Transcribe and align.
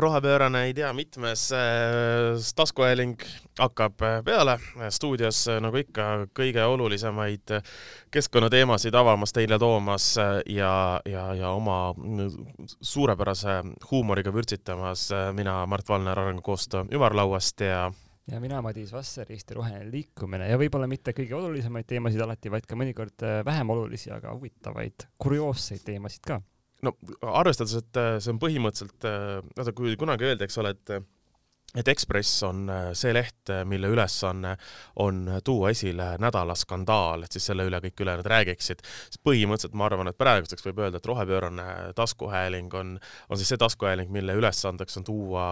rohepöörane 0.00 0.64
ei 0.64 0.74
tea 0.74 0.92
mitmes 0.92 1.52
äh, 1.52 1.60
taskuhääling 2.56 3.16
hakkab 3.58 4.02
äh, 4.02 4.24
peale. 4.24 4.58
stuudios 4.90 5.48
äh, 5.48 5.60
nagu 5.60 5.76
ikka 5.76 6.26
kõige 6.36 6.64
olulisemaid 6.64 7.54
keskkonnateemasid 8.10 8.94
avamas, 8.94 9.32
teile 9.32 9.58
toomas 9.58 10.12
ja, 10.46 11.00
ja, 11.04 11.24
ja 11.34 11.50
oma 11.50 11.94
suurepärase 12.80 13.60
huumoriga 13.90 14.32
vürtsitamas 14.34 15.08
mina, 15.36 15.66
Mart 15.66 15.88
Valner 15.88 16.18
Arengukoostöö 16.18 16.84
ümarlauast 16.92 17.60
ja 17.60 17.90
ja 18.30 18.40
mina, 18.40 18.62
Madis 18.62 18.92
Vasser, 18.92 19.26
Eesti 19.32 19.54
Roheline 19.54 19.90
Liikumine 19.90 20.46
ja 20.48 20.58
võib-olla 20.58 20.86
mitte 20.86 21.12
kõige 21.16 21.34
olulisemaid 21.34 21.88
teemasid 21.88 22.20
alati, 22.20 22.50
vaid 22.52 22.68
ka 22.68 22.78
mõnikord 22.78 23.26
vähem 23.44 23.70
olulisi, 23.74 24.10
aga 24.14 24.34
huvitavaid, 24.36 25.08
kurioosseid 25.18 25.82
teemasid 25.84 26.26
ka 26.28 26.38
no 26.86 26.96
arvestades, 27.22 27.78
et 27.80 28.00
äh, 28.00 28.18
see 28.22 28.34
on 28.34 28.42
põhimõtteliselt, 28.42 29.08
äh, 29.08 29.40
vaata 29.56 29.74
kui 29.76 29.96
kunagi 30.00 30.30
öeldi, 30.30 30.46
eks 30.46 30.62
ole, 30.62 30.76
et 30.76 31.00
et 31.78 31.86
Ekspress 31.86 32.40
on 32.42 32.64
äh, 32.66 32.88
see 32.98 33.12
leht, 33.14 33.52
mille 33.70 33.92
ülesanne 33.92 34.56
on 35.04 35.20
tuua 35.46 35.70
esile 35.70 36.08
nädala 36.18 36.56
skandaal, 36.58 37.22
et 37.22 37.36
siis 37.36 37.46
selle 37.52 37.68
üle 37.68 37.78
kõik 37.84 38.02
ülejäänud 38.02 38.30
räägiksid, 38.32 38.82
siis 38.82 39.20
põhimõtteliselt 39.22 39.76
ma 39.78 39.86
arvan, 39.86 40.10
et 40.10 40.18
praeguseks 40.18 40.66
võib 40.66 40.82
öelda, 40.82 40.98
et 40.98 41.06
rohepöörane 41.06 41.66
taskuhääling 41.98 42.74
on, 42.80 42.96
on 43.28 43.38
siis 43.38 43.52
see 43.54 43.62
taskuhääling, 43.62 44.10
mille 44.10 44.34
ülesandeks 44.40 44.98
on 44.98 45.06
tuua 45.06 45.44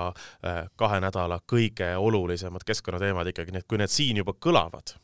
kahe 0.81 0.99
nädala 1.05 1.39
kõige 1.47 1.93
olulisemad 2.03 2.67
keskkonnateemad 2.67 3.31
ikkagi, 3.31 3.55
nii 3.55 3.63
et 3.63 3.71
kui 3.71 3.79
need 3.79 3.95
siin 3.95 4.19
juba 4.19 4.35
kõlavad, 4.35 4.97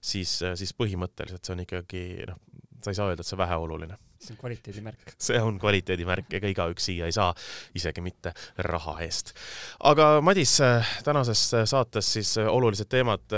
siis, 0.00 0.38
siis 0.40 0.72
põhimõtteliselt 0.72 1.44
see 1.44 1.58
on 1.58 1.66
ikkagi 1.66 2.06
noh, 2.32 2.40
sa 2.82 2.92
ei 2.92 2.98
saa 2.98 3.10
öelda, 3.10 3.24
et 3.24 3.30
see 3.30 3.38
väheoluline 3.40 3.96
see 4.26 4.34
on 4.34 4.40
kvaliteedimärk. 4.40 5.14
see 5.18 5.40
on 5.42 5.58
kvaliteedimärk, 5.60 6.30
ega 6.38 6.50
igaüks 6.50 6.88
siia 6.88 7.08
ei 7.08 7.14
saa, 7.14 7.32
isegi 7.76 8.04
mitte 8.04 8.32
raha 8.68 8.98
eest. 9.04 9.34
aga 9.80 10.20
Madis, 10.24 10.58
tänases 11.04 11.42
saates 11.64 12.12
siis 12.18 12.36
olulised 12.42 12.88
teemad, 12.92 13.36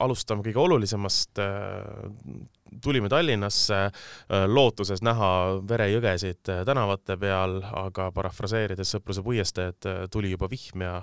alustame 0.00 0.44
kõige 0.46 0.62
olulisemast 0.64 1.42
tulime 2.84 3.08
Tallinnasse 3.08 3.78
äh, 3.84 4.44
lootuses 4.48 5.02
näha 5.02 5.30
verejõgesid 5.68 6.50
äh, 6.52 6.62
tänavate 6.68 7.16
peal, 7.20 7.58
aga 7.82 8.10
parafraseerides 8.14 8.94
Sõpruse 8.94 9.24
puiesteed, 9.26 9.78
äh, 9.88 10.02
tuli 10.12 10.32
juba 10.32 10.48
vihm 10.50 10.84
ja 10.84 10.94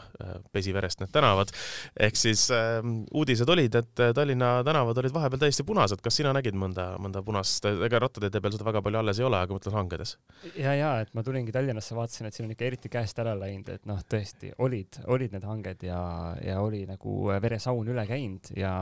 pesi 0.51 0.73
verest 0.75 1.01
need 1.01 1.11
tänavad. 1.13 1.51
ehk 1.99 2.15
siis 2.19 2.47
äh, 2.51 2.79
uudised 3.13 3.49
olid, 3.49 3.75
et 3.75 4.03
Tallinna 4.15 4.61
tänavad 4.67 4.97
olid 4.97 5.13
vahepeal 5.13 5.41
täiesti 5.45 5.63
punased. 5.67 6.01
kas 6.03 6.19
sina 6.19 6.33
nägid 6.35 6.55
mõnda, 6.55 6.89
mõnda 7.01 7.23
punast, 7.25 7.65
ega 7.65 7.99
rattateede 7.99 8.41
peal 8.41 8.55
seda 8.55 8.67
väga 8.67 8.81
palju 8.81 9.01
alles 9.01 9.19
ei 9.19 9.27
ole, 9.27 9.41
aga 9.41 9.57
mõtlen 9.57 9.77
hangedes? 9.77 10.17
ja, 10.55 10.73
ja 10.77 10.93
et 11.01 11.13
ma 11.13 11.23
tulingi 11.23 11.51
Tallinnasse, 11.55 11.95
vaatasin, 11.95 12.29
et 12.29 12.37
siin 12.37 12.47
on 12.47 12.55
ikka 12.55 12.67
eriti 12.69 12.91
käest 12.93 13.19
ära 13.19 13.35
läinud, 13.37 13.69
et 13.73 13.85
noh, 13.89 14.01
tõesti 14.09 14.53
olid, 14.63 15.01
olid 15.07 15.35
need 15.35 15.47
hanged 15.47 15.83
ja, 15.87 16.01
ja 16.43 16.61
oli 16.61 16.85
nagu 16.89 17.17
veresaun 17.41 17.87
üle 17.93 18.07
käinud 18.09 18.51
ja 18.57 18.73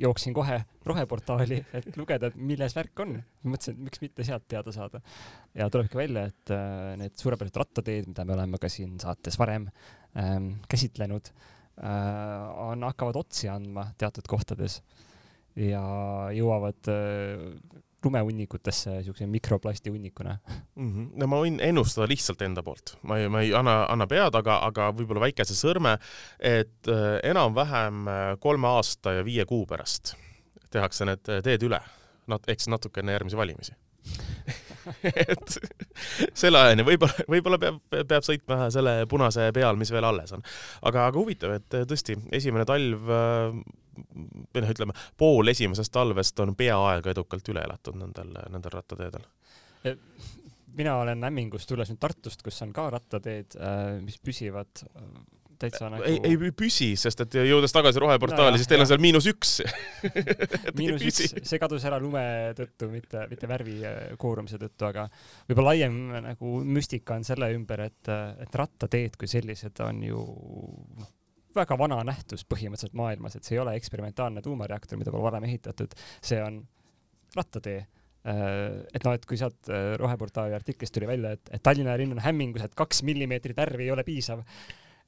jooksin 0.00 0.34
kohe 0.36 0.62
roheportaali, 0.88 1.62
et 1.76 1.97
lugeda, 1.98 2.30
et 2.30 2.38
milles 2.38 2.76
värk 2.76 3.04
on. 3.04 3.16
mõtlesin, 3.44 3.76
et 3.76 3.88
miks 3.88 4.02
mitte 4.02 4.26
sealt 4.26 4.46
teada 4.50 4.74
saada. 4.74 5.02
ja 5.54 5.68
tulebki 5.72 5.98
välja, 6.00 6.28
et 6.32 6.54
äh, 6.54 6.94
need 7.00 7.16
suurepärased 7.20 7.60
rattateed, 7.62 8.08
mida 8.12 8.26
me 8.28 8.36
oleme 8.36 8.60
ka 8.62 8.70
siin 8.72 8.96
saates 9.02 9.38
varem 9.40 9.68
ähm, 10.16 10.54
käsitlenud 10.70 11.32
äh,, 11.82 12.46
on, 12.68 12.86
hakkavad 12.88 13.20
otsi 13.20 13.50
andma 13.52 13.90
teatud 13.98 14.28
kohtades 14.30 14.80
ja 15.58 15.82
jõuavad 16.34 16.90
äh, 16.92 17.84
lumehunnikutesse 18.04 19.02
siukse 19.02 19.26
mikroplasti 19.26 19.90
hunnikuna 19.90 20.38
mm. 20.76 20.88
-hmm. 20.92 21.08
no 21.18 21.26
ma 21.26 21.40
võin 21.42 21.58
ennustada 21.60 22.06
lihtsalt 22.08 22.42
enda 22.46 22.62
poolt, 22.62 22.94
ma 23.02 23.18
ei, 23.18 23.28
ma 23.28 23.42
ei 23.42 23.52
anna, 23.54 23.80
anna 23.90 24.06
pead, 24.06 24.34
aga, 24.38 24.60
aga 24.68 24.90
võib-olla 24.94 25.26
väikese 25.26 25.56
sõrme, 25.58 25.98
et 26.38 26.88
äh, 26.88 27.18
enam-vähem 27.30 28.08
äh, 28.08 28.32
kolme 28.40 28.70
aasta 28.70 29.18
ja 29.18 29.26
viie 29.26 29.44
kuu 29.44 29.66
pärast 29.66 30.14
tehakse 30.70 31.08
need 31.08 31.24
teed 31.44 31.68
üle, 31.68 31.80
nat-, 32.30 32.48
siis 32.54 32.70
natuke 32.72 33.02
enne 33.02 33.16
järgmisi 33.16 33.38
valimisi 33.38 33.76
et 35.32 35.58
selle 36.36 36.60
ajani 36.60 36.84
võib-olla, 36.86 37.26
võib-olla 37.28 37.58
peab, 37.60 37.80
peab 37.92 38.24
sõitma 38.24 38.68
selle 38.72 38.94
punase 39.10 39.50
peal, 39.56 39.76
mis 39.80 39.90
veel 39.92 40.06
alles 40.08 40.32
on. 40.36 40.44
aga, 40.88 41.08
aga 41.10 41.18
huvitav, 41.18 41.54
et 41.58 41.78
tõesti, 41.90 42.16
esimene 42.38 42.64
talv 42.68 43.04
või 43.08 44.62
noh, 44.62 44.72
ütleme 44.72 44.94
pool 45.18 45.50
esimesest 45.52 45.92
talvest 45.94 46.40
on 46.44 46.54
peaaegu 46.58 47.12
edukalt 47.12 47.48
üle 47.52 47.64
elatud 47.66 47.98
nendel, 47.98 48.30
nendel 48.52 48.74
rattateedel. 48.74 49.26
mina 50.78 50.96
olen 51.02 51.24
Ämmingust 51.24 51.68
tulles 51.68 51.90
nüüd 51.90 52.00
Tartust, 52.00 52.42
kus 52.46 52.62
on 52.62 52.72
ka 52.72 52.88
rattateed, 52.94 53.58
mis 54.04 54.20
püsivad 54.22 54.84
täitsa 55.62 55.90
nagu. 55.92 56.06
ei, 56.08 56.18
ei 56.24 56.52
püsi, 56.56 56.92
sest 57.00 57.24
et 57.24 57.38
jõudes 57.48 57.74
tagasi 57.74 58.02
roheportaali 58.02 58.56
no,, 58.56 58.60
siis 58.60 58.70
teil 58.70 58.84
on 58.84 58.90
seal 58.90 59.02
miinus 59.02 59.28
üks 59.30 59.58
miinus 60.78 61.04
üks, 61.10 61.34
see 61.50 61.60
kadus 61.60 61.84
ära 61.88 62.00
lume 62.02 62.22
tõttu, 62.58 62.90
mitte, 62.92 63.26
mitte 63.30 63.50
värvi 63.50 63.78
äh, 63.86 64.00
koorumise 64.20 64.60
tõttu, 64.62 64.88
aga 64.88 65.08
võib-olla 65.50 65.74
laiem 65.74 66.00
nagu 66.30 66.56
müstika 66.64 67.18
on 67.18 67.26
selle 67.26 67.50
ümber, 67.56 67.86
et, 67.88 68.14
et 68.44 68.58
rattateed 68.62 69.18
kui 69.20 69.30
sellised 69.30 69.84
on 69.84 70.02
ju 70.06 70.24
noh, 70.98 71.12
väga 71.58 71.78
vana 71.80 72.00
nähtus 72.06 72.44
põhimõtteliselt 72.48 72.96
maailmas, 72.98 73.36
et 73.36 73.46
see 73.46 73.56
ei 73.56 73.62
ole 73.62 73.76
eksperimentaalne 73.78 74.42
tuumareaktor, 74.44 74.98
mida 75.00 75.14
pole 75.14 75.26
varem 75.26 75.46
ehitatud, 75.48 75.94
see 76.24 76.40
on 76.44 76.60
rattatee 77.36 77.78
äh, 77.80 77.88
et 78.94 79.04
noh, 79.04 79.16
et 79.16 79.24
kui 79.28 79.40
sealt 79.40 79.70
äh, 79.72 79.94
roheportaali 80.00 80.56
artiklist 80.56 80.94
tuli 80.94 81.08
välja, 81.10 81.34
et, 81.36 81.54
et 81.54 81.64
Tallinna 81.64 81.96
linn 82.00 82.16
on 82.16 82.22
hämmingus, 82.24 82.66
et 82.66 82.76
kaks 82.78 83.02
millimeetrit 83.08 83.56
värvi 83.58 83.88
ei 83.88 83.94
ole 83.94 84.04
piisav, 84.06 84.44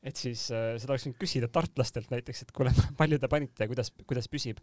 et 0.02 0.16
siis 0.16 0.46
äh, 0.54 0.74
seda 0.80 0.94
oleks 0.94 1.06
võinud 1.06 1.20
küsida 1.20 1.50
tartlastelt 1.52 2.10
näiteks, 2.12 2.44
et 2.44 2.52
kuule, 2.56 2.72
palju 3.00 3.20
te 3.20 3.30
panite 3.30 3.66
ja 3.66 3.70
kuidas, 3.70 3.92
kuidas 4.08 4.28
püsib. 4.32 4.60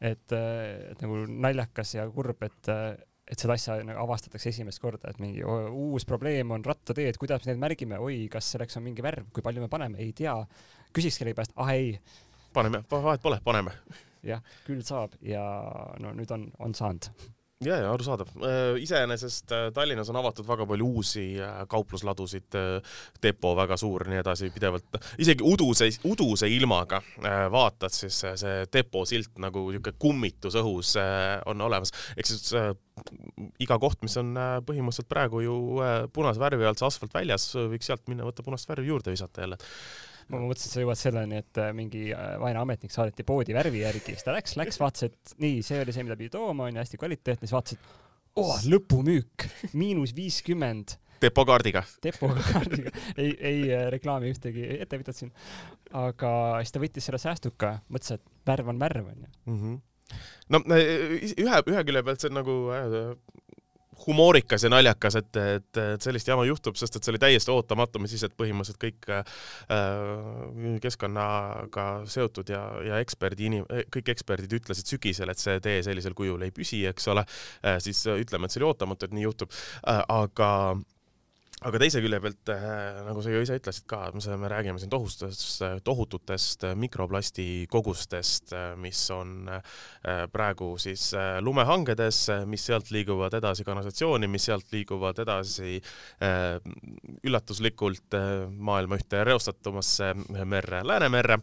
et, 0.00 0.34
äh, 0.34 0.92
et 0.92 1.02
nagu 1.04 1.22
naljakas 1.30 1.96
ja 1.96 2.06
kurb, 2.10 2.42
et, 2.46 2.70
äh, 2.72 2.96
et 3.30 3.38
seda 3.38 3.54
asja 3.54 3.78
nagu 3.86 4.02
avastatakse 4.02 4.50
esimest 4.50 4.82
korda, 4.82 5.12
et 5.12 5.20
mingi 5.22 5.44
uus 5.44 6.06
probleem 6.08 6.50
on 6.54 6.64
rattateed, 6.66 7.18
kuidas 7.20 7.46
me 7.46 7.52
neid 7.52 7.62
märgime, 7.62 8.00
oi, 8.02 8.26
kas 8.32 8.50
selleks 8.56 8.80
on 8.80 8.86
mingi 8.88 9.04
värv, 9.04 9.30
kui 9.34 9.44
palju 9.46 9.62
me 9.62 9.70
paneme, 9.72 10.00
ei 10.02 10.10
tea. 10.16 10.34
küsiks 10.92 11.20
kellegi 11.20 11.38
käest, 11.38 11.54
ah 11.56 11.70
ei. 11.72 11.94
paneme, 12.52 12.82
vahet 12.90 13.22
pole, 13.22 13.38
paneme. 13.44 13.76
jah, 14.26 14.42
küll 14.66 14.82
saab 14.86 15.14
ja 15.22 15.44
no 16.02 16.12
nüüd 16.16 16.34
on, 16.34 16.50
on 16.58 16.74
saanud 16.74 17.08
ja, 17.64 17.78
ja 17.82 17.92
arusaadav. 17.92 18.30
Äh, 18.42 18.82
iseenesest 18.82 19.52
äh, 19.52 19.66
Tallinnas 19.74 20.10
on 20.10 20.18
avatud 20.20 20.46
väga 20.48 20.66
palju 20.68 20.88
uusi 20.98 21.24
äh, 21.40 21.62
kauplusladusid, 21.70 22.58
depo 23.22 23.54
väga 23.56 23.76
suur, 23.80 24.06
nii 24.10 24.20
edasi, 24.22 24.50
pidevalt, 24.54 24.98
isegi 25.22 25.44
uduse, 25.46 25.88
uduse 26.08 26.48
ilmaga 26.50 27.00
vaatad, 27.52 27.94
siis 27.94 28.18
see 28.22 28.54
depo 28.72 29.04
silt 29.08 29.38
nagu 29.42 29.64
niisugune 29.70 29.96
kummitus 30.02 30.56
õhus 30.60 30.94
on 31.48 31.64
olemas, 31.64 31.92
ehk 32.16 32.28
siis 32.28 32.52
iga 33.62 33.78
koht, 33.80 34.02
mis 34.04 34.16
on 34.20 34.34
põhimõtteliselt 34.66 35.08
praegu 35.10 35.42
ju 35.44 35.56
punase 36.14 36.42
värvi 36.42 36.66
alt 36.68 36.82
see 36.82 36.88
asfalt 36.88 37.14
väljas, 37.16 37.48
võiks 37.56 37.88
sealt 37.88 38.04
minna, 38.10 38.26
võtta 38.28 38.44
punast 38.46 38.68
värvi 38.68 38.92
juurde 38.92 39.14
visata 39.14 39.46
jälle 39.46 39.60
ma 40.30 40.40
mõtlesin, 40.40 40.68
et 40.68 40.76
sa 40.76 40.82
jõuad 40.84 41.00
selleni, 41.00 41.40
et 41.42 41.60
äh, 41.60 41.72
mingi 41.76 42.04
äh, 42.14 42.34
vaene 42.42 42.60
ametnik 42.62 42.94
saadeti 42.94 43.26
poodi 43.26 43.56
värvi 43.56 43.82
järgi, 43.82 44.14
siis 44.14 44.26
ta 44.26 44.34
läks, 44.36 44.56
läks, 44.60 44.78
vaatas, 44.82 45.08
et 45.10 45.34
nii, 45.42 45.60
see 45.66 45.82
oli 45.82 45.94
see, 45.94 46.06
mida 46.06 46.18
pidi 46.18 46.32
tooma, 46.34 46.68
onju, 46.68 46.82
hästi 46.82 47.00
kvaliteetne, 47.00 47.48
siis 47.48 47.56
vaatas, 47.56 47.78
et 47.78 48.42
oh, 48.42 48.52
lõpumüük, 48.72 49.46
miinus 49.78 50.14
viiskümmend 50.16 50.96
depokaardiga. 51.22 51.84
depokaardiga, 52.04 52.92
ei, 53.16 53.32
ei 53.38 53.62
äh, 53.70 53.86
reklaami 53.94 54.32
ühtegi 54.32 54.66
ettevõtet 54.82 55.18
siin. 55.18 55.32
aga 55.96 56.32
siis 56.62 56.74
ta 56.74 56.82
võttis 56.82 57.08
selle 57.08 57.22
säästuka, 57.22 57.76
mõtles, 57.92 58.18
et 58.18 58.48
värv 58.48 58.72
on 58.72 58.82
värv, 58.82 59.12
onju. 59.14 59.32
Mhm. 59.52 59.80
no 60.52 60.62
ühe, 60.76 61.60
ühe 61.72 61.84
külje 61.88 62.02
pealt 62.04 62.20
see 62.20 62.28
on 62.28 62.36
nagu 62.42 62.56
humoorikas 64.06 64.66
ja 64.66 64.70
naljakas, 64.72 65.16
et, 65.20 65.36
et, 65.36 65.80
et 65.94 66.04
sellist 66.04 66.28
jama 66.28 66.44
juhtub, 66.48 66.76
sest 66.78 66.96
et 66.96 67.04
see 67.04 67.12
oli 67.14 67.22
täiesti 67.22 67.52
ootamatu, 67.54 68.02
mis 68.02 68.14
siis, 68.14 68.24
et 68.26 68.36
põhimõtteliselt 68.38 68.80
kõik 68.82 69.10
äh, 69.12 70.78
keskkonnaga 70.82 71.86
seotud 72.10 72.52
ja, 72.52 72.62
ja 72.86 73.02
eksperdi 73.02 73.50
inim-, 73.50 73.68
kõik 73.94 74.12
eksperdid 74.14 74.58
ütlesid 74.60 74.94
sügisel, 74.94 75.32
et 75.32 75.42
see 75.42 75.58
tee 75.64 75.82
sellisel 75.86 76.16
kujul 76.18 76.42
ei 76.46 76.54
püsi, 76.54 76.84
eks 76.90 77.10
ole 77.12 77.26
äh,, 77.26 77.78
siis 77.82 78.04
ütleme, 78.12 78.46
et 78.48 78.54
see 78.54 78.62
oli 78.62 78.70
ootamatu, 78.72 79.08
et 79.08 79.16
nii 79.16 79.28
juhtub. 79.28 79.54
Äh,, 79.86 80.02
aga 80.12 80.52
aga 81.62 81.78
teise 81.82 82.00
külje 82.02 82.18
pealt, 82.22 82.50
äh, 82.50 83.00
nagu 83.06 83.22
sa 83.22 83.30
ju 83.32 83.42
ise 83.44 83.56
ütlesid 83.58 83.86
ka, 83.90 84.00
me 84.40 84.50
räägime 84.50 84.80
siin 84.82 84.90
tohustest, 84.90 85.62
tohututest 85.86 86.66
mikroplasti 86.78 87.66
kogustest, 87.70 88.54
mis 88.82 89.00
on 89.14 89.50
äh, 89.52 89.62
praegu 90.32 90.72
siis 90.82 91.08
äh, 91.14 91.36
lumehangedes, 91.44 92.24
mis 92.50 92.66
sealt 92.66 92.90
liiguvad 92.94 93.34
edasi 93.38 93.66
kanalisatsiooni, 93.66 94.30
mis 94.30 94.48
sealt 94.48 94.72
liiguvad 94.74 95.18
edasi 95.22 95.78
üllatuslikult 97.22 98.14
maailma 98.52 98.96
ühte 98.98 99.22
reostatumasse 99.26 100.12
merre, 100.48 100.82
Läänemerre 100.86 101.38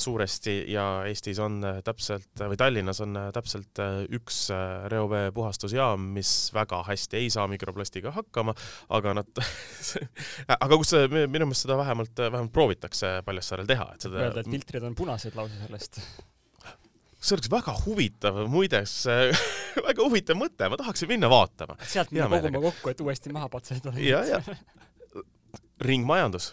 suuresti. 0.00 0.54
Ja 0.72 0.84
Eestis 1.08 1.38
on 1.42 1.60
täpselt 1.84 2.42
või 2.50 2.58
Tallinnas 2.60 3.00
on 3.04 3.18
täpselt 3.34 3.80
üks 4.14 4.44
reovee 4.92 5.32
puhastusjaam, 5.34 6.12
mis 6.16 6.32
väga 6.54 6.82
hästi 6.86 7.20
ei 7.20 7.30
saa 7.32 7.48
mikroplastiga 7.50 8.14
hakkama, 8.14 8.54
aga 8.92 9.16
nad 9.20 9.42
aga 10.54 10.78
kus 10.80 10.92
minu 11.12 11.46
meelest 11.48 11.66
seda 11.66 11.78
vähemalt, 11.80 12.12
vähemalt 12.18 12.52
proovitakse 12.54 13.14
Paljassaarel 13.26 13.68
teha, 13.70 13.88
et 13.94 14.06
seda. 14.06 14.20
Öelda, 14.26 14.44
et 14.44 14.52
filtrid 14.52 14.86
on 14.88 14.94
punased 14.98 15.36
lausa 15.38 15.58
sellest. 15.64 16.00
see 17.22 17.36
oleks 17.36 17.50
väga 17.52 17.74
huvitav, 17.84 18.40
muideks 18.50 18.96
väga 19.88 20.00
huvitav 20.00 20.38
mõte, 20.40 20.70
ma 20.70 20.80
tahaksin 20.80 21.12
minna 21.12 21.30
vaatama. 21.32 21.78
sealt 21.84 22.14
minna 22.14 22.30
koguma 22.32 22.64
kokku, 22.70 22.94
et 22.94 23.04
uuesti 23.04 23.34
maha 23.34 23.50
patsetada. 23.52 23.98
ja, 24.00 24.24
ja 24.26 24.42
ringmajandus 25.82 26.52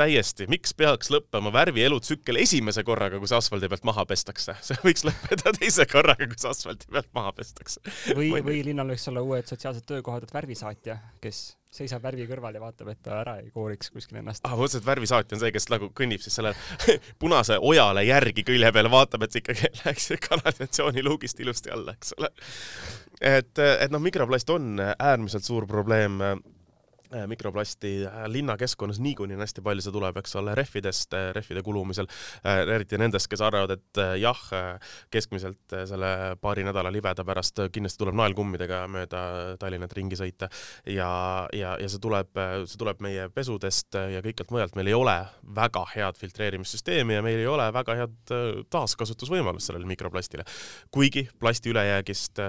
täiesti, 0.00 0.46
miks 0.50 0.72
peaks 0.76 1.10
lõppema 1.12 1.52
värvi 1.52 1.82
elutsükkel 1.84 2.40
esimese 2.40 2.84
korraga, 2.86 3.18
kui 3.20 3.28
see 3.28 3.38
asfaldi 3.38 3.68
pealt 3.70 3.86
maha 3.88 4.06
pestakse, 4.08 4.56
see 4.66 4.78
võiks 4.84 5.04
lõppeda 5.06 5.54
teise 5.58 5.86
korraga, 5.90 6.28
kui 6.30 6.40
see 6.40 6.52
asfaldi 6.52 6.90
pealt 6.90 7.10
maha 7.16 7.34
pestakse. 7.36 7.82
või, 8.16 8.32
või 8.46 8.60
linnal 8.70 8.92
võiks 8.92 9.08
olla 9.10 9.24
uued 9.26 9.50
sotsiaalsed 9.50 9.86
töökohad, 9.88 10.26
et 10.26 10.34
värvisaatja, 10.34 10.98
kes 11.24 11.42
seisab 11.70 12.02
värvi 12.02 12.26
kõrval 12.26 12.56
ja 12.56 12.62
vaatab, 12.62 12.90
et 12.92 13.00
ta 13.04 13.20
ära 13.20 13.36
ei 13.40 13.50
kooriks 13.54 13.92
kuskil 13.94 14.18
ennast. 14.20 14.42
ah, 14.44 14.54
ma 14.54 14.62
mõtlesin, 14.64 14.82
et 14.82 14.88
värvisaatja 14.88 15.36
on 15.36 15.42
see, 15.44 15.52
kes 15.54 15.68
nagu 15.70 15.90
kõnnib 15.96 16.22
siis 16.24 16.38
selle 16.40 16.54
punase 17.22 17.58
ojale 17.62 18.04
järgi 18.06 18.44
külje 18.46 18.72
peale, 18.74 18.90
vaatab, 18.92 19.26
et 19.26 19.38
ikkagi 19.42 19.70
läheks 19.82 20.10
kanalisatsiooniluugist 20.28 21.42
ilusti 21.44 21.74
alla, 21.74 21.94
eks 21.94 22.16
ole. 22.18 22.32
et, 23.20 23.62
et 23.62 23.94
noh, 23.94 24.02
mikroplast 24.02 24.50
on 24.50 24.82
äärmiselt 24.82 25.46
suur 25.46 25.68
probleem 25.70 26.18
mikroplasti 27.26 28.06
äh, 28.06 28.24
linnakeskkonnas 28.26 29.00
niikuinii 29.00 29.34
on 29.34 29.42
hästi 29.42 29.62
palju, 29.64 29.82
see 29.82 29.94
tuleb, 29.94 30.16
eks 30.20 30.36
ole, 30.38 30.54
rehvidest, 30.54 31.14
äh, 31.18 31.30
rehvide 31.34 31.62
kulumisel, 31.66 32.06
eriti 32.44 32.98
nendest, 33.00 33.26
kes 33.30 33.42
arvavad, 33.44 33.74
et 33.74 34.00
jah, 34.20 34.40
keskmiselt 35.10 35.74
selle 35.88 36.10
paari 36.40 36.64
nädala 36.66 36.92
libeda 36.92 37.24
pärast 37.26 37.58
kindlasti 37.72 38.00
tuleb 38.02 38.16
naelkummidega 38.18 38.82
mööda 38.90 39.22
Tallinnat 39.60 39.92
ringi 39.96 40.18
sõita 40.18 40.48
ja, 40.86 41.10
ja, 41.56 41.74
ja 41.80 41.90
see 41.90 42.02
tuleb, 42.02 42.30
see 42.70 42.78
tuleb 42.80 43.02
meie 43.04 43.28
pesudest 43.34 43.98
ja 44.14 44.22
kõikjalt 44.24 44.54
mujalt, 44.54 44.78
meil 44.78 44.90
ei 44.92 44.96
ole 44.96 45.16
väga 45.56 45.84
head 45.94 46.18
filtreerimissüsteemi 46.20 47.18
ja 47.18 47.24
meil 47.26 47.42
ei 47.42 47.48
ole 47.50 47.66
väga 47.74 47.96
head 48.02 48.34
taaskasutusvõimalust 48.70 49.70
sellele 49.70 49.88
mikroplastile. 49.90 50.46
kuigi 50.90 51.26
plasti 51.38 51.74
ülejäägist 51.74 52.42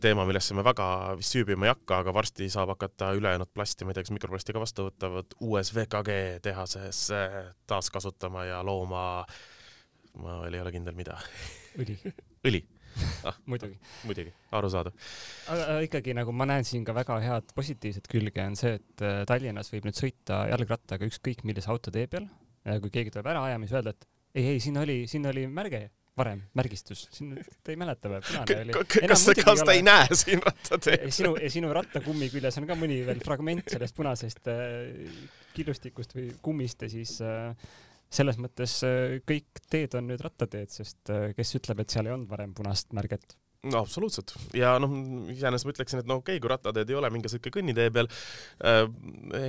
teema, 0.00 0.26
millesse 0.26 0.54
me 0.58 0.66
väga 0.66 0.88
vist 1.18 1.36
süübima 1.36 1.68
ei 1.68 1.74
hakka, 1.74 2.02
aga 2.02 2.14
varsti 2.14 2.50
saab 2.52 2.74
hakata 2.74 3.12
ülejäänud 3.18 3.50
plasti 3.54 3.86
ma 3.92 3.94
ei 3.94 3.98
tea, 3.98 4.06
kas 4.08 4.16
mikroplasti 4.16 4.56
ka 4.56 4.62
vastu 4.62 4.88
võtavad, 4.88 5.38
uues 5.44 5.72
VKG 5.76 6.42
tehases 6.44 7.04
taaskasutama 7.68 8.46
ja 8.48 8.62
looma, 8.64 9.06
ma 10.22 10.38
veel 10.44 10.56
ei 10.56 10.64
ole 10.64 10.72
kindel, 10.74 10.96
mida. 10.96 11.18
õli 11.76 11.98
õli 12.46 12.62
ah, 13.28 13.36
muidugi. 13.48 13.78
muidugi, 14.04 14.32
arusaadav. 14.52 14.92
aga 15.54 15.78
ikkagi 15.86 16.14
nagu 16.16 16.34
ma 16.36 16.46
näen 16.48 16.66
siin 16.68 16.84
ka 16.84 16.94
väga 16.96 17.16
head 17.24 17.54
positiivset 17.56 18.08
külge 18.10 18.44
on 18.44 18.58
see, 18.58 18.76
et 18.80 19.04
äh, 19.04 19.22
Tallinnas 19.28 19.72
võib 19.72 19.88
nüüd 19.88 19.96
sõita 19.96 20.42
jalgrattaga 20.50 21.08
ükskõik 21.08 21.44
millise 21.48 21.70
autotee 21.72 22.08
peal. 22.12 22.28
kui 22.62 22.92
keegi 22.94 23.14
tuleb 23.14 23.30
ära 23.32 23.46
ajama, 23.48 23.66
siis 23.66 23.78
öelda, 23.78 23.94
et 23.96 24.08
ei, 24.36 24.44
ei, 24.52 24.60
siin 24.62 24.76
oli, 24.78 25.02
siin 25.10 25.26
oli 25.26 25.46
märge 25.50 25.86
varem 26.18 26.42
märgistus, 26.58 27.06
te 27.64 27.72
ei 27.72 27.78
mäleta 27.80 28.10
või, 28.12 28.20
kas, 29.08 29.24
kas 29.38 29.62
ta 29.64 29.72
ei 29.72 29.84
näe 29.86 30.18
siin 30.18 30.42
rattateed? 30.44 31.06
sinu, 31.14 31.32
sinu 31.52 31.72
rattakummi 31.72 32.28
küljes 32.32 32.60
on 32.60 32.68
ka 32.68 32.76
mõni 32.78 33.00
veel 33.06 33.22
fragment 33.24 33.72
sellest 33.72 33.96
punasest 33.96 34.50
äh, 34.52 35.22
killustikust 35.56 36.12
või 36.18 36.28
kummist 36.44 36.84
ja 36.84 36.90
siis 36.92 37.16
äh, 37.24 37.54
selles 38.12 38.36
mõttes 38.42 38.78
äh, 38.84 39.18
kõik 39.28 39.62
teed 39.72 39.96
on 39.96 40.10
nüüd 40.12 40.24
rattateed, 40.24 40.72
sest 40.74 41.14
kes 41.38 41.56
ütleb, 41.60 41.80
et 41.80 41.96
seal 41.96 42.10
ei 42.10 42.16
olnud 42.16 42.28
varem 42.32 42.52
punast 42.56 42.92
märget 42.96 43.38
no 43.62 43.82
absoluutselt 43.84 44.32
ja 44.58 44.74
noh, 44.82 44.90
iseenesest 45.30 45.68
ma 45.68 45.74
ütleksin, 45.74 46.00
et 46.02 46.08
no 46.10 46.18
okei 46.18 46.36
okay,, 46.36 46.42
kui 46.42 46.50
rattateed 46.50 46.90
ei 46.90 46.96
ole 46.98 47.10
mingi 47.14 47.30
sihuke 47.30 47.52
kõnnitee 47.54 47.92
peal 47.94 48.08
äh,, 48.66 48.80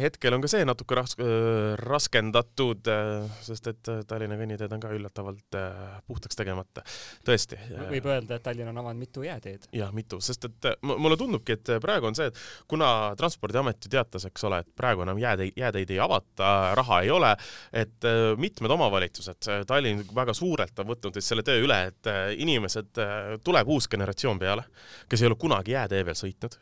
hetkel 0.04 0.38
on 0.38 0.44
ka 0.44 0.52
see 0.52 0.66
natuke 0.68 0.98
ras-, 1.00 1.16
äh, 1.18 1.74
raskendatud 1.82 2.90
äh,, 2.94 3.40
sest 3.46 3.72
et 3.72 3.90
äh, 3.90 4.04
Tallinna 4.10 4.38
kõnniteed 4.38 4.76
on 4.76 4.84
ka 4.84 4.92
üllatavalt 4.94 5.58
äh, 5.58 5.96
puhtaks 6.06 6.38
tegemata, 6.38 6.84
tõesti. 7.26 7.58
võib 7.90 8.06
öelda, 8.12 8.38
et 8.38 8.46
Tallinn 8.46 8.70
on 8.70 8.82
avanud 8.84 9.02
mitu 9.02 9.26
jääteed. 9.26 9.66
jah, 9.74 9.90
mitu, 9.96 10.22
sest 10.22 10.46
et 10.50 10.70
äh, 10.70 10.78
mulle 10.84 11.18
tundubki, 11.18 11.58
et 11.58 11.74
praegu 11.82 12.12
on 12.12 12.18
see, 12.18 12.30
et 12.30 12.44
kuna 12.70 12.92
Transpordiamet 13.18 13.82
ju 13.88 13.94
teatas, 13.98 14.28
eks 14.30 14.46
ole, 14.50 14.62
et 14.62 14.70
praegu 14.78 15.08
enam 15.08 15.18
jääteid, 15.22 15.58
jääteid 15.58 15.96
ei 15.96 16.00
avata, 16.04 16.52
raha 16.78 17.02
ei 17.02 17.12
ole, 17.14 17.34
et 17.74 18.10
äh, 18.10 18.22
mitmed 18.38 18.78
omavalitsused, 18.78 19.50
Tallinn 19.68 20.06
väga 20.14 20.38
suurelt 20.38 20.86
on 20.86 20.92
võtnud 20.94 21.18
siis 21.18 21.34
selle 21.34 21.46
töö 21.46 21.66
üle, 21.66 21.82
et 21.90 22.14
äh, 22.14 22.24
inimesed 22.38 23.02
äh,, 23.02 23.36
tuleb 23.44 23.74
uus 23.74 23.90
generatsioon, 23.90 24.03
generatsioon 24.04 24.40
peale, 24.40 24.66
kes 25.10 25.24
ei 25.24 25.32
ole 25.32 25.40
kunagi 25.40 25.78
jäätee 25.78 26.04
peal 26.06 26.20
sõitnud, 26.20 26.58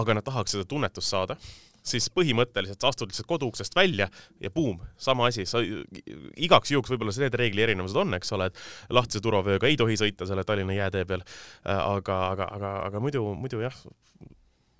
aga 0.00 0.16
nad 0.16 0.26
tahaks 0.26 0.56
seda 0.56 0.66
tunnetust 0.68 1.12
saada, 1.12 1.36
siis 1.86 2.10
põhimõtteliselt 2.12 2.80
sa 2.80 2.90
astud 2.90 3.10
lihtsalt 3.10 3.28
koduuksest 3.28 3.76
välja 3.76 4.08
ja 4.40 4.50
buum, 4.52 4.80
sama 5.00 5.30
asi, 5.30 5.46
sa 5.48 5.62
igaks 6.36 6.72
juhuks 6.74 6.92
võib-olla 6.92 7.14
need 7.22 7.38
reegli 7.40 7.64
erinevused 7.64 7.96
on, 8.00 8.14
eks 8.18 8.34
ole, 8.36 8.50
et 8.50 8.92
lahtise 8.92 9.22
turvavööga 9.24 9.70
ei 9.70 9.78
tohi 9.80 9.96
sõita 10.00 10.28
selle 10.28 10.44
Tallinna 10.44 10.76
jäätee 10.76 11.06
peal, 11.08 11.24
aga, 11.64 12.18
aga, 12.34 12.50
aga, 12.58 12.74
aga 12.90 13.02
muidu, 13.02 13.24
muidu 13.38 13.62
jah, 13.64 13.76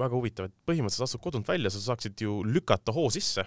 väga 0.01 0.17
huvitav, 0.17 0.51
et 0.51 0.57
põhimõtteliselt 0.69 1.09
astud 1.09 1.25
kodunt 1.25 1.49
välja, 1.49 1.73
sa 1.73 1.83
saaksid 1.91 2.21
ju 2.25 2.41
lükata 2.45 2.93
hoo 2.97 3.09
sisse 3.13 3.47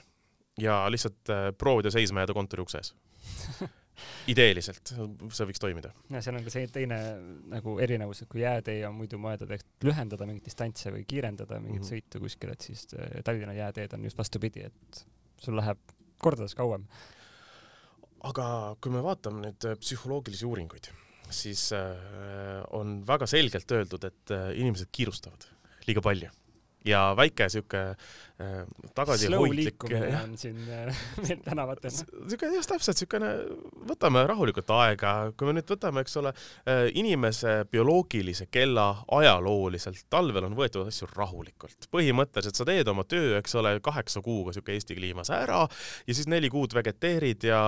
ja 0.61 0.83
lihtsalt 0.91 1.33
äh, 1.33 1.47
proovida 1.57 1.91
seisma 1.93 2.21
jääda 2.21 2.35
kontori 2.37 2.61
ukse 2.61 2.81
ees 2.81 2.93
ideeliselt 4.31 4.93
see 4.93 5.47
võiks 5.47 5.61
toimida. 5.61 5.93
ja 6.13 6.21
seal 6.23 6.37
on 6.37 6.45
ka 6.45 6.53
see 6.53 6.67
teine 6.73 6.99
nagu 7.51 7.75
erinevus, 7.83 8.23
et 8.23 8.31
kui 8.31 8.43
jäätee 8.43 8.79
on 8.87 8.95
muidu 8.97 9.19
mõeldud, 9.21 9.51
et 9.55 9.85
lühendada 9.85 10.27
mingit 10.29 10.47
distantse 10.49 10.93
või 10.93 11.05
kiirendada 11.09 11.59
mingit 11.59 11.81
mm 11.81 11.87
-hmm. 11.87 12.03
sõitu 12.03 12.23
kuskil, 12.23 12.53
et 12.55 12.61
siis 12.61 12.87
äh, 12.97 13.21
Tallinna 13.23 13.53
jääteed 13.53 13.93
on 13.97 14.03
just 14.03 14.17
vastupidi, 14.17 14.67
et 14.69 15.05
sul 15.37 15.57
läheb 15.59 15.79
kordades 16.17 16.55
kauem. 16.55 16.85
aga 18.23 18.75
kui 18.81 18.91
me 18.91 19.03
vaatame 19.03 19.47
nüüd 19.47 19.65
äh, 19.67 19.77
psühholoogilisi 19.79 20.45
uuringuid, 20.45 20.87
siis 21.29 21.71
äh, 21.73 21.97
on 22.71 23.03
väga 23.07 23.27
selgelt 23.27 23.71
öeldud, 23.71 24.03
et 24.03 24.37
inimesed 24.55 24.87
kiirustavad 24.91 25.49
liiga 25.87 26.01
palju 26.01 26.29
ja 26.85 27.13
väike 27.17 27.47
sihuke 27.49 27.83
tagasihoidlik. 28.95 29.83
on 30.23 30.37
siin 30.37 30.57
äh, 30.69 30.97
meil 31.23 31.39
tänavatel. 31.43 31.91
siuke 31.91 32.49
jah, 32.53 32.67
täpselt 32.67 32.99
siukene, 32.99 33.31
võtame 33.89 34.23
rahulikult 34.29 34.69
aega, 34.75 35.13
kui 35.37 35.49
me 35.49 35.57
nüüd 35.57 35.69
võtame, 35.73 36.03
eks 36.03 36.17
ole, 36.21 36.33
äh, 36.69 36.85
inimese 36.99 37.63
bioloogilise 37.71 38.47
kella 38.53 38.87
ajalooliselt, 39.19 40.05
talvel 40.13 40.47
on 40.49 40.57
võetud 40.57 40.87
asju 40.87 41.09
rahulikult. 41.13 41.89
põhimõtteliselt 41.93 42.59
sa 42.59 42.67
teed 42.67 42.89
oma 42.91 43.05
töö, 43.07 43.37
eks 43.39 43.55
ole, 43.59 43.75
kaheksa 43.83 44.23
kuuga 44.25 44.53
siuke 44.55 44.73
Eesti 44.73 44.97
kliimas 44.97 45.31
ära 45.33 45.63
ja 46.07 46.13
siis 46.15 46.27
neli 46.31 46.49
kuud 46.53 46.73
vegeteerid 46.73 47.43
ja 47.47 47.61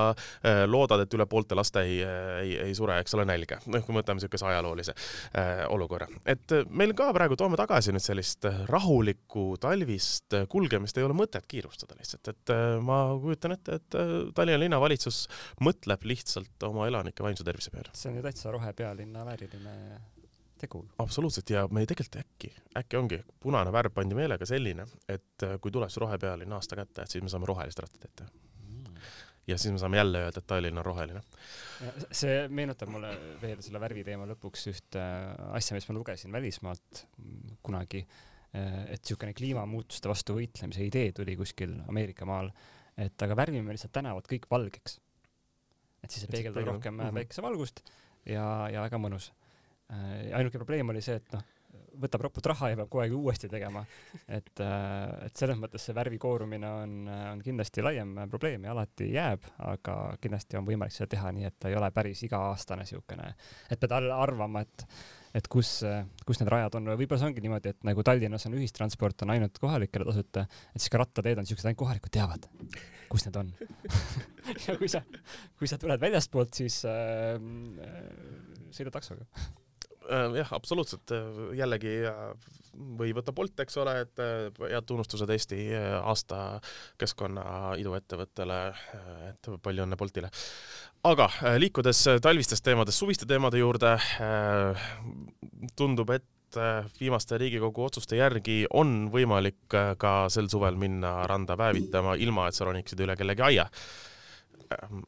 loodad, 0.67 1.05
et 1.05 1.13
üle 1.13 1.27
poolte 1.29 1.57
laste 1.57 1.83
ei, 1.85 1.99
ei, 2.01 2.55
ei 2.67 2.75
sure, 2.77 2.97
eks 3.01 3.15
ole, 3.17 3.25
nälga. 3.29 3.59
noh, 3.71 3.83
kui 3.85 3.95
me 3.95 4.01
võtame 4.01 4.23
siukese 4.23 4.47
ajaloolise 4.49 4.95
äh, 4.95 5.65
olukorra. 5.69 6.07
et 6.25 6.57
meil 6.69 6.95
ka 6.97 7.11
praegu 7.15 7.37
toome 7.39 7.59
tagasi 7.59 7.93
nüüd 7.95 8.03
sellist 8.05 8.47
rahulikku 8.69 9.55
talvist 9.61 10.35
kulgemist 10.65 10.97
ei 10.97 11.05
ole 11.05 11.15
mõtet 11.17 11.45
kiirustada 11.49 11.95
lihtsalt, 11.99 12.31
et 12.31 12.53
äh, 12.53 12.65
ma 12.83 12.99
kujutan 13.21 13.55
ette, 13.55 13.77
et 13.79 13.97
äh, 13.99 14.13
Tallinna 14.35 14.61
linnavalitsus 14.63 15.25
mõtleb 15.65 16.05
lihtsalt 16.09 16.65
oma 16.67 16.87
elanike 16.89 17.25
vaimse 17.25 17.45
tervise 17.45 17.73
peale. 17.73 17.93
see 17.93 18.11
on 18.11 18.19
ju 18.19 18.25
täitsa 18.25 18.53
rohepealinna 18.55 19.25
vääriline 19.27 19.75
tegu. 20.61 20.85
absoluutselt 21.01 21.53
ja 21.53 21.67
me 21.71 21.85
tegelikult 21.85 22.19
äkki, 22.23 22.51
äkki 22.81 22.99
ongi, 22.99 23.21
punane 23.43 23.73
värv 23.75 23.93
pandi 23.93 24.17
meelega 24.17 24.49
selline, 24.49 24.87
et 25.07 25.45
äh, 25.45 25.59
kui 25.61 25.73
tuleb 25.75 25.93
see 25.93 26.03
rohepealine 26.03 26.57
aasta 26.57 26.81
kätte, 26.81 27.05
et 27.05 27.15
siis 27.15 27.23
me 27.23 27.31
saame 27.33 27.49
rohelist 27.49 27.85
rattateed 27.85 28.17
teha 28.21 28.29
mm. 28.65 29.01
ja 29.51 29.61
siis 29.61 29.75
me 29.75 29.81
saame 29.81 30.01
jälle 30.01 30.25
öelda, 30.25 30.41
et 30.41 30.49
Tallinn 30.49 30.81
on 30.81 30.85
roheline. 30.85 31.25
see 32.11 32.45
meenutab 32.49 32.89
mulle 32.89 33.13
veel 33.41 33.61
selle 33.61 33.81
värvi 33.83 34.07
teema 34.07 34.29
lõpuks 34.33 34.71
ühte 34.73 35.09
asja, 35.51 35.77
mis 35.77 35.89
ma 35.91 35.99
lugesin 35.99 36.33
välismaalt 36.33 37.05
kunagi 37.61 38.07
Äh, 38.07 38.34
et 38.55 39.01
niisugune 39.01 39.33
kliimamuutuste 39.35 40.09
vastu 40.11 40.37
võitlemise 40.37 40.85
idee 40.87 41.11
tuli 41.15 41.35
kuskil 41.39 41.73
Ameerika 41.89 42.27
maal, 42.29 42.51
et 42.97 43.25
aga 43.25 43.35
värvime 43.37 43.75
lihtsalt 43.75 43.93
tänavad 43.95 44.27
kõik 44.29 44.47
valgeks. 44.51 44.99
et 46.03 46.11
siis 46.11 46.23
see 46.25 46.31
peegeldab 46.31 46.67
rohkem 46.67 46.93
mm 46.93 47.01
-hmm. 47.01 47.19
päikesevalgust 47.19 47.81
ja, 48.25 48.69
ja 48.71 48.81
väga 48.85 48.97
mõnus. 49.01 49.31
Äh, 49.91 50.31
ainuke 50.37 50.57
probleem 50.57 50.89
oli 50.89 51.01
see, 51.01 51.15
et 51.15 51.33
noh, 51.33 51.43
võtab 52.01 52.25
ropult 52.27 52.49
raha 52.51 52.71
ja 52.71 52.79
peab 52.79 52.89
kogu 52.91 53.03
aeg 53.03 53.15
uuesti 53.17 53.49
tegema. 53.51 53.85
et, 54.27 54.53
äh, 54.63 55.27
et 55.27 55.35
selles 55.37 55.59
mõttes 55.59 55.85
see 55.85 55.95
värvi 55.95 56.19
koorumine 56.21 56.69
on, 56.83 56.95
on 57.07 57.43
kindlasti 57.45 57.83
laiem 57.85 58.15
probleem 58.31 58.67
ja 58.67 58.73
alati 58.75 59.11
jääb, 59.13 59.45
aga 59.71 59.97
kindlasti 60.21 60.59
on 60.59 60.67
võimalik 60.67 60.95
seda 60.95 61.11
teha 61.15 61.31
nii, 61.35 61.49
et 61.49 61.59
ta 61.59 61.71
ei 61.71 61.77
ole 61.79 61.91
päris 61.95 62.23
iga-aastane 62.27 62.85
niisugune, 62.85 63.31
et 63.71 63.79
pead 63.81 63.95
arvama, 63.95 64.65
et 64.65 64.87
et 65.35 65.47
kus, 65.51 65.81
kus 66.23 66.39
need 66.39 66.51
rajad 66.51 66.77
on. 66.79 66.85
Või 66.93 67.01
võib-olla 67.01 67.19
see 67.19 67.27
ongi 67.27 67.43
niimoodi, 67.43 67.73
et 67.75 67.87
nagu 67.87 68.03
Tallinnas 68.07 68.47
on 68.47 68.55
ühistransport 68.55 69.25
on 69.25 69.33
ainult 69.33 69.59
kohalikele 69.59 70.07
tasuta, 70.07 70.45
et 70.71 70.79
siis 70.79 70.93
ka 70.93 71.01
rattateed 71.01 71.41
on 71.41 71.49
siuksed, 71.49 71.67
ainult 71.67 71.81
kohalikud 71.81 72.13
teavad, 72.15 72.47
kus 73.11 73.27
need 73.27 73.41
on. 73.43 73.51
Ja 74.45 74.75
kui 74.77 74.85
sa, 74.85 74.99
kui 75.57 75.65
sa 75.65 75.79
tuled 75.81 75.97
väljastpoolt, 75.97 76.51
siis 76.53 76.83
äh, 76.85 77.41
sõida 78.69 78.93
taksoga 78.93 79.25
jah, 80.09 80.51
absoluutselt, 80.55 81.13
jällegi 81.57 81.95
või 82.99 83.13
võtta 83.15 83.33
Bolt, 83.35 83.59
eks 83.63 83.77
ole, 83.81 83.95
et 84.03 84.21
head 84.59 84.87
tunnustused 84.87 85.31
Eesti 85.31 85.59
aasta 86.01 86.59
keskkonna 86.99 87.75
iduettevõttele, 87.79 88.59
et 89.29 89.51
palju 89.63 89.85
õnne 89.85 89.97
Boltile. 89.99 90.31
aga 91.03 91.29
liikudes 91.57 92.03
talvistest 92.21 92.63
teemadest 92.65 92.99
suviste 92.99 93.25
teemade 93.29 93.61
juurde, 93.61 93.95
tundub, 95.75 96.09
et 96.09 96.59
viimaste 96.99 97.37
Riigikogu 97.37 97.83
otsuste 97.83 98.19
järgi 98.19 98.65
on 98.73 99.09
võimalik 99.11 99.77
ka 99.97 100.15
sel 100.29 100.49
suvel 100.49 100.75
minna 100.79 101.27
randa 101.27 101.57
päevitama, 101.59 102.15
ilma 102.15 102.47
et 102.47 102.55
sa 102.55 102.67
roniksid 102.67 102.99
üle 103.03 103.15
kellegi 103.19 103.43
aia 103.43 103.69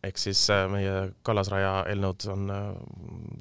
ehk 0.06 0.20
siis 0.22 0.42
äh, 0.54 0.66
meie 0.72 0.94
kallasraja 1.26 1.72
eelnõud 1.92 2.28
on 2.34 2.52
äh, 2.54 2.68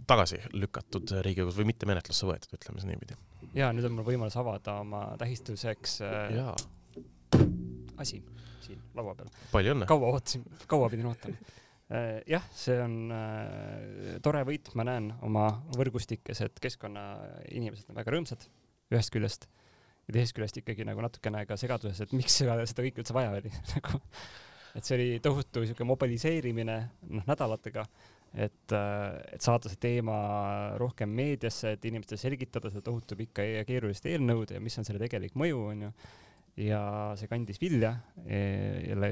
tagasi 0.09 0.41
lükatud 0.55 1.13
Riigikogus 1.27 1.59
või 1.59 1.71
mitte 1.73 1.89
menetlusse 1.89 2.29
võetud, 2.29 2.55
ütleme 2.57 2.83
siis 2.83 2.91
niipidi. 2.91 3.19
ja 3.57 3.73
nüüd 3.75 3.89
on 3.89 3.97
mul 3.99 4.09
võimalus 4.09 4.39
avada 4.41 4.79
oma 4.85 5.05
tähistuseks 5.21 6.01
äh, 6.07 6.17
ja. 6.37 6.55
asi 8.03 8.23
siin 8.65 8.83
laua 8.95 9.15
peal. 9.19 9.31
palju 9.53 9.77
õnne! 9.77 9.89
kaua 9.91 10.15
ootasin, 10.15 10.47
kaua 10.67 10.91
pidin 10.93 11.13
ootama 11.13 11.55
jah, 12.27 12.43
see 12.51 12.75
on 12.83 13.13
tore 14.19 14.41
võit, 14.43 14.73
ma 14.75 14.83
näen 14.89 15.13
oma 15.23 15.45
võrgustikes, 15.77 16.41
et 16.43 16.57
keskkonnainimesed 16.65 17.93
on 17.93 18.01
väga 18.01 18.11
rõõmsad 18.11 18.49
ühest 18.91 19.15
küljest 19.15 19.47
ja 20.07 20.15
teisest 20.15 20.37
küljest 20.37 20.59
ikkagi 20.61 20.87
nagu 20.87 21.03
natukene 21.03 21.43
ka 21.49 21.59
segaduses, 21.61 22.01
et 22.05 22.13
miks 22.17 22.37
seda, 22.41 22.59
seda 22.69 22.85
kõike 22.87 23.03
üldse 23.03 23.15
vaja 23.17 23.33
oli 23.35 23.53
nagu 23.75 24.01
et 24.77 24.85
see 24.85 24.99
oli 24.99 25.09
tohutu 25.25 25.65
siuke 25.67 25.87
mobiliseerimine, 25.89 26.77
noh, 27.17 27.25
nädalatega, 27.29 27.87
et, 28.35 28.73
äh, 28.77 29.17
et 29.33 29.45
saada 29.45 29.71
see 29.73 29.81
teema 29.81 30.17
rohkem 30.81 31.13
meediasse, 31.17 31.77
et 31.77 31.89
inimestele 31.89 32.21
selgitada 32.21 32.71
seda 32.73 32.85
tohutu 32.91 33.17
pikka 33.19 33.45
ja 33.47 33.65
keerulist 33.69 34.09
eelnõud 34.11 34.53
ja 34.57 34.61
mis 34.63 34.77
on 34.81 34.89
selle 34.89 35.01
tegelik 35.03 35.37
mõju, 35.39 35.63
onju. 35.73 35.93
ja 36.61 36.81
see 37.21 37.29
kandis 37.29 37.61
vilja, 37.61 37.93
e, 38.25 38.39
jälle 38.89 39.11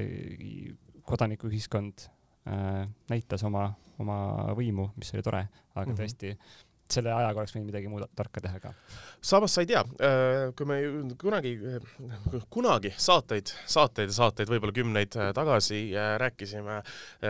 kodanikuühiskond 1.05 2.07
äh, 2.49 2.85
näitas 3.09 3.43
oma, 3.45 3.67
oma 4.01 4.17
võimu, 4.57 4.89
mis 4.97 5.13
oli 5.13 5.25
tore, 5.25 5.43
aga 5.75 5.85
mm 5.85 5.91
-hmm. 5.91 5.99
tõesti 6.01 6.37
selle 6.91 7.11
ajaga 7.13 7.41
oleks 7.41 7.55
võinud 7.55 7.69
midagi 7.69 7.89
muud 7.89 8.05
tarka 8.15 8.41
teha 8.43 8.59
ka. 8.61 8.71
samas 9.25 9.55
sa 9.55 9.63
ei 9.63 9.69
tea, 9.69 9.81
äh, 10.05 10.51
kui 10.57 10.67
me 10.69 10.77
kunagi, 11.21 11.55
kunagi 12.53 12.91
saateid, 12.97 13.49
saateid 13.65 14.11
ja 14.11 14.17
saateid, 14.19 14.51
võib-olla 14.51 14.75
kümneid 14.75 15.17
äh, 15.17 15.31
tagasi 15.35 15.79
äh, 15.95 16.13
rääkisime, 16.21 16.81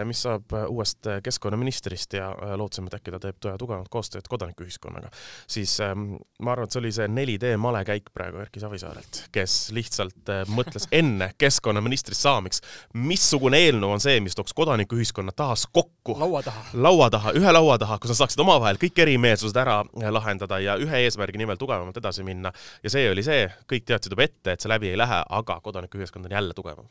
mis 0.05 0.21
saab 0.25 0.51
uuest 0.67 1.07
keskkonnaministrist 1.23 2.17
ja 2.17 2.29
lootsime, 2.59 2.89
et 2.91 2.97
äkki 2.99 3.13
ta 3.13 3.21
teeb 3.23 3.39
tugevamat 3.39 3.87
koostööd 3.91 4.27
kodanikuühiskonnaga, 4.29 5.11
siis 5.47 5.77
ähm, 5.83 6.15
ma 6.43 6.55
arvan, 6.55 6.67
et 6.67 6.75
see 6.75 6.81
oli 6.81 6.91
see 6.95 7.07
4D 7.11 7.53
malekäik 7.61 8.11
praegu 8.13 8.41
Erki 8.43 8.63
Savisaarelt, 8.63 9.21
kes 9.35 9.57
lihtsalt 9.75 10.33
mõtles 10.51 10.89
enne 10.95 11.31
keskkonnaministrist 11.39 12.25
saamiks, 12.25 12.61
missugune 12.99 13.61
eelnõu 13.67 13.95
on 13.95 14.03
see, 14.03 14.19
mis 14.23 14.35
tooks 14.35 14.55
kodanikuühiskonna 14.57 15.35
taas 15.35 15.65
kokku 15.71 16.17
laua 16.19 16.43
taha, 16.45 16.65
laua 16.73 17.09
taha, 17.13 17.35
ühe 17.39 17.55
laua 17.55 17.79
taha, 17.81 17.99
kus 18.01 18.11
nad 18.11 18.19
saaksid 18.23 18.43
omavahel 18.43 18.79
kõik 18.81 18.99
erimeelsused 19.05 19.44
vigastused 19.45 19.59
ära 19.61 20.11
lahendada 20.11 20.59
ja 20.59 20.75
ühe 20.81 21.03
eesmärgi 21.05 21.37
nimel 21.37 21.57
tugevamalt 21.57 21.97
edasi 21.97 22.23
minna. 22.23 22.51
ja 22.83 22.89
see 22.89 23.09
oli 23.09 23.23
see, 23.23 23.47
kõik 23.67 23.85
teadsid 23.85 24.13
juba 24.13 24.25
ette, 24.25 24.53
et 24.53 24.61
see 24.61 24.69
läbi 24.69 24.89
ei 24.89 24.97
lähe, 24.97 25.23
aga 25.29 25.59
kodanikuühiskond 25.61 26.25
on 26.25 26.31
jälle 26.31 26.53
tugevam. 26.53 26.87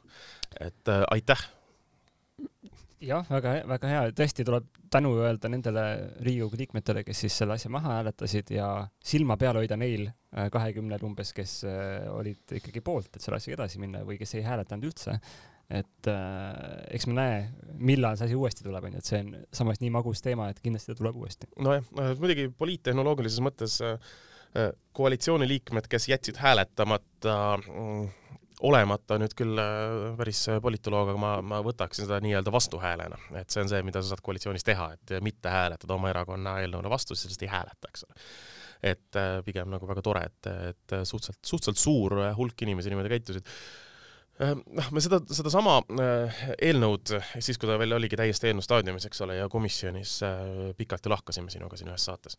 et 0.60 0.88
äh, 0.88 1.04
aitäh 1.10 1.38
jah, 3.00 3.24
väga, 3.28 3.62
väga 3.68 3.88
hea, 3.88 4.04
tõesti 4.12 4.44
tuleb 4.44 4.66
tänu 4.90 5.14
öelda 5.18 5.48
nendele 5.48 6.12
Riigikogu 6.20 6.56
liikmetele, 6.56 7.04
kes 7.04 7.24
siis 7.24 7.38
selle 7.38 7.54
asja 7.54 7.70
maha 7.70 7.98
hääletasid 7.98 8.50
ja 8.54 8.86
silma 9.04 9.36
peal 9.36 9.58
hoida 9.58 9.76
neil 9.76 10.08
äh, 10.08 10.50
kahekümnel 10.50 11.02
umbes, 11.04 11.32
kes 11.32 11.64
äh, 11.64 12.06
olid 12.12 12.56
ikkagi 12.60 12.80
poolt, 12.80 13.10
et 13.14 13.22
selle 13.22 13.40
asjaga 13.40 13.62
edasi 13.62 13.82
minna 13.82 14.04
või 14.06 14.18
kes 14.20 14.38
ei 14.38 14.46
hääletanud 14.46 14.92
üldse 14.92 15.18
et 15.72 16.08
äh, 16.10 16.84
eks 16.94 17.06
me 17.08 17.16
näe, 17.16 17.38
millal 17.80 18.18
see 18.18 18.28
asi 18.28 18.36
uuesti 18.38 18.66
tuleb, 18.66 18.84
onju, 18.88 19.00
et 19.00 19.08
see 19.08 19.20
on 19.22 19.32
samas 19.54 19.80
nii 19.80 19.92
magus 19.94 20.20
teema, 20.24 20.50
et 20.52 20.60
kindlasti 20.64 20.92
ta 20.92 20.98
tuleb 20.98 21.16
uuesti. 21.22 21.48
nojah, 21.64 21.86
muidugi 22.20 22.50
poliittehnoloogilises 22.58 23.40
mõttes 23.44 23.78
äh, 23.84 23.96
äh, 24.58 24.74
koalitsiooniliikmed, 24.96 25.88
kes 25.90 26.10
jätsid 26.12 26.40
hääletamata 26.42 27.38
äh, 27.56 28.20
olemata 28.64 29.16
nüüd 29.20 29.32
küll 29.38 29.60
äh, 29.60 30.10
päris 30.18 30.44
politoloog, 30.62 31.14
aga 31.14 31.22
ma, 31.22 31.32
ma 31.54 31.62
võtaksin 31.64 32.06
seda 32.06 32.20
nii-öelda 32.24 32.52
vastuhäälena, 32.54 33.18
et 33.40 33.54
see 33.54 33.64
on 33.64 33.72
see, 33.72 33.80
mida 33.86 34.02
sa 34.02 34.12
saad 34.12 34.24
koalitsioonis 34.26 34.66
teha, 34.66 34.90
et 34.98 35.16
mitte 35.24 35.52
hääletada 35.52 35.96
oma 35.96 36.12
erakonna 36.12 36.58
eelnõule 36.62 36.92
vastu, 36.92 37.16
lihtsalt 37.16 37.46
ei 37.46 37.54
hääleta, 37.54 37.90
eks 37.90 38.04
ole. 38.08 38.20
et 38.84 39.16
äh, 39.16 39.38
pigem 39.48 39.72
nagu 39.72 39.88
väga 39.88 40.04
tore, 40.04 40.28
et, 40.28 40.52
et 40.74 40.98
suhteliselt, 41.08 41.40
suhteliselt 41.40 41.80
suur 41.80 42.18
hulk 42.36 42.68
inimesi 42.68 42.92
niimoodi 42.92 43.16
käitusid 43.16 43.48
noh, 44.40 44.90
me 44.90 45.02
seda, 45.02 45.20
sedasama 45.30 45.78
äh, 46.00 46.44
eelnõud, 46.70 47.14
siis 47.38 47.58
kui 47.60 47.70
ta 47.70 47.78
veel 47.80 47.96
oligi 47.96 48.18
täiesti 48.18 48.50
eelnõu 48.50 48.66
staadiumis, 48.66 49.06
eks 49.08 49.22
ole, 49.26 49.38
ja 49.38 49.50
komisjonis 49.52 50.16
äh, 50.26 50.46
pikalt 50.78 51.06
ju 51.06 51.12
lahkasime 51.14 51.52
sinuga 51.54 51.78
siin 51.78 51.92
ühes 51.92 52.06
saates 52.10 52.38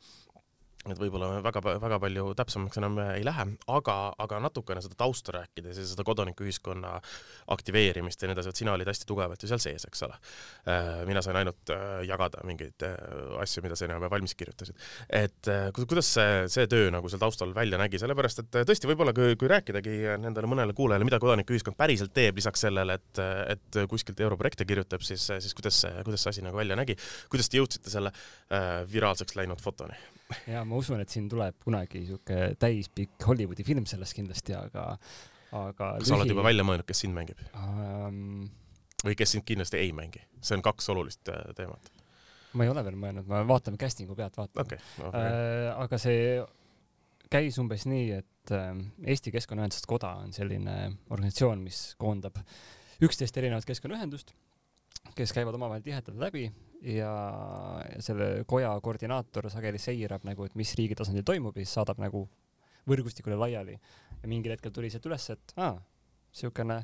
et 0.91 0.99
võib-olla 1.01 1.39
väga, 1.43 1.61
väga 1.81 1.97
palju 2.01 2.27
täpsemaks 2.37 2.77
enam 2.77 2.99
ei 3.07 3.23
lähe, 3.25 3.45
aga, 3.73 3.95
aga 4.21 4.39
natukene 4.43 4.83
seda 4.85 4.97
tausta 4.99 5.33
rääkides 5.39 5.79
ja 5.81 5.85
seda 5.89 6.05
kodanikuühiskonna 6.05 6.91
aktiveerimist 7.55 8.21
ja 8.21 8.29
nii 8.29 8.35
edasi, 8.37 8.51
et 8.51 8.61
sina 8.61 8.75
olid 8.75 8.89
hästi 8.89 9.07
tugevalt 9.09 9.41
ju 9.41 9.49
seal 9.49 9.61
sees, 9.63 9.87
eks 9.89 10.05
ole. 10.05 10.17
Äh, 10.69 11.01
mina 11.09 11.23
sain 11.25 11.39
ainult 11.39 11.73
äh, 11.73 12.03
jagada 12.05 12.43
mingeid 12.45 12.85
äh, 12.85 12.95
asju, 13.41 13.63
mida 13.65 13.77
sa 13.77 13.87
enam 13.89 14.05
valmis 14.11 14.35
kirjutasid. 14.37 14.77
et 15.09 15.49
kuidas 15.75 16.09
see, 16.17 16.45
see 16.51 16.67
töö 16.69 16.91
nagu 16.93 17.09
seal 17.09 17.21
taustal 17.21 17.53
välja 17.55 17.79
nägi, 17.81 17.99
sellepärast 18.01 18.43
et 18.43 18.59
tõesti, 18.69 18.89
võib-olla 18.89 19.13
kui, 19.15 19.33
kui 19.39 19.49
rääkidagi 19.49 19.97
nendele 20.21 20.49
mõnele 20.51 20.75
kuulajale, 20.77 21.07
mida 21.07 21.19
kodanikuühiskond 21.21 21.77
päriselt 21.79 22.13
teeb, 22.13 22.37
lisaks 22.37 22.65
sellele, 22.67 22.99
et, 22.99 23.23
et 23.55 23.81
kuskilt 23.89 24.21
europrojekte 24.21 24.67
kirjutab, 24.69 25.05
siis, 25.05 25.25
siis 25.29 25.57
kuidas 25.57 25.81
see, 25.85 25.93
kuidas 26.05 26.25
see 26.25 26.35
asi 26.35 26.45
nagu 26.45 26.61
välja 26.61 26.77
nägi, 26.77 26.97
kuidas 27.31 27.49
te 27.49 27.61
jõudsite 27.61 27.93
selle 27.93 28.13
viraalseks 28.91 29.39
läinud 29.39 29.63
fotoni? 29.63 29.97
Ja 30.49 30.63
ma 30.67 30.79
usun, 30.79 31.01
et 31.03 31.11
siin 31.13 31.29
tuleb 31.31 31.57
kunagi 31.63 32.05
siuke 32.07 32.55
täispikk 32.61 33.27
Hollywoodi 33.27 33.65
film 33.67 33.87
sellest 33.89 34.17
kindlasti, 34.17 34.55
aga, 34.57 34.87
aga. 35.51 35.91
kas 35.99 36.05
lühi... 36.05 36.09
sa 36.09 36.19
oled 36.19 36.33
juba 36.33 36.45
välja 36.47 36.65
mõelnud, 36.67 36.87
kes 36.89 37.05
sind 37.05 37.17
mängib 37.17 37.41
um...? 37.53 38.47
või 39.05 39.17
kes 39.19 39.35
sind 39.35 39.45
kindlasti 39.47 39.81
ei 39.81 39.93
mängi? 39.95 40.23
see 40.41 40.57
on 40.57 40.65
kaks 40.65 40.89
olulist 40.93 41.29
äh, 41.33 41.43
teemat. 41.57 41.91
ma 42.57 42.65
ei 42.65 42.73
ole 42.73 42.85
veel 42.87 42.99
mõelnud, 42.99 43.29
ma 43.29 43.43
vaatame 43.47 43.79
casting'u 43.81 44.17
pealt, 44.17 44.37
vaatame 44.39 44.65
okay. 44.65 44.81
Okay. 44.99 45.27
Uh, 45.29 45.69
aga 45.85 46.01
see 46.01 46.39
käis 47.31 47.57
umbes 47.61 47.85
nii, 47.89 48.21
et 48.21 48.55
uh, 48.55 48.73
Eesti 49.05 49.33
Keskkonnaühenduste 49.33 49.89
Koda 49.89 50.15
on 50.23 50.33
selline 50.35 50.75
organisatsioon, 51.09 51.61
mis 51.65 51.87
koondab 52.01 52.41
üksteist 53.03 53.37
erinevat 53.37 53.67
keskkonnaühendust, 53.67 54.31
kes 55.17 55.33
käivad 55.35 55.57
omavahel 55.57 55.83
tihedalt 55.85 56.17
läbi 56.21 56.47
ja, 56.81 57.11
selle 58.03 58.43
koja 58.47 58.73
koordinaator 58.83 59.49
sageli 59.53 59.79
seirab 59.81 60.25
nagu, 60.27 60.47
et 60.47 60.55
mis 60.59 60.73
riigi 60.77 60.97
tasandil 60.97 61.25
toimub 61.27 61.55
ja 61.55 61.65
siis 61.65 61.75
saadab 61.77 62.01
nagu 62.01 62.25
võrgustikule 62.89 63.37
laiali. 63.39 63.79
ja 64.21 64.29
mingil 64.29 64.55
hetkel 64.55 64.73
tuli 64.73 64.89
sealt 64.89 65.05
üles, 65.09 65.29
et 65.33 65.53
aa, 65.61 65.75
siukene 66.35 66.81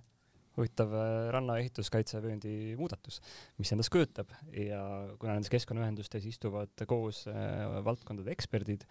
huvitav 0.57 0.93
äh, 0.95 1.10
ranna 1.33 1.57
ehituskaitsevööndi 1.62 2.75
muudatus, 2.79 3.21
mis 3.60 3.71
endast 3.71 3.91
kujutab 3.93 4.33
ja 4.51 4.81
kuna 5.19 5.38
nendes 5.38 5.51
keskkonnaühendustes 5.53 6.25
istuvad 6.27 6.86
koos 6.89 7.24
äh, 7.31 7.81
valdkondade 7.86 8.33
eksperdid, 8.36 8.83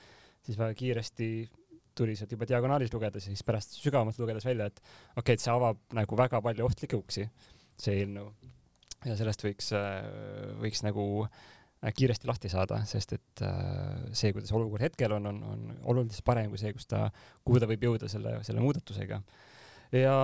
siis 0.47 0.59
väga 0.61 0.77
kiiresti 0.79 1.29
tuli 1.97 2.15
sealt 2.17 2.33
juba 2.33 2.49
diagonaalis 2.49 2.95
lugedes 2.95 3.27
ja 3.27 3.35
siis 3.35 3.45
pärast 3.45 3.77
sügavamalt 3.77 4.19
lugedes 4.23 4.47
välja, 4.47 4.71
et 4.71 4.81
okei 4.81 5.21
okay,, 5.21 5.37
et 5.37 5.45
see 5.45 5.53
avab 5.53 5.83
nagu 5.97 6.17
väga 6.17 6.41
palju 6.45 6.69
ohtlikke 6.71 6.97
uksi, 6.97 7.27
see 7.81 8.01
eelnõu 8.01 8.31
ja 9.09 9.17
sellest 9.19 9.45
võiks, 9.47 9.71
äh, 9.77 10.01
võiks 10.61 10.83
nagu 10.87 11.05
äh, 11.25 11.93
kiiresti 11.97 12.29
lahti 12.29 12.51
saada, 12.53 12.83
sest 12.89 13.17
et 13.17 13.45
äh, 13.47 14.11
see, 14.17 14.35
kuidas 14.37 14.53
olukord 14.57 14.85
hetkel 14.85 15.17
on, 15.17 15.31
on, 15.31 15.41
on 15.55 15.71
oluliselt 15.95 16.27
parem 16.27 16.53
kui 16.53 16.61
see, 16.61 16.75
kus 16.77 16.91
ta, 16.91 17.07
kuhu 17.47 17.63
ta 17.63 17.71
võib 17.71 17.89
jõuda 17.89 18.11
selle, 18.13 18.39
selle 18.47 18.65
muudatusega. 18.65 19.23
ja 19.97 20.17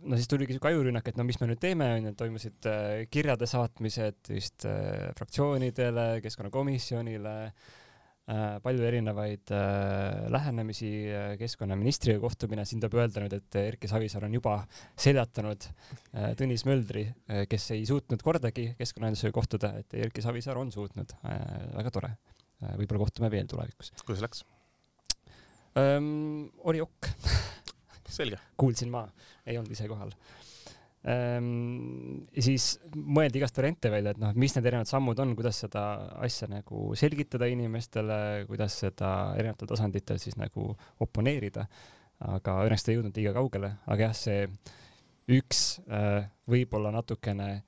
no 0.00 0.16
siis 0.16 0.30
tuligi 0.30 0.56
siuke 0.56 0.72
ajurünnak, 0.72 1.06
et 1.10 1.20
no 1.20 1.26
mis 1.28 1.38
me 1.42 1.50
nüüd 1.50 1.60
teeme, 1.62 1.92
onju, 1.98 2.14
toimusid 2.18 2.70
kirjade 3.12 3.46
saatmised 3.50 4.32
vist 4.32 4.66
fraktsioonidele, 5.18 6.08
keskkonnakomisjonile 6.24 7.36
Äh, 7.40 7.79
palju 8.62 8.84
erinevaid 8.86 9.50
äh, 9.54 10.26
lähenemisi, 10.30 10.90
äh, 11.10 11.32
keskkonnaministriga 11.40 12.20
kohtumine, 12.22 12.64
siin 12.68 12.82
tuleb 12.82 12.98
öelda 13.00 13.24
nüüd, 13.24 13.34
et 13.38 13.58
Erki 13.60 13.90
Savisaar 13.90 14.26
on 14.28 14.36
juba 14.36 14.56
seljatanud 15.00 15.66
Tõnis 16.38 16.64
Möldri, 16.68 17.04
kes 17.50 17.70
ei 17.74 17.84
suutnud 17.88 18.22
kordagi 18.24 18.70
keskkonnaühendusega 18.78 19.34
kohtuda, 19.34 19.72
et 19.82 19.94
Erki 20.06 20.22
Savisaar 20.24 20.58
on 20.60 20.72
suutnud, 20.74 21.14
väga 21.76 21.92
tore. 21.94 22.10
võib-olla 22.60 23.04
kohtume 23.06 23.30
veel 23.32 23.48
tulevikus. 23.50 23.92
kuidas 24.04 24.22
läks? 24.26 24.44
oli 26.66 26.80
ok 26.82 27.08
selge. 28.10 28.38
kuulsin 28.56 28.90
ma, 28.90 29.06
ei 29.46 29.58
olnud 29.58 29.70
ise 29.72 29.88
kohal 29.88 30.12
siis 31.00 32.64
mõeldi 32.92 33.40
igast 33.40 33.56
variante 33.56 33.88
välja, 33.92 34.12
et 34.12 34.20
noh, 34.20 34.34
mis 34.36 34.52
need 34.52 34.66
erinevad 34.68 34.90
sammud 34.90 35.20
on, 35.22 35.32
kuidas 35.38 35.62
seda 35.62 35.84
asja 36.20 36.48
nagu 36.50 36.90
selgitada 36.98 37.48
inimestele, 37.48 38.44
kuidas 38.50 38.76
seda 38.82 39.32
erinevatel 39.38 39.70
tasanditel 39.70 40.20
siis 40.20 40.36
nagu 40.36 40.74
oponeerida. 41.00 41.66
aga 42.20 42.58
õnneks 42.66 42.84
ta 42.84 42.92
ei 42.92 42.98
jõudnud 42.98 43.16
liiga 43.16 43.32
kaugele, 43.32 43.70
aga 43.88 44.10
jah, 44.10 44.16
see 44.16 44.42
üks 45.32 45.80
äh, 45.88 46.26
võib-olla 46.50 46.92
natukene 46.92 47.62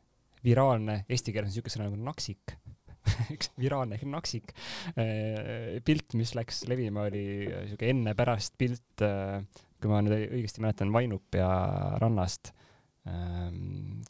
viraalne, 0.45 1.05
eesti 1.09 1.33
keeles 1.33 1.49
on 1.49 1.55
niisugune 1.55 1.73
sõna 1.77 1.89
nagu 1.89 2.05
naksik. 2.11 2.57
Üks 3.35 3.49
viraalne 3.59 3.97
naksik 4.13 4.53
äh, 4.93 5.79
pilt, 5.87 6.13
mis 6.19 6.35
läks 6.37 6.67
levima, 6.69 7.09
oli 7.09 7.25
niisugune 7.49 7.95
enne-pärast 7.95 8.59
pilt, 8.61 9.07
äh, 9.07 9.41
kui 9.81 9.91
ma 9.91 10.03
nüüd 10.05 10.29
õigesti 10.29 10.63
mäletan, 10.63 10.93
Vainupea 10.95 11.49
rannast. 12.03 12.53
Ehm, 12.53 12.62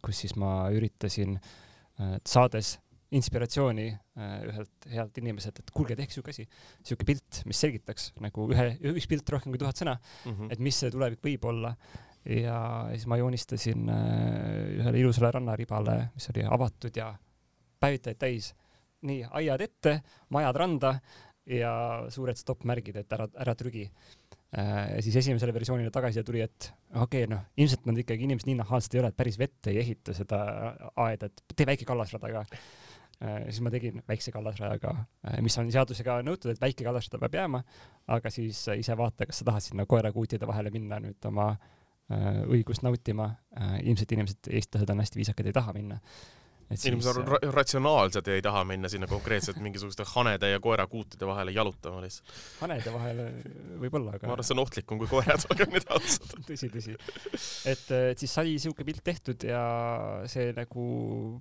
kus 0.02 0.22
siis 0.24 0.34
ma 0.40 0.68
üritasin, 0.74 1.38
äh, 2.00 2.16
saades 2.28 2.76
inspiratsiooni 3.12 3.86
äh, 3.92 4.36
ühelt 4.48 4.86
healt 4.92 5.18
inimeselt, 5.20 5.60
et 5.60 5.72
kuulge, 5.74 5.96
tehke 5.98 6.14
siuke 6.14 6.32
asi, 6.32 6.46
siuke 6.86 7.06
pilt, 7.08 7.42
mis 7.48 7.60
selgitaks 7.60 8.10
nagu 8.24 8.46
ühe, 8.52 8.70
üks 8.92 9.08
pilt 9.10 9.28
rohkem 9.34 9.52
kui 9.52 9.60
tuhat 9.60 9.80
sõna 9.80 9.98
mm, 9.98 10.32
-hmm. 10.32 10.52
et 10.54 10.64
mis 10.64 10.78
see 10.80 10.92
tulevik 10.92 11.20
võib 11.24 11.44
olla. 11.52 11.74
ja 12.24 12.86
siis 12.92 13.06
ma 13.10 13.18
joonistasin 13.18 13.88
äh, 13.90 14.78
ühele 14.78 14.98
ilusale 14.98 15.32
rannaribale, 15.34 16.12
mis 16.14 16.28
oli 16.30 16.44
avatud 16.46 16.96
ja 16.96 17.12
päevitajaid 17.80 18.18
täis. 18.18 18.54
nii, 19.02 19.24
aiad 19.30 19.60
ette, 19.60 20.00
majad 20.30 20.56
randa 20.56 20.94
ja 21.46 21.72
suured 22.08 22.38
stopp-märgid, 22.38 22.96
et 22.96 23.12
ära, 23.12 23.26
ära 23.34 23.54
trügi 23.58 23.88
siis 24.52 25.16
esimesele 25.16 25.54
versioonile 25.54 25.90
tagasiside 25.90 26.26
tuli, 26.28 26.42
et 26.44 26.68
okei 26.92 27.24
okay,, 27.24 27.28
noh, 27.30 27.44
ilmselt 27.56 27.86
nad 27.88 27.98
ikkagi 28.02 28.26
inimesed 28.28 28.50
nii 28.50 28.58
nahaalsed 28.58 28.96
ei 28.96 29.00
ole, 29.00 29.08
et 29.12 29.16
päris 29.16 29.38
vette 29.40 29.72
ei 29.72 29.78
ehita 29.80 30.12
seda 30.16 30.40
aeda, 31.06 31.30
et 31.30 31.56
tee 31.56 31.68
väike 31.68 31.88
kallasrada 31.88 32.32
ka. 32.34 32.42
Äh, 33.22 33.38
siis 33.48 33.62
ma 33.64 33.70
tegin 33.72 34.02
väikse 34.08 34.34
kallasrajaga, 34.34 34.92
äh, 35.30 35.38
mis 35.46 35.56
on 35.60 35.70
seadusega 35.72 36.18
nõutud, 36.26 36.52
et 36.52 36.60
väike 36.60 36.84
kallasrada 36.84 37.22
peab 37.22 37.38
jääma, 37.38 37.62
aga 38.12 38.32
siis 38.34 38.60
ise 38.76 38.96
vaata, 38.98 39.28
kas 39.30 39.40
sa 39.40 39.48
tahad 39.48 39.64
sinna 39.64 39.86
koerakuutide 39.88 40.48
vahele 40.50 40.74
minna 40.74 41.00
nüüd 41.00 41.30
oma 41.30 41.54
õigust 42.12 42.82
nautima. 42.84 43.30
ilmselt 43.80 44.10
inimesed, 44.12 44.48
eestlased 44.52 44.90
on 44.90 45.00
hästi 45.00 45.16
viisakad, 45.16 45.46
ei 45.48 45.54
taha 45.56 45.72
minna 45.72 45.96
inimesed 46.70 47.20
on 47.22 47.28
ra 47.28 47.38
ratsionaalsed 47.56 48.28
ja 48.28 48.36
ei 48.38 48.42
taha 48.44 48.64
minna 48.68 48.90
sinna 48.92 49.08
konkreetselt 49.10 49.60
mingisuguste 49.62 50.06
hanede 50.14 50.52
ja 50.52 50.60
koerakuutide 50.60 51.26
vahele 51.28 51.54
jalutama 51.54 52.02
lihtsalt. 52.04 52.34
hanede 52.60 52.92
vahele 52.94 53.28
võib-olla, 53.82 54.16
aga 54.16 54.28
ma 54.28 54.36
arvan, 54.36 54.44
et 54.44 54.50
see 54.50 54.56
on 54.56 54.64
ohtlikum 54.64 55.02
kui 55.02 55.10
koerad, 55.10 55.46
olgem 55.52 55.72
nüüd 55.76 55.88
ausad. 55.94 56.36
tõsi, 56.48 56.70
tõsi. 56.72 56.98
et, 57.68 57.86
et 58.12 58.22
siis 58.24 58.36
sai 58.40 58.58
siuke 58.62 58.86
pilt 58.88 59.04
tehtud 59.04 59.48
ja 59.48 59.64
see 60.30 60.52
nagu 60.56 60.86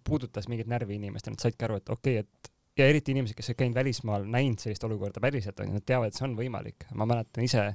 puudutas 0.08 0.50
mingit 0.52 0.72
närvi 0.72 1.00
inimestel, 1.00 1.36
nad 1.38 1.46
saidki 1.46 1.68
aru, 1.70 1.82
et 1.82 1.94
okei 1.94 2.20
okay,, 2.22 2.28
et 2.28 2.52
ja 2.80 2.88
eriti 2.88 3.14
inimesed, 3.14 3.36
kes 3.38 3.52
on 3.52 3.58
käinud 3.60 3.76
välismaal, 3.76 4.26
näinud 4.32 4.62
sellist 4.62 4.84
olukorda 4.88 5.22
päriselt, 5.24 5.60
nad 5.68 5.86
teavad, 5.86 6.12
et 6.12 6.18
see 6.18 6.28
on 6.28 6.38
võimalik. 6.38 6.88
ma 6.96 7.08
mäletan 7.10 7.44
ise, 7.46 7.66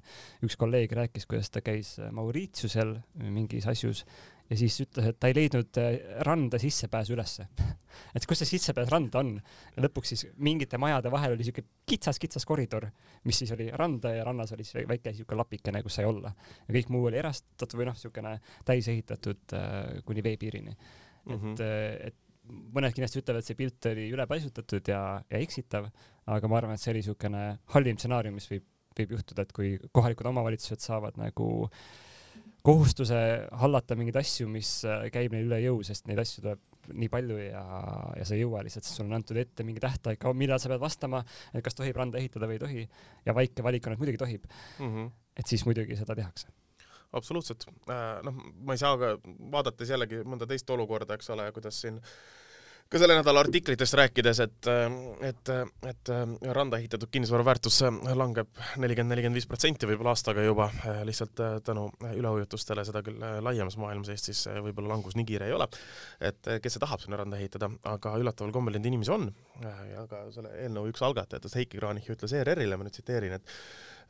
üks 0.46 0.56
kolleeg 0.60 0.92
rääkis, 0.96 1.28
kuidas 1.28 1.52
ta 1.52 1.62
käis 1.64 1.96
Mauritiusel 2.16 2.96
mingis 3.20 3.68
asjus 3.70 4.04
ja 4.50 4.58
siis 4.58 4.76
ütles, 4.82 5.08
et 5.10 5.18
ta 5.20 5.30
ei 5.30 5.36
leidnud 5.36 5.78
äh, 5.82 5.96
randa 6.26 6.58
sissepääsu 6.62 7.14
ülesse 7.16 7.46
et 8.16 8.26
kus 8.28 8.42
see 8.42 8.52
sissepääs 8.54 8.90
randa 8.92 9.22
on 9.22 9.32
ja 9.38 9.84
lõpuks 9.84 10.12
siis 10.12 10.26
mingite 10.42 10.78
majade 10.80 11.10
vahel 11.12 11.36
oli 11.36 11.46
siuke 11.46 11.64
kitsas-kitsas 11.88 12.46
koridor, 12.48 12.88
mis 13.26 13.40
siis 13.42 13.52
oli 13.56 13.68
randa 13.74 14.14
ja 14.14 14.26
rannas 14.26 14.52
oli 14.56 14.66
siis 14.66 14.86
väike 14.88 15.14
siuke 15.16 15.38
lapikene, 15.38 15.82
kus 15.86 15.98
sai 15.98 16.06
olla 16.08 16.32
ja 16.66 16.76
kõik 16.78 16.92
muu 16.94 17.08
oli 17.10 17.20
erastatud 17.22 17.78
või 17.78 17.90
noh, 17.90 17.98
siukene 17.98 18.36
täis 18.68 18.90
ehitatud 18.92 19.56
äh, 19.58 19.98
kuni 20.06 20.24
veepiirini 20.26 20.72
mm. 20.76 21.34
-hmm. 21.34 21.34
et, 21.34 21.42
mhm. 21.42 21.60
äh, 21.66 22.06
et 22.12 22.22
mõned 22.46 22.94
kindlasti 22.94 23.18
ütlevad, 23.18 23.42
et 23.42 23.50
see 23.50 23.58
pilt 23.58 23.90
oli 23.90 24.06
ülepaisutatud 24.14 24.88
ja, 24.88 25.02
ja 25.26 25.38
eksitav, 25.42 25.88
aga 26.30 26.48
ma 26.48 26.60
arvan, 26.60 26.76
et 26.76 26.82
see 26.82 26.92
oli 26.92 27.02
niisugune 27.02 27.40
halvim 27.74 27.98
stsenaarium, 27.98 28.36
mis 28.38 28.46
võib, 28.46 28.62
võib 28.94 29.16
juhtuda, 29.16 29.42
et 29.42 29.54
kui 29.56 29.72
kohalikud 29.90 30.28
omavalitsused 30.30 30.84
saavad 30.84 31.18
nagu 31.18 31.48
äh, 31.66 31.80
kohustuse 32.66 33.18
hallata 33.61 33.96
mingeid 33.99 34.18
asju, 34.20 34.49
mis 34.50 34.71
äh, 34.88 35.06
käib 35.14 35.34
neil 35.34 35.47
üle 35.49 35.60
jõu, 35.62 35.80
sest 35.86 36.08
neid 36.10 36.21
asju 36.23 36.45
tuleb 36.45 36.62
nii 36.97 37.10
palju 37.10 37.38
ja, 37.40 37.62
ja 38.14 38.26
sa 38.26 38.36
ei 38.36 38.45
jõua 38.45 38.62
lihtsalt, 38.67 38.86
sest 38.86 39.00
sul 39.00 39.08
on 39.08 39.17
antud 39.19 39.38
ette 39.40 39.67
mingi 39.67 39.82
tähtaeg, 39.82 40.23
millal 40.38 40.60
sa 40.62 40.71
pead 40.71 40.82
vastama, 40.82 41.23
et 41.52 41.64
kas 41.67 41.75
tohib 41.78 41.99
randa 41.99 42.21
ehitada 42.21 42.47
või 42.47 42.58
ei 42.58 42.62
tohi. 42.62 42.86
ja 43.26 43.34
väike 43.34 43.64
valik 43.67 43.86
on, 43.86 43.97
et 43.97 44.02
muidugi 44.02 44.23
tohib 44.23 44.47
mm. 44.47 44.86
-hmm. 44.86 45.10
et 45.43 45.50
siis 45.50 45.67
muidugi 45.67 45.99
seda 45.99 46.14
tehakse 46.14 46.52
absoluutselt, 47.17 47.67
äh, 47.90 48.23
noh, 48.26 48.38
ma 48.67 48.75
ei 48.75 48.82
saa 48.82 48.99
ka, 49.00 49.14
vaadates 49.52 49.90
jällegi 49.90 50.23
mõnda 50.26 50.47
teist 50.47 50.71
olukorda, 50.71 51.14
eks 51.17 51.30
ole, 51.34 51.47
kuidas 51.54 51.80
siin 51.80 51.99
äh, 52.02 52.10
ka 52.86 53.00
selle 53.02 53.16
nädala 53.18 53.42
artiklitest 53.42 53.96
rääkides, 53.99 54.40
et, 54.44 54.68
et, 55.26 55.50
et 55.90 56.10
randa 56.54 56.78
ehitatud 56.78 57.10
kinnisvara 57.10 57.44
väärtus 57.46 57.80
langeb 58.14 58.60
nelikümmend, 58.78 59.10
nelikümmend 59.14 59.40
viis 59.40 59.49
protsenti 59.50 59.88
võib-olla 59.90 60.12
aastaga 60.14 60.44
juba 60.46 60.68
lihtsalt 61.08 61.42
tänu 61.66 61.88
üleujutustele, 62.12 62.84
seda 62.86 63.02
küll 63.06 63.18
laiemas 63.42 63.78
maailmas, 63.82 64.12
Eestis 64.14 64.44
võib-olla 64.68 64.94
langus 64.94 65.18
nii 65.18 65.26
kiire 65.26 65.50
ei 65.50 65.56
ole. 65.56 65.66
et 66.20 66.52
kes 66.62 66.76
see 66.76 66.84
tahab 66.84 67.02
sinna 67.02 67.18
randa 67.18 67.40
ehitada, 67.40 67.70
aga 67.90 68.14
üllataval 68.20 68.54
kombel 68.54 68.78
neid 68.78 68.86
inimesi 68.92 69.14
on 69.16 69.28
ja 69.90 70.06
ka 70.10 70.26
selle 70.34 70.54
eelnõu 70.62 70.92
üks 70.92 71.02
algatajatest, 71.02 71.58
Heiki 71.58 71.82
Kranich, 71.82 72.10
ütles 72.14 72.38
ERR-ile, 72.38 72.78
ma 72.78 72.86
nüüd 72.86 72.94
tsiteerin, 72.94 73.38
et 73.40 73.56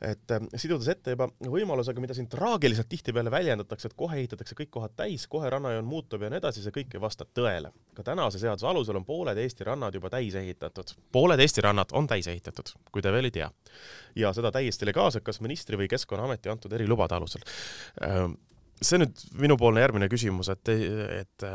et 0.01 0.31
äh, 0.31 0.43
sidudes 0.55 0.87
ette 0.91 1.15
juba 1.15 1.27
võimalusega, 1.41 2.01
mida 2.01 2.15
siin 2.17 2.29
traagiliselt 2.29 2.89
tihtipeale 2.91 3.31
väljendatakse, 3.33 3.89
et 3.89 3.97
kohe 3.97 4.19
ehitatakse 4.21 4.57
kõik 4.57 4.71
kohad 4.73 4.93
täis, 4.99 5.27
kohe 5.31 5.49
rannajoon 5.49 5.87
muutub 5.87 6.21
ja 6.21 6.31
nii 6.31 6.41
edasi, 6.41 6.63
see 6.63 6.75
kõik 6.75 6.93
ei 6.93 7.01
vasta 7.01 7.25
tõele. 7.25 7.71
ka 7.97 8.03
tänase 8.05 8.39
seaduse 8.39 8.67
alusel 8.67 8.99
on 8.99 9.05
pooled 9.05 9.37
Eesti 9.41 9.65
rannad 9.65 9.95
juba 9.95 10.09
täis 10.13 10.35
ehitatud. 10.35 10.93
pooled 11.11 11.39
Eesti 11.39 11.65
rannad 11.65 11.93
on 11.93 12.07
täis 12.07 12.27
ehitatud, 12.27 12.73
kui 12.91 13.01
te 13.01 13.11
veel 13.11 13.25
ei 13.25 13.31
tea. 13.31 13.51
ja 14.15 14.33
seda 14.33 14.51
täiesti 14.51 14.85
legaalselt, 14.85 15.23
kas 15.23 15.41
ministri 15.41 15.77
või 15.77 15.89
Keskkonnaameti 15.89 16.49
antud 16.49 16.73
erilubade 16.73 17.15
alusel 17.15 17.41
äh, 18.01 18.27
see 18.81 18.99
nüüd 19.01 19.21
minupoolne 19.41 19.81
järgmine 19.81 20.09
küsimus, 20.11 20.51
et, 20.53 20.69
et 21.21 21.45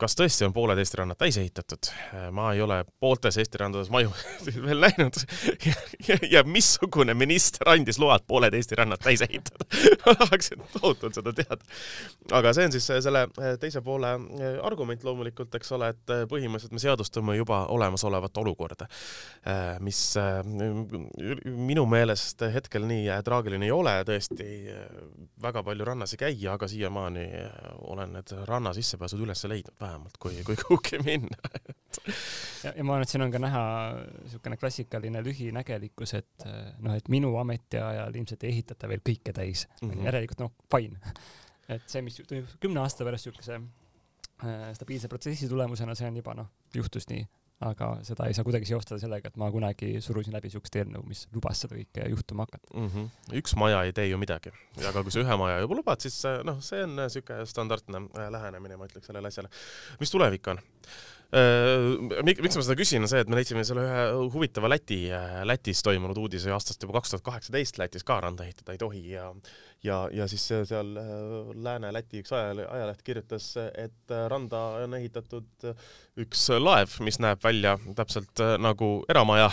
kas 0.00 0.16
tõesti 0.18 0.46
on 0.46 0.54
pooled 0.54 0.78
Eesti 0.80 1.00
rannad 1.00 1.18
täis 1.20 1.38
ehitatud? 1.40 1.90
ma 2.34 2.50
ei 2.54 2.62
ole 2.64 2.80
pooltes 3.00 3.38
Eesti 3.40 3.60
randades 3.60 3.90
maju 3.94 4.10
veel 4.66 4.82
näinud 4.82 5.20
ja, 5.66 5.74
ja, 6.08 6.18
ja 6.38 6.44
missugune 6.46 7.14
minister 7.18 7.68
andis 7.70 8.00
load 8.02 8.26
pooled 8.26 8.54
Eesti 8.54 8.78
rannad 8.80 9.02
täis 9.04 9.22
ehitada 9.26 9.68
ma 10.04 10.14
tahaksin 10.18 10.62
tohutult 10.74 11.14
seda 11.14 11.32
teada. 11.36 11.60
aga 12.32 12.52
see 12.56 12.68
on 12.68 12.74
siis 12.74 12.88
selle 13.06 13.26
teise 13.60 13.82
poole 13.84 14.10
argument 14.64 15.04
loomulikult, 15.04 15.54
eks 15.58 15.72
ole, 15.76 15.90
et 15.94 16.14
põhimõtteliselt 16.30 16.74
me 16.74 16.82
seadustame 16.82 17.36
juba 17.38 17.64
olemasolevat 17.74 18.36
olukorda, 18.42 18.88
mis 19.84 20.00
minu 21.44 21.86
meelest 21.90 22.44
hetkel 22.54 22.86
nii 22.88 23.08
traagiline 23.24 23.68
ei 23.68 23.74
ole, 23.74 23.96
tõesti 24.08 24.48
väga 25.42 25.64
palju 25.66 25.88
rannas 25.88 26.14
ei 26.14 26.22
käi, 26.24 26.34
aga 26.50 26.63
aga 26.64 26.70
siiamaani 26.72 27.24
olen 27.92 28.14
need 28.16 28.32
ranna 28.48 28.72
sissepääsud 28.72 29.20
üles 29.20 29.44
leidnud 29.50 29.76
vähemalt, 29.80 30.16
kui, 30.18 30.38
kui 30.46 30.56
kuhugi 30.56 31.00
minna 31.04 31.36
ja, 32.64 32.72
ja 32.72 32.84
ma 32.84 32.96
arvan, 32.96 33.04
et 33.04 33.12
siin 33.12 33.24
on 33.26 33.34
ka 33.34 33.40
näha 33.42 33.64
niisugune 34.22 34.56
klassikaline 34.60 35.22
lühinägelikkus, 35.26 36.14
et 36.20 36.46
noh, 36.80 36.96
et 36.96 37.10
minu 37.12 37.34
ametiajal 37.40 38.16
ilmselt 38.16 38.46
ei 38.46 38.54
ehitata 38.56 38.88
veel 38.88 39.04
kõike 39.04 39.36
täis 39.36 39.66
mm. 39.82 39.90
-hmm. 39.90 40.08
järelikult 40.08 40.44
noh, 40.46 40.54
fine. 40.72 41.14
et 41.76 41.84
see, 41.86 42.02
mis 42.06 42.20
toimub 42.24 42.56
kümne 42.60 42.80
aasta 42.80 43.04
pärast 43.04 43.28
niisuguse 43.28 43.60
äh, 43.60 44.66
stabiilse 44.78 45.12
protsessi 45.12 45.48
tulemusena, 45.48 45.94
see 45.94 46.08
on 46.08 46.16
juba 46.22 46.36
noh, 46.40 46.52
juhtus 46.74 47.10
nii 47.12 47.26
aga 47.64 47.90
seda 48.06 48.28
ei 48.28 48.36
saa 48.36 48.44
kuidagi 48.46 48.68
seostada 48.68 49.00
sellega, 49.02 49.30
et 49.30 49.40
ma 49.40 49.50
kunagi 49.54 49.94
surusin 50.04 50.34
läbi 50.36 50.52
siukest 50.52 50.76
eelnõu, 50.80 51.04
mis 51.08 51.24
lubas 51.34 51.64
seda 51.64 51.78
kõike 51.78 52.08
juhtuma 52.12 52.46
hakata 52.46 52.74
mm. 52.74 52.90
-hmm. 52.92 53.38
üks 53.40 53.56
maja 53.60 53.82
ei 53.84 53.94
tee 53.96 54.08
ju 54.10 54.20
midagi, 54.20 54.52
aga 54.88 55.02
kui 55.02 55.14
sa 55.14 55.22
ühe 55.24 55.38
maja 55.40 55.60
juba 55.64 55.80
lubad, 55.80 56.04
siis 56.04 56.20
noh, 56.44 56.60
see 56.64 56.84
on 56.84 57.06
siuke 57.08 57.40
standardne 57.48 58.04
äh, 58.06 58.30
lähenemine, 58.34 58.78
ma 58.80 58.88
ütleks 58.90 59.10
sellele 59.10 59.32
asjale. 59.32 59.52
mis 60.00 60.14
tulevik 60.14 60.52
on? 60.52 60.62
Äh, 61.34 62.22
miks 62.22 62.54
ma 62.54 62.62
seda 62.62 62.76
küsin, 62.78 63.02
on 63.02 63.10
see, 63.10 63.22
et 63.24 63.30
me 63.30 63.38
leidsime 63.38 63.64
selle 63.66 63.82
ühe 63.88 64.28
huvitava 64.30 64.68
Läti, 64.70 65.00
äh, 65.10 65.40
Lätis 65.48 65.80
toimunud 65.82 66.18
uudise 66.20 66.52
aastast 66.54 66.84
juba 66.84 67.00
kaks 67.00 67.14
tuhat 67.14 67.24
kaheksateist, 67.26 67.80
Lätis 67.80 68.06
ka 68.06 68.20
randa 68.22 68.46
ehitada 68.46 68.76
ei 68.76 68.82
tohi 68.82 69.02
ja 69.16 69.30
ja, 69.84 69.96
ja 70.14 70.28
siis 70.30 70.44
seal 70.68 70.94
Lääne-Läti 71.64 72.22
üks 72.22 72.32
ajaleht, 72.32 72.70
ajaleht 72.72 73.02
kirjutas, 73.04 73.48
et 73.58 74.14
randa 74.30 74.62
on 74.84 74.94
ehitatud 74.96 75.66
üks 76.22 76.46
laev, 76.62 76.94
mis 77.04 77.18
näeb 77.20 77.42
välja 77.44 77.74
täpselt 77.98 78.40
nagu 78.62 78.88
eramaja 79.10 79.50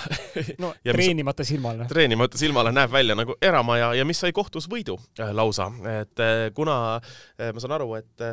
no 0.62 0.72
treenimata 0.86 1.44
silmale. 1.48 1.90
treenimata 1.90 2.40
silmale 2.40 2.72
näeb 2.76 2.94
välja 2.94 3.18
nagu 3.18 3.36
eramaja 3.42 3.92
ja 3.98 4.08
mis 4.08 4.22
sai 4.24 4.32
kohtus 4.32 4.70
võidu 4.72 5.00
lausa, 5.34 5.68
et 5.98 6.26
kuna 6.56 6.78
ma 7.02 7.66
saan 7.66 7.80
aru, 7.82 7.96
et 8.00 8.28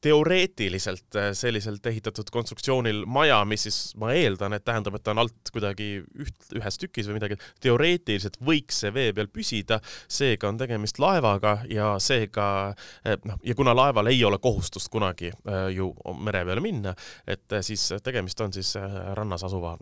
teoreetiliselt 0.00 1.16
äh, 1.16 1.32
selliselt 1.32 1.86
ehitatud 1.86 2.30
konstruktsioonil 2.32 3.04
maja, 3.06 3.42
mis 3.44 3.66
siis 3.66 3.78
ma 4.00 4.14
eeldan, 4.16 4.54
et 4.56 4.64
tähendab, 4.64 4.96
et 4.96 5.04
ta 5.04 5.12
on 5.12 5.20
alt 5.20 5.50
kuidagi 5.52 5.88
üht, 6.00 6.38
ühes 6.56 6.80
tükis 6.80 7.08
või 7.08 7.18
midagi, 7.18 7.36
teoreetiliselt 7.60 8.38
võiks 8.44 8.80
see 8.80 8.94
vee 8.96 9.12
peal 9.16 9.28
püsida, 9.32 9.80
seega 10.08 10.48
on 10.48 10.60
tegemist 10.60 11.00
laevaga 11.02 11.58
ja 11.68 11.92
seega 12.00 12.46
äh, 12.70 13.18
noh, 13.28 13.40
ja 13.44 13.56
kuna 13.58 13.74
laeval 13.76 14.08
ei 14.08 14.22
ole 14.24 14.40
kohustust 14.40 14.88
kunagi 14.92 15.32
äh, 15.34 15.68
ju 15.76 15.90
mere 16.16 16.46
peale 16.48 16.64
minna, 16.64 16.94
et 17.28 17.58
siis 17.66 17.90
tegemist 18.04 18.40
on 18.40 18.54
siis 18.56 18.72
rannas 19.16 19.42
asuva 19.44 19.74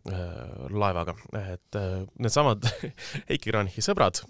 laevaga, 0.72 1.14
et 1.54 1.76
needsamad 2.18 2.66
Heiki 3.28 3.50
Kranichi 3.50 3.84
sõbrad, 3.84 4.20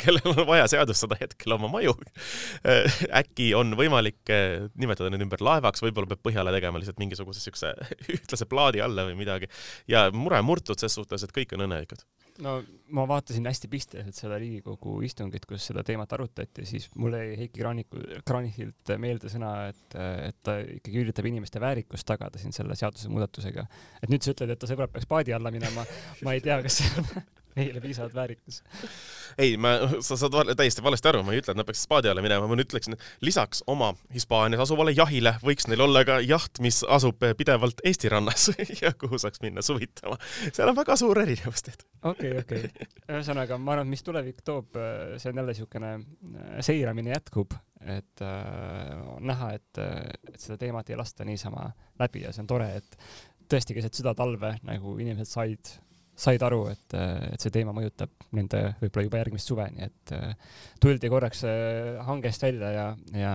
kellel 0.00 0.34
on 0.34 0.44
vaja 0.48 0.68
seadustada 0.70 1.16
hetkel 1.20 1.54
oma 1.56 1.70
maju, 1.72 1.94
äkki 3.22 3.50
on 3.56 3.72
võimalik 3.78 4.27
nimetada 4.28 4.98
nimetada 4.98 5.12
need 5.12 5.24
ümber 5.26 5.42
laevaks, 5.44 5.82
võib-olla 5.84 6.10
peab 6.12 6.22
põhjale 6.26 6.52
tegema 6.54 6.80
lihtsalt 6.80 7.00
mingisuguse 7.00 7.42
siukse 7.42 7.72
ühtlase 8.16 8.48
plaadi 8.50 8.82
alla 8.84 9.06
või 9.08 9.18
midagi. 9.18 9.48
ja 9.88 10.08
mure 10.12 10.40
murtud 10.42 10.80
ses 10.80 10.94
suhtes, 10.94 11.24
et 11.24 11.34
kõik 11.34 11.54
on 11.54 11.64
õnnelikud. 11.66 12.04
no 12.44 12.58
ma 12.94 13.06
vaatasin 13.08 13.46
hästi 13.48 13.70
pisteliselt 13.70 14.18
seda 14.18 14.38
Riigikogu 14.40 14.98
istungit, 15.06 15.46
kus 15.48 15.70
seda 15.70 15.84
teemat 15.86 16.12
arutati, 16.16 16.66
siis 16.68 16.88
mul 16.96 17.16
jäi 17.18 17.38
Heiki 17.42 17.60
Kraaniku, 17.60 18.02
Kraanichilt 18.26 18.94
meelde 18.98 19.32
sõna, 19.32 19.54
et, 19.72 19.98
et 20.28 20.38
ta 20.42 20.58
ikkagi 20.62 21.02
üritab 21.04 21.28
inimeste 21.30 21.62
väärikust 21.62 22.08
tagada 22.08 22.40
siin 22.40 22.54
selle 22.56 22.76
seadusemuudatusega. 22.78 23.66
et 24.02 24.12
nüüd 24.12 24.24
sa 24.24 24.36
ütled, 24.36 24.54
et 24.54 24.62
ta 24.62 24.70
sõbrad 24.70 24.94
peaks 24.94 25.10
paadi 25.10 25.36
alla 25.36 25.52
minema, 25.54 25.86
ma 26.24 26.36
ei 26.36 26.44
tea, 26.44 26.60
kas 26.64 26.80
see 26.82 26.94
on 27.02 27.10
neile 27.56 27.80
piisavalt 27.80 28.14
väärikas. 28.14 28.62
ei, 29.38 29.56
ma, 29.56 29.74
sa 30.04 30.16
saad 30.16 30.34
val, 30.34 30.52
täiesti 30.58 30.82
valesti 30.84 31.10
aru, 31.10 31.22
ma 31.26 31.34
ei 31.34 31.42
ütle, 31.42 31.54
et 31.54 31.60
nad 31.60 31.68
peaks 31.68 31.84
spaadi 31.86 32.10
alla 32.10 32.24
minema, 32.24 32.48
ma 32.50 32.58
ütleksin, 32.60 32.96
lisaks 33.24 33.62
oma 33.70 33.92
Hispaanias 34.14 34.64
asuvale 34.66 34.94
jahile 34.96 35.34
võiks 35.44 35.68
neil 35.70 35.84
olla 35.86 36.04
ka 36.08 36.18
jaht, 36.24 36.62
mis 36.64 36.80
asub 36.88 37.22
pidevalt 37.38 37.82
Eesti 37.86 38.12
rannas 38.12 38.50
ja 38.82 38.92
kuhu 38.98 39.20
saaks 39.20 39.42
minna 39.44 39.64
suvitama. 39.64 40.18
seal 40.52 40.72
on 40.72 40.78
väga 40.78 40.98
suur 41.00 41.22
erinevus 41.22 41.64
tehtud. 41.66 41.88
okei, 42.12 42.34
okei. 42.42 42.68
ühesõnaga, 43.08 43.58
ma 43.58 43.76
arvan, 43.76 43.88
et 43.88 43.96
mis 43.96 44.04
tulevik 44.06 44.44
toob, 44.46 44.78
see 45.16 45.32
on 45.32 45.42
jälle 45.42 45.54
niisugune 45.54 45.94
äh, 45.94 46.60
seiramine 46.64 47.14
jätkub, 47.16 47.56
et 47.96 48.22
äh, 48.24 48.94
näha, 49.20 49.52
et, 49.58 49.82
et 50.28 50.40
seda 50.40 50.58
teemat 50.60 50.90
ei 50.90 50.98
lasta 50.98 51.26
niisama 51.28 51.70
läbi 51.98 52.24
ja 52.26 52.32
see 52.34 52.44
on 52.44 52.50
tore, 52.50 52.70
et 52.78 52.98
tõesti 53.48 53.76
keset 53.76 53.96
seda 53.96 54.14
talve 54.16 54.54
nagu 54.66 54.96
inimesed 55.00 55.30
said 55.30 55.76
said 56.18 56.42
aru, 56.42 56.64
et, 56.72 56.96
et 57.32 57.42
see 57.42 57.52
teema 57.54 57.72
mõjutab 57.76 58.10
nende 58.34 58.62
võib-olla 58.80 59.06
juba 59.06 59.20
järgmist 59.22 59.52
suve, 59.52 59.68
nii 59.74 59.86
et 59.86 60.12
äh, 60.16 60.56
tuldi 60.82 61.10
korraks 61.12 61.44
äh, 61.46 62.00
hangest 62.08 62.42
välja 62.42 62.72
ja, 62.74 62.86
ja 63.14 63.32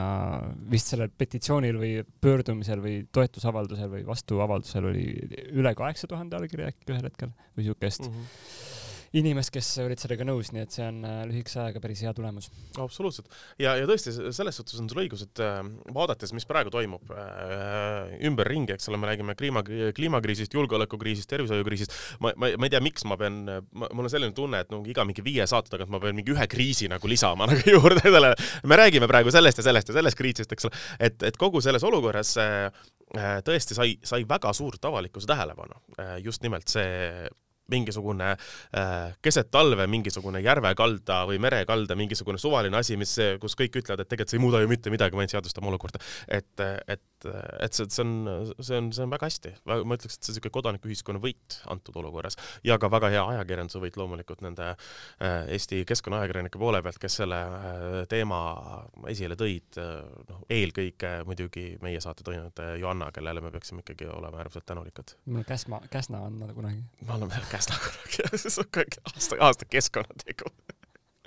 vist 0.72 0.92
sellel 0.92 1.14
petitsioonil 1.16 1.80
või 1.80 1.94
pöördumisel 2.24 2.84
või 2.84 3.00
toetusavaldusel 3.16 3.92
või 3.96 4.06
vastuavaldusel 4.08 4.92
oli 4.92 5.08
üle 5.54 5.76
kaheksa 5.80 6.12
tuhande 6.12 6.40
allkirja 6.40 6.74
äkki 6.74 6.92
ühel 6.92 7.08
hetkel 7.08 7.34
või 7.56 7.70
siukest 7.72 8.10
mm. 8.10 8.16
-hmm 8.16 8.73
inimest, 9.18 9.52
kes 9.54 9.68
olid 9.84 10.02
sellega 10.02 10.26
nõus, 10.26 10.50
nii 10.54 10.64
et 10.64 10.74
see 10.74 10.86
on 10.88 11.04
äh, 11.06 11.20
lühikese 11.30 11.60
ajaga 11.62 11.82
päris 11.84 12.02
hea 12.06 12.14
tulemus. 12.18 12.50
absoluutselt. 12.82 13.30
ja, 13.62 13.76
ja 13.78 13.86
tõesti, 13.90 14.14
selles 14.34 14.58
suhtes 14.58 14.80
on 14.82 14.90
sul 14.90 15.04
õigus, 15.04 15.26
et 15.28 15.42
äh, 15.44 15.60
vaadates, 15.94 16.34
mis 16.34 16.48
praegu 16.50 16.74
toimub 16.74 17.14
äh, 17.14 18.16
ümberringi, 18.30 18.74
eks 18.74 18.90
ole, 18.90 18.98
me 19.02 19.12
räägime 19.12 19.36
kliima, 19.38 19.64
kliimakriisist, 19.66 20.58
julgeolekukriisist, 20.58 21.30
tervishoiukriisist, 21.30 21.94
ma, 22.26 22.34
ma, 22.42 22.50
ma 22.58 22.70
ei 22.70 22.74
tea, 22.74 22.82
miks 22.84 23.06
ma 23.10 23.20
pean, 23.22 23.44
mul 23.84 24.08
on 24.08 24.12
selline 24.12 24.34
tunne, 24.38 24.64
et 24.66 24.74
no 24.74 24.82
iga 24.90 25.06
mingi 25.06 25.26
viie 25.26 25.46
saate 25.50 25.76
tagant 25.76 25.94
ma 25.94 26.02
pean 26.02 26.18
mingi 26.18 26.34
ühe 26.34 26.50
kriisi 26.50 26.90
nagu 26.90 27.10
lisama 27.10 27.48
nagu 27.52 27.76
juurde 27.78 28.02
sellele. 28.02 28.34
me 28.66 28.82
räägime 28.82 29.10
praegu 29.12 29.34
sellest 29.34 29.62
ja 29.62 29.68
sellest 29.70 29.94
ja 29.94 30.00
sellest 30.00 30.18
kriisist, 30.18 30.58
eks 30.58 30.70
ole, 30.70 30.84
et, 30.98 31.22
et 31.30 31.38
kogu 31.38 31.62
selles 31.62 31.86
olukorras 31.86 32.34
äh, 32.42 32.84
tõesti 33.46 33.78
sai, 33.78 33.94
sai 34.02 34.26
väga 34.26 34.50
suurt 34.58 34.82
avalikkuse 34.90 35.30
tähelepanu. 35.30 35.78
just 36.24 36.42
nimelt 36.42 36.66
see 36.72 37.28
mingisugune 37.74 38.34
äh, 38.34 39.16
keset 39.24 39.52
talve 39.54 39.88
mingisugune 39.92 40.44
järvekalda 40.46 41.24
või 41.30 41.42
merekalda 41.44 41.98
mingisugune 42.00 42.42
suvaline 42.42 42.80
asi, 42.80 42.98
mis, 43.00 43.16
kus 43.42 43.58
kõik 43.60 43.82
ütlevad, 43.84 44.06
et 44.06 44.14
tegelikult 44.14 44.34
see 44.34 44.40
ei 44.42 44.46
muuda 44.46 44.62
ju 44.64 44.72
mitte 44.72 44.94
midagi, 44.94 45.18
vaid 45.20 45.34
seadustame 45.34 45.72
olukorda. 45.74 46.02
et, 46.28 46.54
et, 46.88 47.04
et 47.26 47.76
see, 47.76 47.88
see 47.90 48.04
on, 48.04 48.54
see 48.60 48.78
on, 48.78 48.90
see 48.96 49.06
on 49.06 49.14
väga 49.14 49.30
hästi. 49.30 49.54
ma 49.70 49.98
ütleks, 49.98 50.18
et 50.18 50.20
see 50.20 50.32
on 50.32 50.38
niisugune 50.38 50.56
kodanikuühiskonna 50.58 51.22
võit 51.24 51.58
antud 51.72 51.98
olukorras 52.02 52.38
ja 52.68 52.78
ka 52.82 52.90
väga 52.92 53.12
hea 53.14 53.24
ajakirjanduse 53.36 53.82
võit 53.84 54.00
loomulikult 54.00 54.44
nende 54.46 54.72
äh, 54.74 55.52
Eesti 55.54 55.84
keskkonnaajakirjanike 55.90 56.62
poole 56.62 56.82
pealt, 56.86 57.00
kes 57.02 57.20
selle 57.22 57.40
äh, 57.44 58.00
teema 58.12 58.42
esile 59.12 59.38
tõid, 59.40 59.80
noh, 60.30 60.44
eelkõige 60.52 61.14
muidugi 61.28 61.66
meie 61.84 62.02
saate 62.04 62.26
toimunud 62.26 62.62
Joanna, 62.80 63.10
kellele 63.16 63.42
me 63.44 63.52
peaksime 63.54 63.84
ikkagi 63.84 64.08
olema 64.12 64.42
äärmiselt 64.42 64.66
tänulikud. 64.70 65.16
Käsma, 65.48 65.82
Käsna 65.92 66.24
on 66.28 66.40
kunagi. 66.56 66.84
me 67.08 67.14
oleme 67.18 67.42
Käsna 67.52 67.80
kunagi 67.84 68.24
aasta, 69.14 69.36
aasta 69.40 69.66
keskkonnategu 69.70 70.52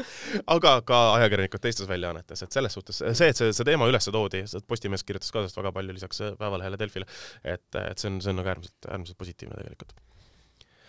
aga 0.57 0.73
ka 0.87 0.99
ajakirjanikud 1.19 1.63
teistes 1.63 1.89
väljaannetes, 1.89 2.43
et 2.45 2.57
selles 2.57 2.77
suhtes 2.77 3.01
see, 3.03 3.31
et 3.31 3.39
see, 3.39 3.53
see 3.57 3.69
teema 3.69 3.89
üles 3.91 4.11
toodi, 4.13 4.43
Postimees 4.67 5.05
kirjutas 5.07 5.33
ka 5.33 5.43
sellest 5.43 5.61
väga 5.61 5.73
palju 5.77 5.97
lisaks 5.97 6.23
Päevalehele, 6.41 6.79
Delfile, 6.81 7.09
et, 7.45 7.69
et 7.81 8.03
see 8.03 8.11
on, 8.11 8.21
see 8.25 8.33
on 8.33 8.41
nagu 8.41 8.53
äärmiselt, 8.53 8.91
äärmiselt 8.91 9.19
positiivne 9.21 9.59
tegelikult. 9.61 9.97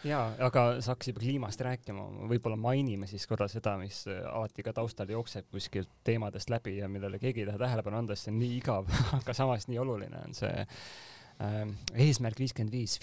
Jaa, 0.06 0.28
aga 0.46 0.64
sa 0.84 0.94
hakkasid 0.94 1.16
juba 1.16 1.24
kliimast 1.24 1.62
rääkima, 1.66 2.04
võib-olla 2.30 2.56
mainime 2.62 3.10
siis 3.10 3.26
korra 3.28 3.48
seda, 3.52 3.74
mis 3.82 4.04
alati 4.08 4.64
ka 4.64 4.76
taustal 4.78 5.10
jookseb 5.12 5.48
kuskilt 5.52 5.90
teemadest 6.08 6.52
läbi 6.54 6.78
ja 6.78 6.88
millele 6.92 7.20
keegi 7.20 7.44
ei 7.44 7.50
taha 7.50 7.64
tähelepanu 7.66 8.04
anda, 8.04 8.16
sest 8.16 8.30
see 8.30 8.36
on 8.36 8.40
nii 8.44 8.54
igav 8.60 8.94
aga 9.18 9.36
samas 9.36 9.68
nii 9.72 9.82
oluline 9.82 10.22
on 10.22 10.38
see 10.38 10.54
äh, 10.62 11.58
eesmärk 12.06 12.40
viiskümmend 12.44 12.78
viis, 12.78 13.00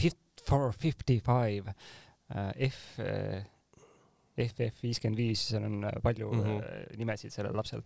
for 0.46 0.70
fifty 0.76 1.18
five 1.24 1.74
Äh, 2.32 2.68
F, 2.70 2.98
FF 4.34 4.66
äh, 4.66 4.82
viiskümmend 4.82 5.18
viis, 5.18 5.46
seal 5.50 5.64
on 5.66 5.84
äh, 5.86 5.96
palju 6.02 6.30
mm 6.32 6.44
-hmm. 6.44 6.98
nimesid 6.98 7.32
sellel 7.32 7.56
lapsel. 7.56 7.82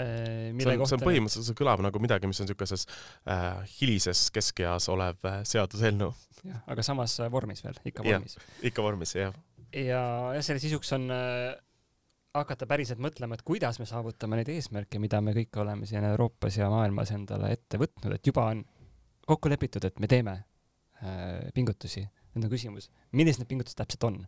see 0.00 0.50
on, 0.50 0.86
see 0.86 0.96
on 0.96 1.02
põhimõtteliselt, 1.02 1.44
see 1.44 1.56
kõlab 1.58 1.82
nagu 1.82 1.98
midagi, 2.00 2.26
mis 2.26 2.40
on 2.40 2.46
niisuguses 2.46 2.86
äh, 3.28 3.58
hilises 3.80 4.30
keskeas 4.30 4.88
olev 4.88 5.18
äh, 5.24 5.40
seaduseelnõu. 5.44 6.14
jah, 6.44 6.62
aga 6.66 6.82
samas 6.82 7.18
vormis 7.30 7.64
veel, 7.64 7.80
ikka 7.84 8.04
vormis. 8.04 8.38
ikka 8.62 8.82
vormis, 8.82 9.14
jah. 9.14 9.34
ja, 9.74 10.04
ja 10.34 10.42
selle 10.42 10.62
sisuks 10.62 10.92
on 10.92 11.10
äh, 11.10 11.56
hakata 12.34 12.66
päriselt 12.66 12.98
mõtlema, 13.02 13.34
et 13.34 13.42
kuidas 13.42 13.78
me 13.78 13.86
saavutame 13.86 14.36
neid 14.36 14.48
eesmärke, 14.48 14.98
mida 14.98 15.20
me 15.20 15.34
kõik 15.36 15.60
oleme 15.60 15.86
siin 15.86 16.04
Euroopas 16.04 16.56
ja 16.56 16.70
maailmas 16.70 17.10
endale 17.10 17.52
ette 17.52 17.78
võtnud, 17.78 18.14
et 18.14 18.26
juba 18.26 18.46
on 18.54 18.64
kokku 19.26 19.50
lepitud, 19.50 19.84
et 19.84 20.00
me 20.00 20.06
teeme 20.06 20.38
äh, 21.02 21.50
pingutusi 21.54 22.06
nüüd 22.34 22.46
on 22.46 22.52
küsimus, 22.52 22.88
millised 23.16 23.42
need 23.42 23.50
pingutused 23.50 23.78
täpselt 23.80 24.06
on. 24.06 24.20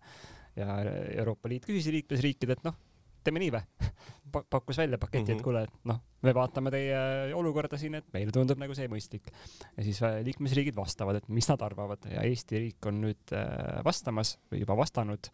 Ja 0.57 0.79
Euroopa 1.19 1.51
Liit 1.51 1.67
küsis 1.69 1.93
liikmesriikidelt, 1.95 2.65
noh, 2.67 2.77
teeme 3.25 3.43
nii 3.43 3.53
või 3.55 3.91
pakkus 4.55 4.79
välja 4.81 4.99
paketi 4.99 5.23
mm, 5.23 5.27
-hmm. 5.27 5.33
et 5.33 5.37
mhm. 5.37 5.45
kuule, 5.45 5.63
et 5.63 5.89
noh, 5.89 6.01
me 6.23 6.35
vaatame 6.35 6.73
teie 6.75 7.35
olukorda 7.37 7.79
siin, 7.79 7.99
et 7.99 8.09
meile 8.15 8.33
tundub 8.35 8.61
nagu 8.61 8.75
see 8.75 8.89
mõistlik. 8.91 9.33
ja 9.77 9.85
siis 9.85 10.03
äh, 10.03 10.21
liikmesriigid 10.27 10.77
vastavad, 10.77 11.21
et 11.21 11.29
mis 11.29 11.49
nad 11.49 11.63
arvavad 11.63 12.09
ja 12.11 12.25
Eesti 12.27 12.59
riik 12.59 12.87
on 12.91 13.01
nüüd 13.05 13.37
äh, 13.37 13.85
vastamas 13.85 14.39
või 14.51 14.63
juba 14.65 14.77
vastanud, 14.77 15.31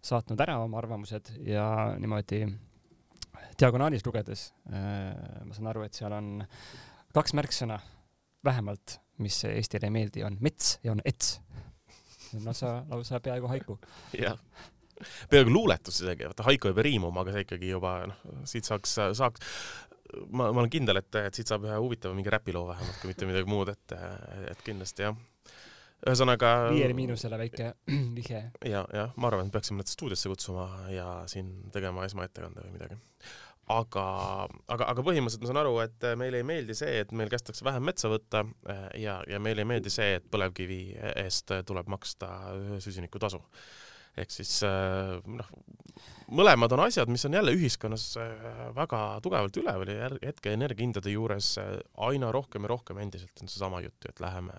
saatnud 0.00 0.40
ära 0.40 0.58
oma 0.64 0.78
arvamused 0.80 1.34
ja 1.44 1.94
niimoodi 1.98 2.46
diagonaalis 3.60 4.06
lugedes 4.06 4.50
äh, 4.72 5.44
ma 5.44 5.54
saan 5.54 5.70
aru, 5.72 5.84
et 5.84 5.94
seal 5.94 6.12
on 6.16 6.40
kaks 7.14 7.34
märksõna 7.36 7.78
vähemalt, 8.44 9.00
mis 9.20 9.42
Eestile 9.44 9.90
ei 9.90 9.94
meeldi, 9.94 10.24
on 10.24 10.38
mets 10.40 10.78
ja 10.84 10.94
on 10.94 11.02
ets 11.04 11.40
lausa, 12.44 12.74
lausa 12.90 13.20
peaaegu 13.20 13.50
haiku. 13.50 13.78
jah, 14.18 14.38
peaaegu 15.30 15.52
luuletus 15.54 16.02
isegi, 16.02 16.28
vaata 16.30 16.46
haiku 16.48 16.70
ei 16.70 16.76
pea 16.78 16.88
riimuma, 16.90 17.24
aga 17.24 17.36
see 17.36 17.46
ikkagi 17.46 17.72
juba 17.72 17.94
noh, 18.10 18.26
siit 18.48 18.68
saaks, 18.68 18.96
saaks 19.18 19.52
ma, 20.28 20.50
ma 20.50 20.60
olen 20.62 20.70
kindel, 20.72 21.00
et, 21.00 21.10
et 21.22 21.36
siit 21.36 21.50
saab 21.50 21.66
ühe 21.68 21.80
huvitava 21.80 22.16
mingi 22.16 22.32
räpiloo 22.32 22.66
vähemalt, 22.70 23.00
kui 23.02 23.12
mitte 23.12 23.28
midagi 23.28 23.50
muud, 23.50 23.72
et, 23.72 23.96
et 24.52 24.64
kindlasti 24.66 25.06
jah. 25.06 25.20
ühesõnaga. 26.06 26.54
viiele 26.74 26.96
miinusele 26.96 27.38
väike 27.40 27.72
vihje. 28.18 28.42
ja, 28.66 28.84
jah, 28.96 29.14
ma 29.16 29.30
arvan, 29.30 29.50
et 29.50 29.54
peaksime 29.54 29.82
nad 29.82 29.90
stuudiosse 29.90 30.32
kutsuma 30.32 30.66
ja 30.94 31.12
siin 31.30 31.52
tegema 31.74 32.06
esmaettekande 32.08 32.66
või 32.66 32.76
midagi 32.78 33.00
aga, 33.70 34.06
aga, 34.70 34.88
aga 34.92 35.04
põhimõtteliselt 35.06 35.44
ma 35.44 35.50
saan 35.50 35.62
aru, 35.62 35.76
et 35.84 36.08
meile 36.20 36.40
ei 36.40 36.46
meeldi 36.46 36.76
see, 36.78 37.00
et 37.04 37.12
meil 37.16 37.30
kästakse 37.32 37.66
vähem 37.66 37.86
metsa 37.86 38.10
võtta 38.12 38.44
eh, 38.44 38.88
ja, 39.04 39.20
ja 39.30 39.40
meile 39.42 39.64
ei 39.64 39.70
meeldi 39.74 39.92
see, 39.92 40.16
et 40.18 40.26
põlevkivi 40.32 40.82
eest 41.24 41.54
tuleb 41.68 41.90
maksta 41.92 42.32
süsinikutasu. 42.82 43.42
ehk 44.18 44.32
siis 44.34 44.56
noh, 44.66 45.50
mõlemad 46.34 46.72
on 46.74 46.82
asjad, 46.84 47.10
mis 47.12 47.24
on 47.28 47.36
jälle 47.38 47.54
ühiskonnas 47.54 48.08
väga 48.76 49.02
tugevalt 49.22 49.56
üleval 49.62 49.92
ja 49.92 50.10
hetke 50.24 50.52
energiahindade 50.56 51.14
juures 51.14 51.52
aina 52.08 52.32
rohkem 52.34 52.66
ja 52.66 52.72
rohkem 52.74 52.98
endiselt 53.04 53.42
on 53.42 53.48
seesama 53.48 53.80
jutt 53.84 54.04
ju, 54.04 54.10
et 54.10 54.20
läheme, 54.20 54.56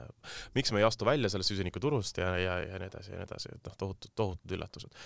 miks 0.56 0.71
me 0.71 0.82
ei 0.82 0.88
astu 0.88 1.06
välja 1.06 1.30
sellest 1.30 1.52
süsinikuturust 1.52 2.24
ja, 2.24 2.32
ja, 2.39 2.58
ja 2.63 2.80
nii 2.80 2.91
edasi 2.93 3.12
ja 3.13 3.19
nii 3.19 3.28
edasi, 3.28 3.54
et 3.56 3.69
noh, 3.69 3.78
tohutud, 3.84 4.15
tohutud 4.15 4.58
üllatused 4.58 5.04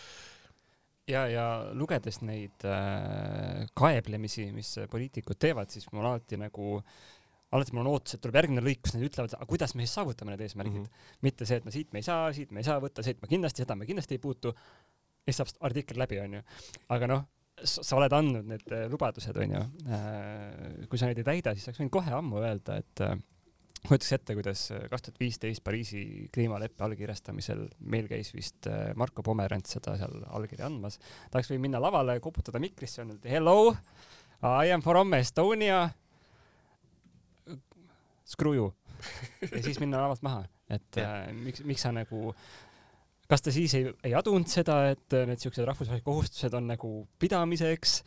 ja, 1.09 1.25
ja 1.31 1.45
lugedes 1.73 2.21
neid 2.25 2.65
äh, 2.69 3.65
kaeblemisi, 3.77 4.49
mis 4.55 4.75
poliitikud 4.91 5.39
teevad, 5.41 5.71
siis 5.73 5.87
mul 5.93 6.05
alati 6.05 6.39
nagu 6.41 6.79
alati 7.55 7.75
mul 7.75 7.85
on 7.85 7.91
ootus, 7.93 8.17
et 8.17 8.23
tuleb 8.23 8.39
järgmine 8.39 8.63
lõik, 8.65 8.81
kus 8.83 8.95
nad 8.95 9.05
ütlevad, 9.05 9.35
aga 9.37 9.47
kuidas 9.49 9.75
me 9.75 9.85
siis 9.85 9.93
saavutame 9.95 10.33
need 10.33 10.43
eesmärgid 10.47 10.81
mm. 10.81 10.89
-hmm. 10.89 11.21
mitte 11.27 11.47
see, 11.47 11.61
et 11.61 11.67
no 11.67 11.71
siit 11.71 11.93
me 11.93 12.01
ei 12.01 12.07
saa, 12.07 12.33
siit 12.33 12.51
me 12.51 12.61
ei 12.63 12.67
saa 12.67 12.81
võtta, 12.83 13.05
siit 13.05 13.21
me 13.21 13.29
kindlasti, 13.31 13.63
seda 13.63 13.77
me 13.79 13.87
kindlasti 13.87 14.17
ei 14.17 14.23
puutu. 14.23 14.53
ja 15.25 15.33
siis 15.33 15.37
saab 15.41 15.69
artikkel 15.69 15.97
läbi, 15.99 16.19
onju. 16.21 16.41
aga 16.89 17.07
noh, 17.07 17.23
sa 17.63 17.95
oled 17.97 18.13
andnud 18.13 18.49
need 18.51 18.73
äh, 18.73 18.85
lubadused, 18.91 19.37
onju. 19.37 19.61
Äh, 19.87 20.87
kui 20.89 20.99
sa 20.99 21.07
neid 21.09 21.21
ei 21.21 21.27
täida, 21.29 21.55
siis 21.55 21.69
oleks 21.69 21.79
võinud 21.81 21.93
kohe 21.95 22.13
ammu 22.17 22.41
öelda, 22.43 22.77
et 22.83 23.03
äh, 23.05 23.15
kujutaks 23.87 24.11
ette, 24.17 24.35
kuidas 24.37 24.65
kaks 24.91 25.07
tuhat 25.07 25.19
viisteist 25.21 25.63
Pariisi 25.63 26.01
kliimaleppe 26.33 26.85
allkirjastamisel 26.87 27.65
meil 27.91 28.09
käis 28.11 28.33
vist 28.35 28.69
Marko 28.97 29.23
Pomerants 29.25 29.77
seda 29.77 29.95
seal 29.99 30.23
allkirja 30.27 30.67
andmas. 30.69 30.99
ta 31.29 31.39
oleks 31.39 31.51
võinud 31.51 31.67
minna 31.67 31.81
lavale, 31.83 32.19
koputada 32.23 32.61
mikrisse, 32.63 33.03
öelda 33.03 33.29
hello, 33.29 33.75
I 34.45 34.71
am 34.71 34.81
from 34.81 35.13
Estonia. 35.13 35.89
Screw 38.25 38.55
you. 38.55 38.73
Ja 39.51 39.61
siis 39.63 39.79
minna 39.79 40.01
lavalt 40.01 40.23
maha, 40.25 40.45
et 40.71 40.97
äh, 40.97 41.27
miks, 41.33 41.61
miks 41.67 41.83
sa 41.85 41.91
nagu, 41.93 42.31
kas 43.29 43.43
ta 43.45 43.53
siis 43.53 43.75
ei, 43.77 43.89
ei 44.07 44.15
adunud 44.17 44.49
seda, 44.49 44.79
et 44.93 45.17
need 45.29 45.41
siuksed 45.41 45.67
rahvusvahelised 45.67 46.05
kohustused 46.05 46.57
on 46.57 46.71
nagu 46.71 46.91
pidamiseks 47.21 47.99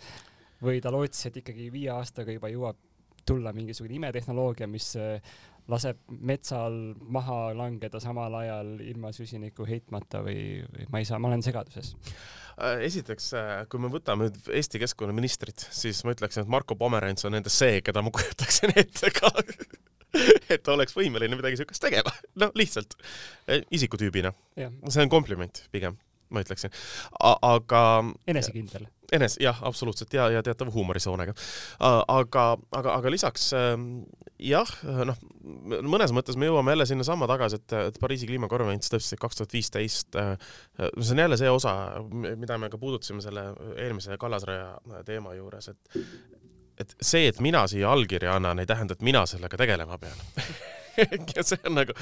või 0.65 0.83
ta 0.83 0.91
lootis, 0.95 1.29
et 1.29 1.39
ikkagi 1.43 1.69
viie 1.75 1.93
aastaga 1.95 2.35
juba 2.35 2.51
jõuab 2.51 2.81
tulla 3.29 3.53
mingisugune 3.55 3.99
imetehnoloogia, 3.99 4.67
mis 4.71 4.91
äh, 4.99 5.21
laseb 5.69 6.01
metsal 6.09 6.77
maha 7.13 7.53
langeda 7.57 8.01
samal 8.01 8.35
ajal 8.41 8.79
ilma 8.85 9.13
süsinikku 9.15 9.67
heitmata 9.69 10.23
või, 10.25 10.65
või 10.73 10.89
ma 10.93 11.03
ei 11.03 11.09
saa, 11.09 11.21
ma 11.21 11.31
olen 11.31 11.45
segaduses 11.45 11.95
äh, 12.57 12.85
esiteks, 12.89 13.31
äh, 13.37 13.53
kui 13.71 13.83
me 13.83 13.93
võtame 13.93 14.29
nüüd 14.29 14.51
Eesti 14.61 14.81
keskkonnaministrit, 14.83 15.69
siis 15.75 16.01
ma 16.07 16.17
ütleksin, 16.17 16.47
et 16.47 16.53
Marko 16.53 16.79
Pomerants 16.79 17.29
on 17.29 17.37
nendest 17.37 17.61
see, 17.61 17.83
keda 17.85 18.05
ma 18.05 18.15
kujutaksin 18.17 18.75
ette 18.77 19.13
ka 19.15 19.33
et 20.49 20.63
ta 20.65 20.73
oleks 20.73 20.97
võimeline 20.97 21.37
midagi 21.37 21.61
siukest 21.61 21.85
tegema. 21.85 22.13
noh, 22.41 22.53
lihtsalt 22.57 22.97
e, 23.47 23.61
isikutüübina. 23.77 24.33
see 24.57 25.05
on 25.05 25.13
kompliment 25.13 25.67
pigem, 25.75 25.99
ma 26.31 26.45
ütleksin. 26.45 26.73
aga. 27.23 27.83
enesekindel. 28.27 28.87
enes-, 29.13 29.39
jah, 29.41 29.59
absoluutselt 29.67 30.15
ja, 30.15 30.29
ja 30.31 30.43
teatava 30.43 30.73
huumorisoonega. 30.75 31.35
aga, 31.81 32.47
aga, 32.73 32.95
aga 32.95 33.13
lisaks 33.13 33.53
ähm, 33.57 33.91
jah, 34.39 34.71
noh, 35.09 35.19
mõnes 35.89 36.13
mõttes 36.15 36.39
me 36.39 36.49
jõuame 36.49 36.75
jälle 36.75 36.87
sinnasamma 36.89 37.29
tagasi, 37.31 37.61
et, 37.61 37.77
et 37.91 38.01
Pariisi 38.01 38.29
kliimakonverents 38.31 38.93
tõesti 38.93 39.19
kaks 39.21 39.41
tuhat 39.41 39.57
viisteist, 39.57 40.19
äh, 40.19 40.35
see 40.79 41.17
on 41.17 41.25
jälle 41.25 41.39
see 41.41 41.51
osa, 41.51 41.75
mida 42.13 42.59
me 42.59 42.71
ka 42.73 42.81
puudutasime 42.81 43.25
selle 43.25 43.51
eelmise 43.77 44.19
Kallasraja 44.21 45.03
teema 45.07 45.35
juures, 45.39 45.73
et 45.73 46.03
et 46.79 46.93
see, 47.03 47.27
et 47.27 47.41
mina 47.43 47.65
siia 47.67 47.91
allkirja 47.91 48.37
annan, 48.39 48.61
ei 48.63 48.67
tähenda, 48.71 48.95
et 48.95 49.03
mina 49.03 49.25
sellega 49.27 49.59
tegelema 49.59 49.99
pean 49.99 50.21
ja 51.37 51.45
see 51.47 51.61
on 51.69 51.79
nagu 51.81 51.97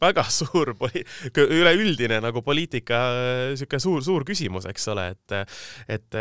väga 0.00 0.24
suur 0.32 0.74
poli-, 0.78 1.04
üleüldine 1.42 2.20
nagu 2.24 2.44
poliitika 2.44 3.02
niisugune 3.52 3.82
suur, 3.82 4.04
suur 4.06 4.26
küsimus, 4.28 4.68
eks 4.70 4.88
ole, 4.92 5.08
et, 5.14 5.56
et 5.98 6.20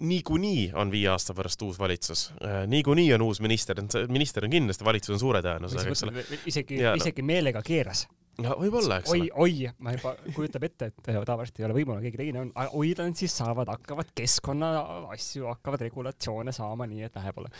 niikuinii 0.00 0.70
on 0.80 0.92
viie 0.92 1.10
aasta 1.12 1.34
pärast 1.36 1.62
uus 1.66 1.78
valitsus, 1.78 2.30
niikuinii 2.70 3.10
on 3.16 3.26
uus 3.26 3.42
minister, 3.44 3.82
minister 4.08 4.46
on 4.46 4.54
kindlasti, 4.54 4.86
valitsus 4.86 5.16
on 5.16 5.22
suure 5.22 5.42
tõenäosusega, 5.44 5.92
eks 5.92 6.06
ole. 6.06 6.24
isegi, 6.48 6.80
isegi 6.96 7.26
meelega 7.26 7.62
keeras 7.66 8.06
no 8.44 8.56
võib-olla, 8.60 9.00
eks 9.00 9.12
oi, 9.12 9.20
ole. 9.28 9.30
oi, 9.44 9.70
ma 9.84 9.94
juba 9.94 10.12
kujutab 10.34 10.64
ette, 10.66 10.90
et 10.90 11.10
ta 11.26 11.36
varsti 11.38 11.62
ei 11.62 11.66
ole 11.68 11.76
võimul, 11.76 12.00
keegi 12.04 12.20
teine 12.20 12.42
on, 12.44 12.52
oi, 12.78 12.92
nad 12.98 13.18
siis 13.18 13.34
saavad, 13.40 13.70
hakkavad 13.72 14.12
keskkonna 14.16 14.70
asju, 15.14 15.46
hakkavad 15.50 15.84
regulatsioone 15.86 16.54
saama, 16.54 16.88
nii 16.90 17.06
et 17.08 17.18
läheb 17.20 17.40
ole. 17.42 17.52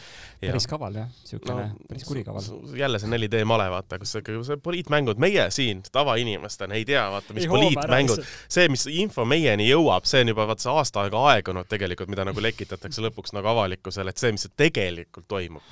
päris 0.43 0.69
kaval 0.71 0.99
jah, 1.01 1.12
siukene 1.25 1.66
no, 1.69 1.87
päris 1.88 2.07
kurikaval. 2.09 2.51
jälle 2.79 3.03
see 3.03 3.12
4D 3.12 3.45
male, 3.49 3.69
vaata, 3.73 4.01
kus 4.03 4.16
see 4.16 4.59
poliitmängud, 4.62 5.21
meie 5.23 5.47
siin 5.55 5.85
tavainimestena 5.93 6.79
ei 6.79 6.87
tea, 6.88 7.05
vaata, 7.12 7.37
mis 7.37 7.47
ei 7.47 7.53
poliitmängud, 7.53 8.25
see, 8.49 8.69
mis 8.73 8.87
info 8.93 9.27
meieni 9.29 9.69
jõuab, 9.71 10.09
see 10.09 10.25
on 10.25 10.35
juba 10.35 10.49
vaata 10.51 10.66
see 10.66 10.75
aasta 10.75 11.05
aega 11.05 11.25
aegunud 11.35 11.71
tegelikult, 11.71 12.12
mida 12.12 12.27
nagu 12.29 12.43
lekitatakse 12.43 13.05
lõpuks 13.05 13.35
nagu 13.37 13.53
avalikkusele, 13.55 14.12
et 14.12 14.23
see, 14.23 14.35
mis 14.37 14.49
tegelikult 14.57 15.29
toimub 15.31 15.64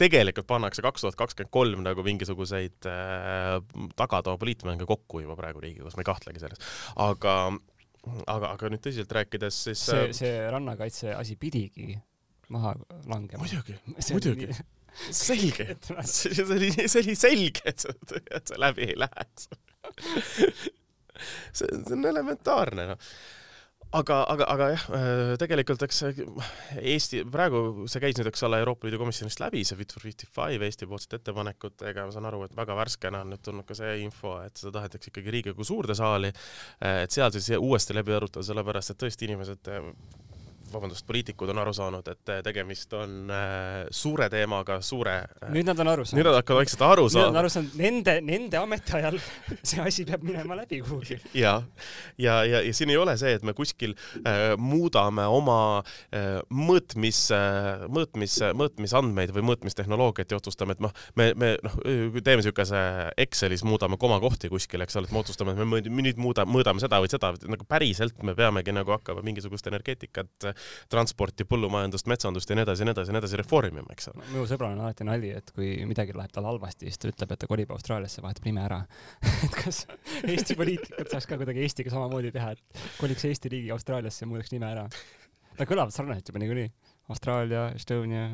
tegelikult 0.00 0.48
pannakse 0.48 0.84
kaks 0.84 1.04
tuhat 1.04 1.18
kakskümmend 1.18 1.52
kolm 1.54 1.84
nagu 1.86 2.04
mingisuguseid 2.06 2.88
äh, 2.90 3.58
tagatoa 3.98 4.38
poliitmänge 4.40 4.88
kokku 4.88 5.22
juba 5.24 5.36
praegu 5.38 5.62
Riigikogus, 5.64 5.96
ma 5.96 6.04
ei 6.04 6.10
kahtlegi 6.10 6.42
selles. 6.42 6.62
aga, 7.04 7.36
aga, 8.26 8.54
aga 8.54 8.72
nüüd 8.72 8.84
tõsiselt 8.84 9.14
rääkides, 9.18 9.60
siis 9.68 9.84
see, 9.90 10.06
äh, 10.08 10.16
see 10.16 10.32
rannakaitse 10.54 11.14
asi 11.16 11.38
pidigi 11.40 11.94
maha 12.54 12.74
langema. 13.10 13.42
muidugi, 13.42 13.78
muidugi 14.12 14.50
selge, 15.24 15.70
see 16.08 16.44
oli, 16.44 16.72
see 16.90 17.02
oli 17.02 17.18
selge, 17.18 17.64
et 17.70 17.86
see, 17.86 18.24
et 18.30 18.52
see 18.52 18.60
läbi 18.60 18.90
ei 18.90 18.98
läheks 18.98 19.48
see, 21.54 21.70
see 21.70 21.96
on 21.96 22.12
elementaarne, 22.12 22.92
noh 22.92 23.08
aga, 24.00 24.18
aga, 24.34 24.48
aga 24.54 24.68
jah, 24.72 24.84
äh, 24.98 25.32
tegelikult 25.40 25.84
eks 25.86 26.02
Eesti, 26.80 27.22
praegu 27.30 27.86
see 27.90 28.02
käis 28.02 28.18
nüüd, 28.18 28.30
eks 28.30 28.44
ole, 28.48 28.60
Euroopa 28.64 28.88
Liidu 28.88 29.00
komisjonist 29.02 29.42
läbi, 29.42 29.64
see 29.66 29.78
Fit 29.78 29.94
for 29.94 30.04
fifty 30.04 30.28
five 30.30 30.66
Eesti 30.66 30.88
poolsete 30.90 31.20
ettepanekutega, 31.20 32.06
ma 32.08 32.14
saan 32.14 32.28
aru, 32.30 32.44
et 32.48 32.56
väga 32.58 32.76
värskena 32.78 33.22
on 33.24 33.34
nüüd 33.34 33.44
tulnud 33.44 33.68
ka 33.68 33.78
see 33.78 33.96
info, 34.04 34.36
et 34.44 34.60
seda 34.60 34.78
tahetakse 34.78 35.12
ikkagi 35.12 35.36
Riigikogu 35.38 35.66
suurde 35.68 35.96
saali, 35.98 36.32
et 36.84 37.14
seal 37.14 37.32
siis 37.34 37.54
uuesti 37.58 37.96
läbi 37.96 38.16
arutada, 38.16 38.46
sellepärast 38.46 38.94
et 38.94 39.02
tõesti 39.04 39.30
inimesed 39.30 39.74
vabandust, 40.74 41.06
poliitikud 41.08 41.50
on 41.52 41.60
aru 41.62 41.74
saanud, 41.76 42.08
et 42.12 42.32
tegemist 42.46 42.92
on 42.98 43.30
äh, 43.32 43.84
suure 43.94 44.28
teemaga, 44.32 44.80
suure 44.84 45.16
äh,. 45.24 45.50
nüüd 45.54 45.68
nad 45.68 45.80
on 45.82 45.92
aru 45.94 46.06
saanud. 46.06 46.20
nüüd 46.20 46.30
nad 46.30 46.38
hakkavad 46.40 46.62
vaikselt 46.62 46.84
aru 46.86 47.06
saama. 47.08 47.20
nüüd 47.20 47.30
nad 47.30 47.38
on 47.38 47.42
aru 47.42 47.52
saanud, 47.54 47.76
nende, 47.80 48.16
nende 48.24 48.60
ametiajal 48.60 49.18
see 49.70 49.82
asi 49.84 50.06
peab 50.08 50.24
minema 50.26 50.58
läbi 50.58 50.80
kuhugi. 50.84 51.18
ja, 51.36 51.56
ja, 52.18 52.40
ja, 52.48 52.62
ja 52.64 52.74
siin 52.76 52.92
ei 52.92 53.00
ole 53.00 53.16
see, 53.20 53.34
et 53.38 53.46
me 53.46 53.54
kuskil 53.56 53.96
äh, 54.22 54.54
muudame 54.60 55.26
oma 55.30 55.58
äh, 55.80 56.40
mõõtmis 56.50 57.26
äh,, 57.34 57.86
mõõtmis, 57.88 58.38
mõõtmisandmeid 58.56 59.34
või 59.34 59.46
mõõtmistehnoloogiat 59.50 60.34
ja 60.34 60.40
otsustame, 60.40 60.76
et 60.76 60.82
noh, 60.84 60.94
me, 61.18 61.30
me 61.38 61.54
noh, 61.64 61.78
teeme 62.20 62.40
niisuguse 62.40 62.82
Excelis 63.20 63.64
muudame 63.66 63.98
komakohti 64.00 64.50
kuskil, 64.52 64.84
eks 64.84 64.98
ole, 64.98 65.08
et 65.08 65.14
me 65.14 65.22
otsustame, 65.22 65.54
et 65.54 65.88
me 65.88 66.04
nüüd 66.04 66.20
muuda, 66.20 66.46
mõõdame 66.48 66.82
seda 66.82 67.00
või 67.02 67.10
seda, 67.12 67.32
nagu 67.48 67.66
päriselt 67.68 68.22
me 68.26 68.34
peamegi 68.36 68.74
nagu 68.74 68.94
hakkama 68.96 69.24
mingisugust 69.26 69.66
energeetikat 69.70 70.50
transporti, 70.92 71.46
põllumajandust, 71.48 72.08
metsandust 72.10 72.50
ja 72.50 72.58
nii 72.58 72.66
edasi 72.66 72.84
ja 72.84 72.88
nii 72.88 72.94
edasi 72.96 73.12
ja 73.12 73.16
nii 73.16 73.22
edasi 73.24 73.40
reformima, 73.40 73.96
eks 73.96 74.10
ole. 74.12 74.26
minu 74.32 74.46
sõbral 74.50 74.76
on 74.76 74.84
alati 74.84 75.06
nali, 75.08 75.32
et 75.38 75.52
kui 75.56 75.74
midagi 75.88 76.16
läheb 76.16 76.32
tal 76.34 76.48
halvasti, 76.48 76.88
siis 76.88 77.00
ta 77.00 77.10
ütleb, 77.12 77.34
et 77.34 77.44
ta 77.44 77.50
kolib 77.50 77.74
Austraaliasse, 77.74 78.22
vahetab 78.24 78.48
nime 78.48 78.64
ära 78.64 78.80
et 79.46 79.58
kas 79.58 79.84
Eesti 80.22 80.56
poliitikud 80.58 81.10
saaks 81.12 81.28
ka 81.30 81.38
kuidagi 81.40 81.64
Eestiga 81.64 81.92
samamoodi 81.94 82.32
teha, 82.34 82.54
et 82.54 82.82
koliks 83.00 83.26
Eesti 83.30 83.52
riigi 83.52 83.74
Austraaliasse 83.74 84.24
ja 84.24 84.30
muudaks 84.30 84.54
nime 84.54 84.70
ära? 84.70 84.88
Nad 85.54 85.70
kõlavad 85.70 85.94
sarnaselt 85.94 86.28
juba 86.28 86.42
niikuinii 86.42 86.70
Austraalia, 87.12 87.68
Estonia. 87.76 88.28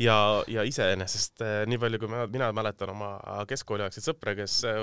Ja, 0.00 0.16
ja 0.48 0.64
iseenesest 0.66 1.42
eh, 1.44 1.54
nii 1.68 1.78
palju, 1.80 2.00
kui 2.02 2.10
ma, 2.10 2.24
mina 2.30 2.50
mäletan 2.56 2.92
oma 2.92 3.10
keskkooliaegseid 3.48 4.06
sõpru, 4.06 4.34
kes 4.38 4.56
eh, 4.68 4.78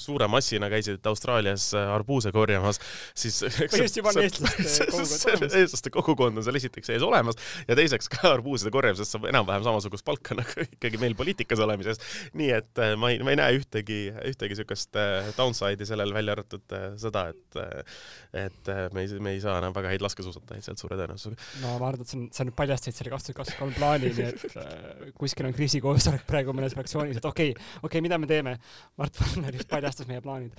suure 0.00 0.28
massina 0.30 0.70
käisid 0.72 1.06
Austraalias 1.10 1.70
eh, 1.74 1.92
arbuuse 1.94 2.32
korjamas, 2.34 2.80
siis 3.18 3.40
põhimõtteliselt 3.46 4.00
juba 4.00 4.14
on 4.14 4.22
eestlaste 4.24 5.36
eestlaste 5.62 5.92
kogukond 5.94 6.40
on 6.40 6.46
seal 6.46 6.60
esiteks 6.60 6.92
ees 6.94 7.06
olemas 7.06 7.38
ja 7.68 7.76
teiseks 7.78 8.10
ka 8.12 8.34
arbuuside 8.34 8.72
korjamisest 8.74 9.16
saab 9.16 9.28
enam-vähem 9.30 9.66
samasugust 9.66 10.06
palka 10.06 10.36
nagu 10.40 10.66
ikkagi 10.66 11.00
meil 11.02 11.16
poliitikas 11.18 11.62
olemises. 11.64 12.02
nii 12.38 12.52
et 12.60 12.84
ma 13.00 13.12
ei, 13.12 13.20
ma 13.24 13.34
ei 13.34 13.40
näe 13.40 13.58
ühtegi, 13.60 14.02
ühtegi 14.32 14.50
niisugust 14.50 14.96
downside'i 15.38 15.86
sellel, 15.86 16.12
välja 16.14 16.34
arvatud 16.36 16.74
seda, 17.00 17.28
et 17.30 17.60
et 18.36 18.70
me 18.94 19.04
ei, 19.04 19.20
me 19.22 19.34
ei 19.36 19.40
saa 19.42 19.56
enam 19.60 19.74
väga 19.74 19.92
häid 19.92 20.02
laskesuusatajaid 20.04 20.66
sealt 20.66 20.82
suure 20.82 20.98
tõenäosusega. 20.98 21.38
no 21.62 21.76
ma 21.80 21.90
arvan, 21.90 22.04
et 22.04 22.10
see 22.10 22.18
on 22.18 22.26
sa 22.34 22.46
nüüd 22.46 22.56
paljastasid 22.58 22.98
selle 22.98 23.12
kaks 23.14 23.28
tuhat 23.28 23.40
kakskümmend 23.40 23.60
kolm 23.60 23.78
plaani, 23.78 24.09
nii 24.16 24.26
et 24.28 24.56
äh, 24.60 25.12
kuskil 25.18 25.48
on 25.48 25.54
kriisikoosolek 25.56 26.26
praegu 26.28 26.54
mõnes 26.56 26.74
fraktsioonis, 26.76 27.20
et 27.20 27.28
okei 27.28 27.52
okay,, 27.54 27.70
okei 27.80 27.88
okay,, 27.88 28.04
mida 28.04 28.18
me 28.20 28.30
teeme? 28.30 28.56
Mart 29.00 29.16
Palmer 29.18 29.54
just 29.56 29.70
paljastas 29.70 30.08
meie 30.10 30.22
plaanid 30.24 30.52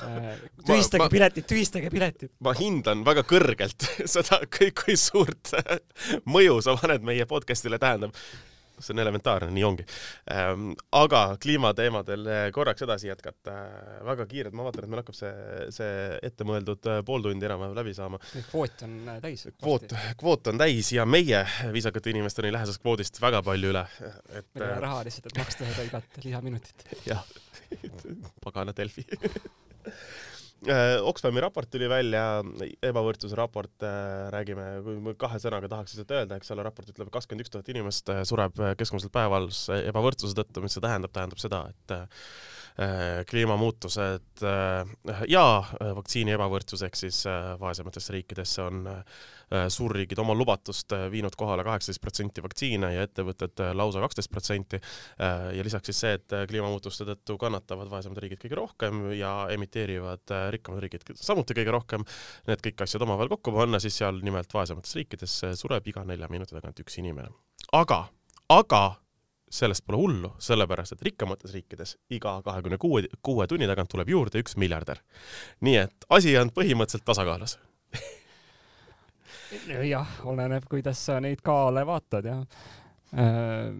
äh,. 0.00 0.36
tühistage 0.66 1.04
ma, 1.04 1.10
piletid, 1.12 1.48
tühistage 1.50 1.90
piletid. 1.92 2.34
ma 2.44 2.54
hindan 2.58 3.04
väga 3.06 3.24
kõrgelt 3.28 3.88
seda, 4.14 4.42
kui, 4.52 4.70
kui 4.76 4.98
suurt 5.00 5.54
mõju 6.34 6.60
sa 6.64 6.76
paned 6.80 7.06
meie 7.06 7.26
podcast'ile, 7.30 7.80
tähendab 7.82 8.16
see 8.80 8.94
on 8.94 9.02
elementaarne, 9.02 9.50
nii 9.54 9.64
ongi. 9.66 9.86
Ehm, 10.34 10.70
aga 10.96 11.22
kliimateemadel 11.42 12.26
eh, 12.26 12.44
korraks 12.54 12.84
edasi 12.86 13.10
jätkata, 13.10 13.56
väga 14.06 14.26
kiirelt, 14.30 14.56
ma 14.56 14.66
vaatan, 14.66 14.86
et 14.86 14.92
meil 14.92 15.02
hakkab 15.02 15.18
see, 15.18 15.32
see 15.74 15.92
ettemõeldud 16.30 16.90
eh, 16.92 17.02
pool 17.06 17.24
tundi 17.24 17.48
enam-vähem 17.48 17.76
läbi 17.80 17.94
saama. 17.96 18.20
kvoot 18.50 18.86
on 18.86 18.96
eh, 19.14 19.20
täis. 19.24 19.46
kvoot, 19.60 19.94
kvoot 20.20 20.52
on 20.52 20.60
täis 20.60 20.92
ja 20.96 21.06
meie 21.08 21.44
viisakate 21.74 22.14
inimestena 22.14 22.50
ei 22.50 22.56
lähe 22.56 22.68
sellest 22.68 22.84
kvoodist 22.84 23.20
väga 23.22 23.42
palju 23.46 23.74
üle, 23.74 23.84
et. 24.32 24.48
meil 24.54 24.66
ei 24.66 24.74
ole 24.74 24.80
raha 24.86 25.04
lihtsalt, 25.06 25.30
et 25.30 25.42
maksta 25.42 25.68
seda 25.68 25.86
igat 25.88 26.20
lisaminutit. 26.24 26.88
jah, 27.10 27.24
pagana 28.44 28.74
Delfi 28.76 29.06
Oxfami 30.60 31.40
raport 31.40 31.70
tuli 31.72 31.86
välja, 31.88 32.42
ebavõrdsuse 32.84 33.36
raport, 33.38 33.72
räägime, 34.34 34.66
kui 34.84 35.14
kahe 35.20 35.38
sõnaga 35.40 35.70
tahaks 35.72 35.94
lihtsalt 35.94 36.12
öelda, 36.18 36.36
eks 36.36 36.52
ole, 36.52 36.66
raport 36.66 36.90
ütleb, 36.92 37.08
kakskümmend 37.14 37.46
üks 37.46 37.54
tuhat 37.54 37.70
inimest 37.72 38.12
sureb 38.28 38.60
keskmiselt 38.76 39.14
päevas 39.14 39.62
ebavõrdsuse 39.78 40.36
tõttu, 40.36 40.60
mis 40.60 40.76
see 40.76 40.84
tähendab, 40.84 41.14
tähendab 41.16 41.40
seda, 41.40 41.62
et 41.72 41.96
Äh, 42.00 42.06
kliimamuutused 43.30 44.42
äh, 44.42 45.22
ja 45.28 45.44
äh, 45.58 45.90
vaktsiini 45.96 46.32
ebavõrdsus 46.32 46.80
ehk 46.86 46.96
siis 46.96 47.18
vaesematesse 47.60 48.14
riikidesse 48.14 48.62
on 48.64 48.88
suurriigid 49.50 50.18
oma 50.22 50.30
lubatust 50.38 50.92
viinud 51.10 51.34
kohale 51.34 51.64
kaheksateist 51.66 52.00
protsenti 52.00 52.42
vaktsiine 52.44 52.92
ja 52.94 53.02
ettevõtted 53.02 53.58
lausa 53.74 53.98
kaksteist 54.04 54.30
protsenti. 54.30 54.78
ja 55.18 55.64
lisaks 55.66 55.90
siis 55.90 56.00
see, 56.04 56.12
et 56.20 56.36
kliimamuutuste 56.52 57.04
tõttu 57.08 57.34
kannatavad 57.40 57.90
vaesemad 57.90 58.20
riigid 58.22 58.38
kõige 58.44 58.60
rohkem 58.60 59.02
ja 59.18 59.32
emiteerivad 59.50 60.36
rikkamad 60.54 60.84
riigid 60.86 61.10
samuti 61.18 61.58
kõige 61.58 61.74
rohkem. 61.74 62.06
Need 62.46 62.62
kõik 62.62 62.86
asjad 62.86 63.02
omavahel 63.02 63.34
kokku 63.34 63.56
panna, 63.58 63.82
siis 63.82 63.98
seal 63.98 64.22
nimelt 64.22 64.54
vaesemates 64.54 64.94
riikides 65.00 65.36
sureb 65.58 65.90
iga 65.90 66.06
nelja 66.06 66.30
minuti 66.30 66.54
tagant 66.54 66.86
üks 66.86 67.02
inimene. 67.02 67.34
aga, 67.74 68.04
aga 68.54 68.84
sellest 69.50 69.82
pole 69.86 69.98
hullu, 69.98 70.30
sellepärast 70.38 70.94
et 70.94 71.02
rikkamates 71.08 71.52
riikides 71.54 71.96
iga 72.14 72.36
kahekümne 72.46 72.78
kuue, 72.78 73.08
kuue 73.22 73.46
tunni 73.50 73.66
tagant 73.66 73.90
tuleb 73.90 74.08
juurde 74.08 74.42
üks 74.44 74.56
miljardär. 74.60 75.02
nii 75.60 75.76
et 75.82 76.06
asi 76.08 76.36
on 76.38 76.52
põhimõtteliselt 76.54 77.06
tasakaalus 77.06 77.58
jah, 79.94 80.14
oleneb, 80.30 80.68
kuidas 80.70 81.02
sa 81.10 81.18
neid 81.22 81.42
kaale 81.42 81.82
vaatad, 81.86 82.30
jah. 82.30 82.44
Äh, 83.18 83.74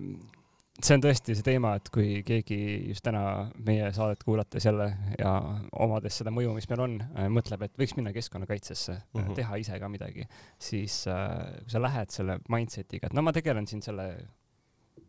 see 0.80 0.96
on 0.96 1.04
tõesti 1.04 1.36
see 1.36 1.46
teema, 1.46 1.76
et 1.78 1.90
kui 1.94 2.24
keegi 2.26 2.58
just 2.88 3.04
täna 3.06 3.22
meie 3.66 3.92
saadet 3.94 4.24
kuulates 4.26 4.66
jälle 4.66 4.88
ja 5.20 5.36
omades 5.84 6.18
seda 6.18 6.32
mõju, 6.34 6.56
mis 6.56 6.66
meil 6.72 6.82
on, 6.86 6.98
äh, 7.14 7.30
mõtleb, 7.30 7.62
et 7.66 7.78
võiks 7.78 7.94
minna 7.98 8.14
keskkonnakaitsesse 8.16 8.96
mm, 8.96 9.20
-hmm. 9.20 9.38
teha 9.38 9.62
ise 9.62 9.78
ka 9.78 9.92
midagi, 9.92 10.26
siis 10.58 11.04
kui 11.06 11.70
sa 11.70 11.82
lähed 11.82 12.10
selle 12.10 12.40
mindset'iga, 12.50 13.06
et 13.06 13.14
no 13.14 13.22
ma 13.22 13.34
tegelen 13.36 13.70
siin 13.70 13.86
selle 13.86 14.10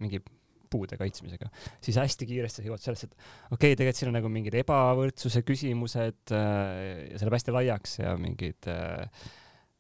mingi 0.02 0.22
puude 0.72 0.98
kaitsmisega, 1.00 1.50
siis 1.84 2.00
hästi 2.02 2.28
kiiresti 2.30 2.62
sa 2.62 2.68
jõuad 2.70 2.84
sellesse, 2.84 3.10
et 3.10 3.16
okei 3.18 3.56
okay,, 3.56 3.80
tegelikult 3.80 4.02
siin 4.02 4.12
on 4.12 4.18
nagu 4.20 4.32
mingid 4.32 4.58
ebavõrdsuse 4.62 5.44
küsimused 5.48 6.36
äh, 6.36 7.10
ja 7.12 7.18
see 7.18 7.28
läheb 7.28 7.38
hästi 7.38 7.58
laiaks 7.58 7.98
ja 8.02 8.16
mingid 8.20 8.70
äh, 8.72 9.26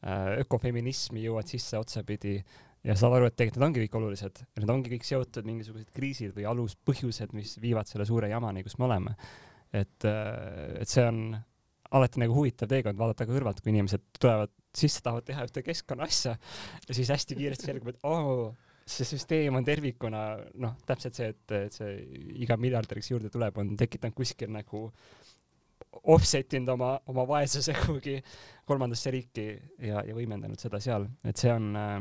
äh, 0.03 0.33
ökofeminismi 0.43 1.23
jõuad 1.27 1.49
sisse 1.51 1.79
otsapidi 1.81 2.39
ja 2.87 2.95
saad 2.97 3.15
aru, 3.17 3.29
et 3.29 3.37
tegelikult 3.37 3.61
need 3.61 3.69
ongi 3.69 3.85
kõik 3.85 3.99
olulised, 3.99 4.41
need 4.57 4.73
ongi 4.73 4.91
kõik 4.95 5.07
seotud 5.07 5.47
mingisugused 5.47 5.91
kriisid 5.95 6.33
või 6.37 6.47
aluspõhjused, 6.49 7.35
mis 7.37 7.55
viivad 7.61 7.89
selle 7.89 8.07
suure 8.09 8.31
jamani, 8.31 8.65
kus 8.65 8.77
me 8.81 8.87
oleme. 8.89 9.15
et, 9.71 10.03
äh, 10.03 10.81
et 10.81 10.89
see 10.89 11.05
on 11.07 11.37
alati 11.95 12.19
nagu 12.19 12.35
huvitav 12.35 12.67
teekond 12.71 12.99
vaadata 12.99 13.27
kõrvalt, 13.27 13.61
kui 13.63 13.71
inimesed 13.71 14.03
tulevad 14.19 14.51
sisse, 14.75 15.03
tahavad 15.03 15.27
teha 15.27 15.45
ühte 15.47 15.63
keskkonna 15.63 16.07
asja 16.07 16.37
ja 16.87 16.95
siis 16.95 17.11
hästi 17.11 17.37
kiiresti 17.39 17.67
selgub, 17.67 17.91
et 17.91 18.03
oo 18.07 18.19
oh, 18.19 18.70
see 18.97 19.07
süsteem 19.07 19.57
on 19.57 19.65
tervikuna 19.67 20.21
noh, 20.61 20.77
täpselt 20.87 21.17
see, 21.17 21.31
et, 21.33 21.53
et 21.67 21.75
see 21.75 21.91
iga 22.43 22.57
miljardäriks 22.59 23.11
juurde 23.13 23.31
tuleb, 23.33 23.59
on 23.61 23.75
tekitanud 23.79 24.17
kuskil 24.17 24.51
nagu 24.53 24.87
offset 26.11 26.55
inud 26.57 26.71
oma, 26.75 26.93
oma 27.11 27.25
vaesuse 27.27 27.75
kuhugi 27.81 28.17
kolmandasse 28.67 29.11
riiki 29.13 29.45
ja, 29.87 30.03
ja 30.07 30.15
võimendanud 30.15 30.59
seda 30.61 30.79
seal, 30.83 31.07
et 31.27 31.41
see 31.41 31.51
on 31.51 31.75
äh, 31.77 31.95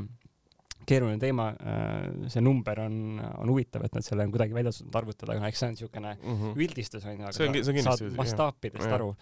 keeruline 0.88 1.20
teema 1.22 1.50
äh,, 1.53 2.29
see 2.33 2.42
number 2.44 2.85
on, 2.87 3.20
on 3.20 3.53
huvitav, 3.53 3.85
et 3.87 3.98
nad 3.98 4.07
selle 4.07 4.26
on 4.26 4.35
kuidagi 4.35 4.57
välja 4.57 4.72
suutnud 4.74 5.00
arvutada, 5.03 5.37
aga 5.37 5.50
eks 5.50 5.62
see 5.62 5.70
on 5.70 5.76
niisugune 5.76 6.14
mm 6.16 6.40
-hmm. 6.40 6.64
üldistus 6.66 7.07
onju, 7.07 7.26
aga 7.26 7.37
see 7.37 7.48
on, 7.48 7.61
see 7.64 7.76
on 7.76 7.88
saad 7.90 8.18
mastaapidest 8.22 8.98
aru. 8.98 9.14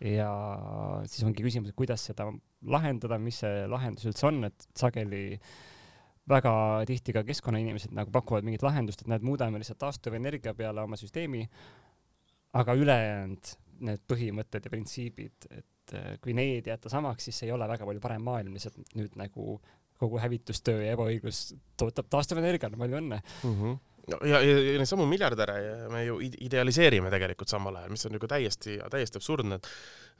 Ja 0.00 0.30
siis 1.04 1.26
ongi 1.28 1.42
küsimus, 1.44 1.68
et 1.68 1.76
kuidas 1.76 2.06
seda 2.08 2.24
lahendada, 2.64 3.18
mis 3.20 3.42
see 3.42 3.66
lahendus 3.68 4.06
üldse 4.08 4.30
on, 4.30 4.44
et 4.48 4.68
sageli 4.72 5.24
äh, 5.34 5.50
väga 6.28 6.52
tihti 6.88 7.14
ka 7.16 7.24
keskkonnainimesed 7.26 7.94
nagu 7.96 8.12
pakuvad 8.14 8.46
mingit 8.46 8.64
lahendust, 8.66 9.02
et 9.02 9.10
näed, 9.10 9.24
muudame 9.26 9.60
lihtsalt 9.60 9.80
taastuvenergia 9.80 10.54
peale 10.54 10.84
oma 10.84 10.98
süsteemi, 11.00 11.46
aga 12.60 12.76
ülejäänud 12.78 13.52
need 13.88 14.02
põhimõtted 14.10 14.66
ja 14.66 14.72
printsiibid, 14.72 15.48
et 15.50 15.94
äh, 15.96 16.16
kui 16.22 16.34
need 16.36 16.68
jätta 16.68 16.92
samaks, 16.92 17.30
siis 17.30 17.44
ei 17.46 17.52
ole 17.54 17.68
väga 17.70 17.88
palju 17.88 18.02
parem 18.02 18.26
maailm, 18.26 18.56
lihtsalt 18.56 18.96
nüüd 18.98 19.16
nagu 19.20 19.60
kogu 20.00 20.20
hävitustöö 20.20 20.84
ja 20.84 20.96
ebaõiglus 20.96 21.50
tootab 21.80 22.08
taastuvenergiale, 22.12 22.78
palju 22.80 23.00
õnne 23.02 23.20
mm. 23.20 23.54
-hmm 23.54 23.78
ja, 24.10 24.40
ja, 24.44 24.58
ja 24.72 24.76
neid 24.80 24.88
samu 24.88 25.06
miljardäre 25.08 25.56
me 25.92 26.04
ju 26.04 26.18
idealiseerime 26.20 27.12
tegelikult 27.12 27.52
samal 27.52 27.80
ajal, 27.80 27.92
mis 27.94 28.06
on 28.08 28.16
nagu 28.16 28.30
täiesti, 28.30 28.78
täiesti 28.92 29.20
absurdne, 29.20 29.60
et 29.60 29.68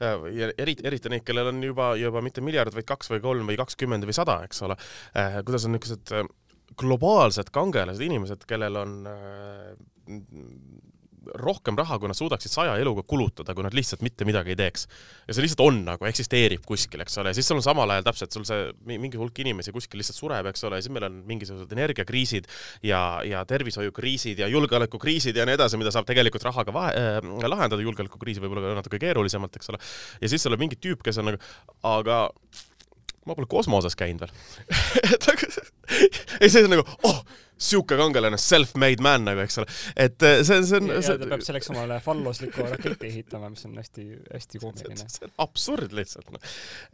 äh, 0.05 0.27
ja 0.37 0.51
eriti, 0.61 0.85
eriti 0.87 1.11
neid, 1.13 1.25
kellel 1.27 1.51
on 1.53 1.63
juba, 1.65 1.93
juba 1.99 2.23
mitte 2.25 2.43
miljard, 2.45 2.75
vaid 2.75 2.87
kaks 2.89 3.11
või 3.13 3.23
kolm 3.23 3.51
või 3.51 3.59
kakskümmend 3.61 4.07
või 4.07 4.17
sada, 4.17 4.41
eks 4.47 4.63
ole. 4.67 4.77
Äh, 5.17 5.41
kuidas 5.47 5.67
on 5.67 5.75
niisugused 5.75 6.15
äh, 6.17 6.29
globaalsed 6.79 7.51
kangelased 7.53 8.03
inimesed, 8.03 8.47
kellel 8.47 8.79
on 8.79 8.93
rohkem 11.37 11.77
raha, 11.77 11.97
kui 12.01 12.09
nad 12.09 12.17
suudaksid 12.17 12.51
saja 12.53 12.73
eluga 12.81 13.03
kulutada, 13.07 13.53
kui 13.53 13.65
nad 13.65 13.75
lihtsalt 13.77 14.01
mitte 14.05 14.25
midagi 14.25 14.53
ei 14.53 14.57
teeks. 14.57 14.87
ja 15.27 15.35
see 15.35 15.45
lihtsalt 15.45 15.61
on 15.65 15.81
nagu, 15.85 16.05
eksisteerib 16.09 16.63
kuskil, 16.65 17.03
eks 17.05 17.19
ole, 17.21 17.33
siis 17.37 17.47
sul 17.47 17.59
on 17.59 17.65
samal 17.65 17.93
ajal 17.93 18.07
täpselt 18.09 18.33
sul 18.33 18.45
see 18.47 18.71
mingi 18.89 19.19
hulk 19.21 19.37
inimesi 19.43 19.73
kuskil 19.75 20.01
lihtsalt 20.01 20.17
sureb, 20.17 20.49
eks 20.51 20.65
ole, 20.69 20.81
siis 20.81 20.93
meil 20.93 21.05
on 21.07 21.19
mingisugused 21.29 21.75
energiakriisid 21.77 22.49
ja, 22.87 23.03
ja 23.27 23.43
tervishoiukriisid 23.49 24.41
ja 24.41 24.49
julgeolekukriisid 24.51 25.37
ja 25.37 25.45
nii 25.45 25.59
edasi, 25.59 25.79
mida 25.81 25.93
saab 25.93 26.09
tegelikult 26.09 26.47
rahaga 26.49 26.73
vahe 26.73 26.95
äh,, 26.97 27.21
lahendada, 27.45 27.81
julgeolekukriisi 27.85 28.41
võib-olla 28.43 28.73
natuke 28.79 28.99
keerulisemalt, 29.01 29.61
eks 29.61 29.73
ole. 29.73 29.81
ja 30.21 30.31
siis 30.31 30.41
sul 30.41 30.57
on 30.57 30.63
mingi 30.63 30.79
tüüp, 30.81 31.05
kes 31.05 31.21
on 31.21 31.31
nagu, 31.31 31.53
aga 31.85 32.23
ma 33.29 33.37
pole 33.37 33.45
kosmoses 33.49 33.93
käinud 33.97 34.25
veel 34.25 34.33
ei, 36.41 36.49
see 36.49 36.65
on 36.65 36.73
nagu, 36.73 36.85
oh 37.05 37.21
sihuke 37.61 37.97
kangelane, 37.99 38.39
self-made 38.41 39.03
man 39.03 39.25
nagu, 39.27 39.43
eks 39.43 39.59
ole. 39.61 39.69
et 39.99 40.17
see, 40.17 40.59
see 40.65 40.79
on. 40.79 40.89
See... 40.97 41.17
ta 41.21 41.29
peab 41.29 41.43
selleks 41.45 41.69
omale 41.73 41.99
fallosliku 42.03 42.65
raketi 42.65 43.09
ehitama, 43.11 43.51
mis 43.53 43.65
on 43.67 43.77
hästi-hästi 43.79 44.61
koomiline. 44.61 45.05
see 45.05 45.27
on 45.27 45.35
absurd 45.45 45.93
lihtsalt, 45.97 46.31
noh. 46.33 46.41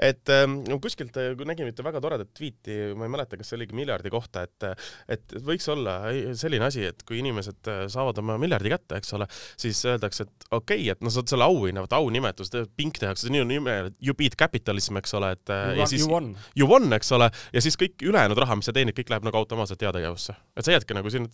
et 0.09 0.33
ähm, 0.33 0.59
kuskilt 0.83 1.17
äh, 1.21 1.31
nägime 1.47 1.71
ühte 1.71 1.85
väga 1.85 2.01
toredat 2.03 2.33
tweet'i, 2.37 2.77
ma 2.97 3.07
ei 3.07 3.13
mäleta, 3.13 3.39
kas 3.39 3.51
see 3.51 3.59
oligi 3.59 3.77
miljardi 3.77 4.11
kohta, 4.13 4.43
et, 4.47 4.87
et 5.17 5.37
võiks 5.47 5.67
olla 5.71 5.99
selline 6.37 6.67
asi, 6.67 6.83
et 6.89 7.05
kui 7.07 7.21
inimesed 7.21 7.71
saavad 7.93 8.19
oma 8.23 8.37
miljardi 8.41 8.73
kätte, 8.73 8.99
eks 8.99 9.15
ole, 9.17 9.29
siis 9.59 9.79
öeldakse, 9.87 10.27
et 10.27 10.49
okei 10.51 10.83
okay,, 10.83 10.91
et 10.95 11.05
noh, 11.05 11.13
saad 11.13 11.31
selle 11.31 11.47
auhinna, 11.47 11.85
vaata 11.85 12.01
aunimetus, 12.01 12.51
pink 12.77 12.99
tehakse, 13.01 13.31
nii 13.31 13.45
on 13.45 13.51
nime, 13.53 13.77
you 14.03 14.15
beat 14.17 14.35
capitalism, 14.39 14.99
eks 14.99 15.15
ole, 15.17 15.31
et 15.37 15.55
you 15.55 15.81
ja 15.81 15.89
siis 15.89 16.07
won, 16.09 16.33
you 16.59 16.67
won, 16.69 16.91
eks 16.97 17.13
ole, 17.15 17.31
ja 17.55 17.63
siis 17.63 17.79
kõik 17.79 18.03
ülejäänud 18.03 18.39
raha, 18.43 18.59
mis 18.59 18.67
sa 18.67 18.75
teenid, 18.75 18.97
kõik 18.97 19.13
läheb 19.13 19.27
nagu 19.27 19.39
automaatselt 19.39 19.87
heategevusse 19.87 20.35
et 20.57 20.67
sa 20.67 20.75
jäädki 20.75 20.97
nagu 20.97 21.11
siin 21.13 21.27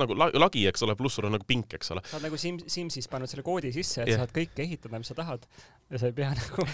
nagu 0.00 0.16
lagi, 0.18 0.66
eks 0.70 0.84
ole, 0.86 0.96
pluss 0.98 1.18
sul 1.18 1.28
on 1.28 1.36
nagu 1.38 1.46
pink, 1.48 1.78
eks 1.78 1.94
ole. 1.94 2.04
sa 2.06 2.18
oled 2.18 2.28
nagu 2.28 2.40
Sim-, 2.40 2.62
Simsis 2.70 3.08
pannud 3.10 3.30
selle 3.30 3.46
koodi 3.46 3.72
sisse, 3.74 4.02
et 4.02 4.12
yeah. 4.12 4.22
saad 4.22 4.34
kõike 4.34 4.64
ehitada, 4.64 5.00
mis 5.00 5.10
sa 5.10 5.16
tahad 5.18 5.46
ja 5.88 6.00
sa 6.00 6.10
ei 6.10 6.14
pea 6.16 6.30
nagu 6.38 6.66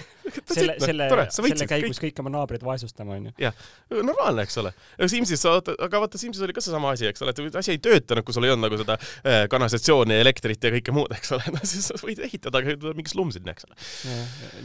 selle, 0.51 0.75
selle, 0.83 1.09
selle 1.31 1.69
käigus 1.71 2.01
kõik. 2.01 2.15
kõik 2.15 2.23
oma 2.25 2.33
naabrid 2.35 2.65
vaesustama, 2.67 3.19
onju. 3.19 3.35
jah, 3.41 3.55
normaalne, 3.95 4.45
eks 4.47 4.59
ole. 4.63 4.73
Simsis 5.11 5.45
sa, 5.45 5.55
aga 5.61 6.01
vaata, 6.03 6.19
Simsis 6.21 6.43
oli 6.45 6.57
ka 6.57 6.63
seesama 6.65 6.95
asi, 6.95 7.07
eks 7.11 7.23
ole, 7.25 7.35
et 7.35 7.61
asi 7.61 7.75
ei 7.77 7.81
töötanud, 7.83 8.27
kui 8.27 8.35
sul 8.37 8.47
ei 8.49 8.55
olnud 8.55 8.67
nagu 8.67 8.81
seda 8.81 8.97
äh, 8.99 9.45
kanalisatsiooni, 9.53 10.17
elektrit 10.25 10.67
ja 10.67 10.73
kõike 10.75 10.95
muud, 10.97 11.15
eks 11.15 11.35
ole, 11.37 11.47
no 11.55 11.63
siis 11.69 11.91
sa 11.93 11.99
võid 12.03 12.23
ehitada 12.27 12.63
mingi 12.65 13.13
slumm 13.13 13.31
sinna, 13.35 13.55
eks 13.55 13.69
ole. 13.69 13.79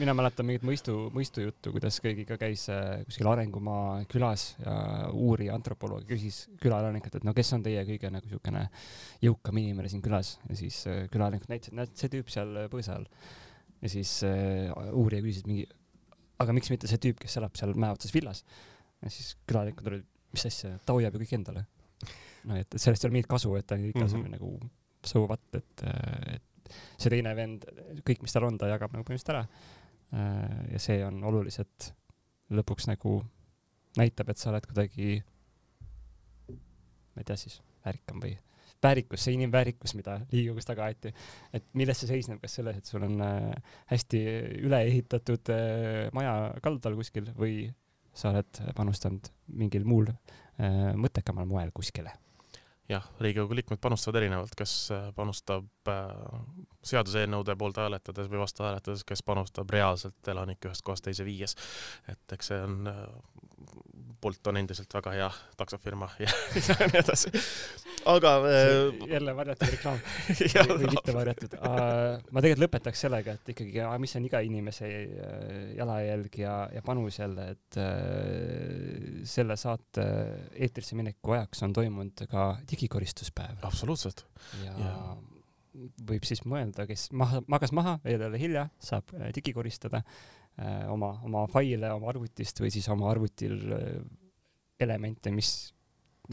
mina 0.02 0.16
mäletan 0.18 0.50
mingit 0.50 0.66
mõistu, 0.68 0.98
mõistujuttu, 1.16 1.74
kuidas 1.76 2.02
kõigiga 2.04 2.40
käis 2.42 2.66
äh, 2.74 3.04
kuskil 3.06 3.30
Arengumaa 3.30 4.02
külas 4.10 4.54
ja 4.64 4.76
uurija, 5.14 5.54
antropoloog 5.60 6.08
küsis 6.10 6.48
külaelanikelt, 6.64 7.09
et, 7.10 7.20
et 7.20 7.28
no 7.28 7.34
kes 7.38 7.52
on 7.58 7.66
teie 7.66 7.84
kõige 7.88 8.12
nagu 8.14 8.30
niisugune 8.30 8.66
jõukam 9.26 9.62
inimene 9.62 9.92
siin 9.92 10.04
külas 10.06 10.38
ja 10.48 10.58
siis 10.60 10.82
äh, 10.90 11.04
külalanikud 11.14 11.52
näitasid, 11.52 11.78
näed, 11.80 11.94
see 12.00 12.14
tüüp 12.14 12.32
seal 12.34 12.56
äh, 12.64 12.70
põõsa 12.72 13.00
all. 13.00 13.10
ja 13.82 13.92
siis 13.92 14.20
äh, 14.28 14.70
uurija 14.94 15.26
küsis 15.26 15.46
mingi, 15.50 15.68
aga 16.40 16.56
miks 16.56 16.72
mitte 16.74 16.90
see 16.92 17.02
tüüp, 17.04 17.20
kes 17.24 17.40
elab 17.42 17.58
seal 17.60 17.76
mäe 17.76 17.92
otsas 17.96 18.16
villas. 18.16 18.46
ja 19.04 19.14
siis 19.14 19.36
külalikud 19.50 19.92
olid, 19.92 20.08
mis 20.36 20.46
asja, 20.50 20.78
ta 20.86 20.96
hoiab 20.98 21.16
ju 21.18 21.26
kõik 21.26 21.38
endale. 21.40 21.66
no 22.50 22.60
et, 22.60 22.70
et 22.70 22.82
sellest 22.82 23.04
ei 23.04 23.10
ole 23.10 23.20
mingit 23.20 23.32
kasu, 23.32 23.56
et 23.60 23.68
ta 23.68 23.76
on 23.76 23.90
ikka 23.90 24.06
mm 24.06 24.14
-hmm. 24.14 24.38
nagu 24.38 24.54
so 25.06 25.26
what, 25.26 25.42
et, 25.54 25.84
äh, 25.84 26.36
et 26.36 26.78
see 26.98 27.12
teine 27.14 27.34
vend, 27.36 27.66
kõik, 28.06 28.24
mis 28.24 28.36
tal 28.36 28.48
on, 28.48 28.58
ta 28.60 28.70
jagab 28.70 28.94
nagu 28.94 29.06
põhimõtteliselt 29.08 29.36
ära. 29.36 29.46
Äh, 30.14 30.74
ja 30.74 30.82
see 30.82 31.00
on 31.06 31.24
oluliselt 31.24 31.92
lõpuks 32.50 32.90
nagu 32.90 33.20
näitab, 34.00 34.32
et 34.32 34.42
sa 34.42 34.52
oled 34.52 34.66
kuidagi 34.66 35.20
ma 37.20 37.26
ei 37.26 37.28
tea 37.28 37.40
siis, 37.44 37.60
väärikam 37.84 38.24
või 38.24 38.38
väärikus, 38.84 39.24
see 39.26 39.36
inimväärikus, 39.36 39.94
mida 39.98 40.20
Riigikogus 40.32 40.68
taga 40.68 40.88
aeti, 40.88 41.12
et 41.54 41.66
milles 41.78 42.00
see 42.00 42.10
seisneb, 42.14 42.40
kas 42.44 42.56
selles, 42.60 42.80
et 42.80 42.88
sul 42.88 43.04
on 43.06 43.20
äh, 43.26 43.76
hästi 43.92 44.22
üle 44.64 44.80
ehitatud 44.88 45.52
äh, 45.52 46.08
maja 46.16 46.54
kaldal 46.64 46.96
kuskil 47.00 47.28
või 47.38 47.68
sa 48.16 48.32
oled 48.32 48.64
panustanud 48.78 49.30
mingil 49.60 49.86
muul 49.88 50.10
äh, 50.12 50.96
mõttekamal 50.96 51.48
moel 51.50 51.74
kuskile? 51.76 52.16
jah, 52.90 53.06
Riigikogu 53.22 53.54
liikmed 53.54 53.78
panustavad 53.84 54.18
erinevalt, 54.24 54.56
kes 54.58 54.72
panustab 55.14 55.92
seaduseelnõude 56.90 57.54
poolt 57.60 57.78
hääletades 57.78 58.32
või 58.32 58.40
vastu 58.42 58.66
hääletades, 58.66 59.04
kes 59.06 59.22
panustab 59.22 59.70
reaalselt 59.70 60.32
elanikke 60.34 60.72
ühest 60.72 60.82
kohast 60.88 61.06
teise 61.06 61.28
viies. 61.28 61.54
et 62.10 62.34
eks 62.34 62.50
see 62.50 62.64
on 62.66 62.90
Bolt 64.22 64.48
on 64.52 64.60
endiselt 64.60 64.94
väga 64.94 65.14
hea 65.16 65.28
taksofirma 65.58 66.10
ja, 66.20 66.32
ja 66.68 66.76
nii 66.92 67.00
edasi. 67.00 67.32
aga 68.12 68.34
äh, 68.50 69.08
jälle 69.12 69.36
varjatud 69.36 69.72
reklaam 69.74 70.02
või 70.82 70.92
mitte 70.94 71.16
varjatud. 71.16 71.56
ma 71.60 72.44
tegelikult 72.44 72.66
lõpetaks 72.66 73.06
sellega, 73.08 73.38
et 73.40 73.54
ikkagi, 73.56 73.86
mis 74.04 74.16
on 74.20 74.28
iga 74.30 74.44
inimese 74.46 74.90
äh, 74.90 75.58
jalajälg 75.80 76.40
ja, 76.44 76.56
ja 76.76 76.84
panus 76.86 77.20
jälle, 77.22 77.50
et 77.56 77.80
äh, 77.82 79.24
selle 79.30 79.58
saate 79.60 80.06
eetrisse 80.54 81.00
mineku 81.00 81.38
ajaks 81.38 81.66
on 81.68 81.76
toimunud 81.76 82.28
ka 82.32 82.52
digikoristuspäev. 82.72 83.60
absoluutselt. 83.68 84.26
ja, 84.66 84.76
ja 84.84 84.94
võib 86.10 86.26
siis 86.26 86.42
mõelda, 86.50 86.88
kes 86.90 87.10
maha, 87.12 87.44
magas 87.48 87.72
maha, 87.76 88.00
ole 88.30 88.42
hilja, 88.42 88.68
saab 88.84 89.12
digikoristada 89.36 90.04
Äh, 90.60 90.92
oma, 90.92 91.14
oma 91.24 91.46
faile 91.48 91.88
oma 91.96 92.10
arvutist 92.12 92.58
või 92.60 92.72
siis 92.74 92.88
oma 92.92 93.08
arvutil 93.08 93.62
äh, 93.72 94.00
elemente, 94.84 95.32
mis, 95.32 95.52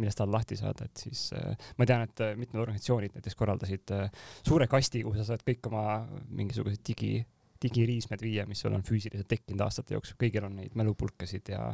millest 0.00 0.18
tal 0.18 0.32
lahti 0.34 0.56
saada, 0.58 0.88
et 0.88 1.02
siis 1.04 1.28
äh, 1.36 1.52
ma 1.78 1.86
tean, 1.86 2.02
et 2.08 2.22
mitmed 2.40 2.58
organisatsioonid 2.64 3.14
näiteks 3.14 3.38
korraldasid 3.38 3.92
suure 4.40 4.66
kasti, 4.72 5.04
kuhu 5.06 5.20
sa 5.20 5.28
saad 5.28 5.44
kõik 5.46 5.68
oma 5.70 5.84
mingisugused 6.26 6.82
digi, 6.88 7.20
digiriismed 7.62 8.24
viia, 8.24 8.48
mis 8.50 8.64
sul 8.64 8.74
on 8.74 8.82
füüsiliselt 8.86 9.30
tekkinud 9.30 9.62
aastate 9.62 9.94
jooksul, 9.94 10.18
kõigil 10.24 10.48
on 10.48 10.58
neid 10.58 10.74
mälupulkasid 10.74 11.52
ja 11.54 11.68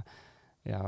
ja 0.69 0.81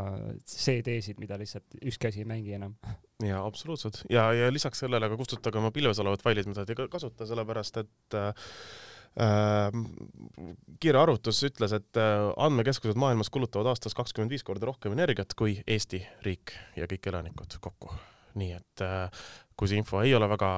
CD-sid, 0.46 1.18
mida 1.22 1.38
lihtsalt 1.40 1.78
ükski 1.82 2.10
asi 2.10 2.22
ei 2.22 2.30
mängi 2.30 2.56
enam. 2.56 2.76
jaa, 3.22 3.44
absoluutselt. 3.44 4.04
ja, 4.10 4.28
ja 4.32 4.50
lisaks 4.52 4.84
sellele 4.84 5.08
ka 5.10 5.20
kustutage 5.20 5.58
oma 5.58 5.72
pilves 5.74 6.02
olevad 6.02 6.22
failid, 6.22 6.50
mida 6.50 6.66
te 6.66 6.76
ei 6.78 6.90
kasuta, 6.90 7.26
sellepärast 7.26 7.82
et 7.82 8.18
äh, 8.18 8.32
Ehm, 9.14 9.84
kiire 10.82 10.98
arvutus 10.98 11.38
ütles, 11.46 11.70
et 11.76 12.00
äh, 12.00 12.32
andmekeskused 12.42 12.98
maailmas 12.98 13.30
kulutavad 13.30 13.70
aastas 13.70 13.94
kakskümmend 13.94 14.34
viis 14.34 14.42
korda 14.46 14.66
rohkem 14.66 14.96
energiat 14.96 15.36
kui 15.38 15.60
Eesti 15.70 16.02
riik 16.26 16.56
ja 16.74 16.90
kõik 16.90 17.06
elanikud 17.12 17.54
kokku. 17.62 17.94
Nii 18.40 18.52
et 18.56 18.84
äh, 18.84 19.24
kui 19.54 19.70
see 19.70 19.78
info 19.78 20.00
ei 20.02 20.14
ole 20.16 20.26
väga 20.28 20.48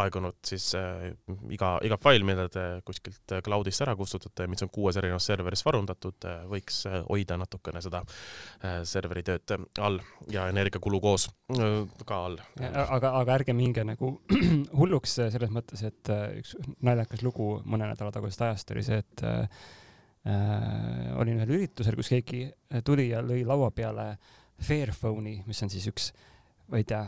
aegunud, 0.00 0.38
siis 0.46 0.70
äh, 0.78 1.10
iga, 1.52 1.74
iga 1.84 1.98
fail, 2.00 2.24
mille 2.24 2.46
te 2.52 2.62
kuskilt 2.86 3.34
äh, 3.36 3.42
cloud'ist 3.44 3.84
ära 3.84 3.94
kustutate, 3.98 4.46
mis 4.48 4.64
on 4.64 4.70
kuues 4.72 4.96
erinevas 4.96 5.26
serveris 5.28 5.62
varundatud 5.66 6.26
äh,, 6.28 6.38
võiks 6.48 6.80
äh, 6.88 7.00
hoida 7.08 7.36
natukene 7.40 7.82
seda 7.84 8.00
äh, 8.00 8.80
serveri 8.88 9.24
tööd 9.26 9.54
all 9.80 10.00
ja 10.32 10.46
energiakulu 10.52 11.02
koos 11.04 11.28
äh, 11.52 11.82
ka 12.08 12.22
all. 12.30 12.40
aga, 12.56 13.12
aga 13.20 13.36
ärge 13.36 13.56
minge 13.56 13.84
nagu 13.84 14.14
hulluks 14.80 15.18
selles 15.20 15.52
mõttes, 15.52 15.84
et 15.84 16.12
äh, 16.12 16.40
üks 16.40 16.56
naljakas 16.86 17.24
lugu 17.26 17.52
mõne 17.66 17.92
nädala 17.92 18.14
tagusest 18.14 18.48
ajast 18.48 18.72
oli 18.72 18.86
see, 18.88 19.04
et 19.04 19.26
äh, 19.28 19.62
äh, 20.32 21.12
olin 21.20 21.42
ühel 21.42 21.56
üritusel, 21.58 22.00
kus 22.00 22.12
keegi 22.14 22.46
tuli 22.88 23.10
ja 23.12 23.20
lõi 23.24 23.44
laua 23.44 23.68
peale 23.74 24.14
Fairphone'i, 24.60 25.42
mis 25.48 25.60
on 25.64 25.70
siis 25.72 25.86
üks, 25.92 26.10
ma 26.70 26.80
ei 26.80 26.86
tea 26.88 27.04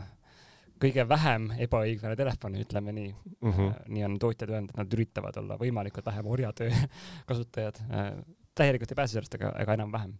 kõige 0.83 1.05
vähem 1.07 1.49
ebaõiglane 1.63 2.15
telefon, 2.19 2.57
ütleme 2.59 2.93
nii 2.95 3.09
mm. 3.13 3.51
-hmm. 3.51 3.75
nii 3.95 4.05
on 4.07 4.17
tootjad 4.19 4.51
öelnud, 4.51 4.73
et 4.73 4.81
nad 4.81 4.95
üritavad 4.97 5.37
olla 5.39 5.57
võimalikult 5.59 6.05
vähem 6.05 6.27
orjatöö 6.27 6.71
kasutajad. 7.29 7.79
Äh, 7.89 8.09
täielikult 8.55 8.91
ei 8.91 8.99
pääse 8.99 9.17
sellest, 9.17 9.37
aga, 9.39 9.53
aga 9.63 9.77
enam-vähem. 9.79 10.17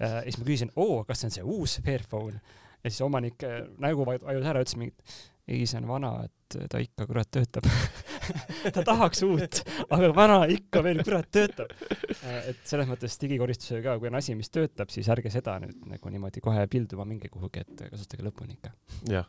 Äh, 0.00 0.18
ja 0.18 0.22
siis 0.26 0.38
ma 0.38 0.48
küsisin, 0.48 0.72
oo, 0.76 1.04
kas 1.08 1.22
see 1.22 1.30
on 1.30 1.36
see 1.38 1.46
uus 1.56 1.80
Fairphone? 1.84 2.40
ja 2.82 2.90
siis 2.90 3.00
omanik 3.06 3.44
nägu 3.78 4.04
vajus 4.06 4.46
ära, 4.46 4.62
ütles 4.64 4.74
mingi, 4.74 5.18
ei, 5.46 5.66
see 5.70 5.78
on 5.78 5.86
vana, 5.86 6.16
et 6.26 6.56
ta 6.70 6.80
ikka 6.82 7.06
kurat 7.06 7.30
töötab 7.30 7.68
ta 8.74 8.84
tahaks 8.86 9.24
uut, 9.26 9.62
aga 9.88 10.12
vana 10.16 10.38
ikka 10.52 10.84
veel 10.84 11.02
kurat 11.06 11.28
töötab. 11.32 11.74
et 12.22 12.62
selles 12.64 12.88
mõttes 12.90 13.18
digikoristusega 13.22 13.92
ka, 13.92 13.98
kui 14.00 14.10
on 14.12 14.18
asi, 14.20 14.36
mis 14.38 14.52
töötab, 14.52 14.92
siis 14.94 15.10
ärge 15.12 15.32
seda 15.32 15.58
nüüd 15.62 15.86
nagu 15.94 16.14
niimoodi 16.14 16.42
kohe 16.44 16.66
pilduma 16.70 17.06
minge 17.08 17.30
kuhugi, 17.32 17.66
et 17.66 17.86
kasutage 17.90 18.26
lõpuni 18.26 18.58
ikka. 18.58 18.74
jah 19.10 19.28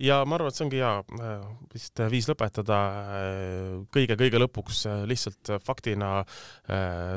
ja 0.00 0.20
ma 0.24 0.36
arvan, 0.36 0.50
et 0.50 0.56
see 0.56 0.66
ongi 0.66 0.80
hea 0.80 0.92
äh, 1.20 1.44
vist 1.74 2.02
viis 2.12 2.28
lõpetada 2.30 2.78
kõige-kõige 3.92 4.38
äh, 4.38 4.42
lõpuks 4.44 4.82
äh, 4.88 5.02
lihtsalt 5.08 5.52
faktina 5.64 6.20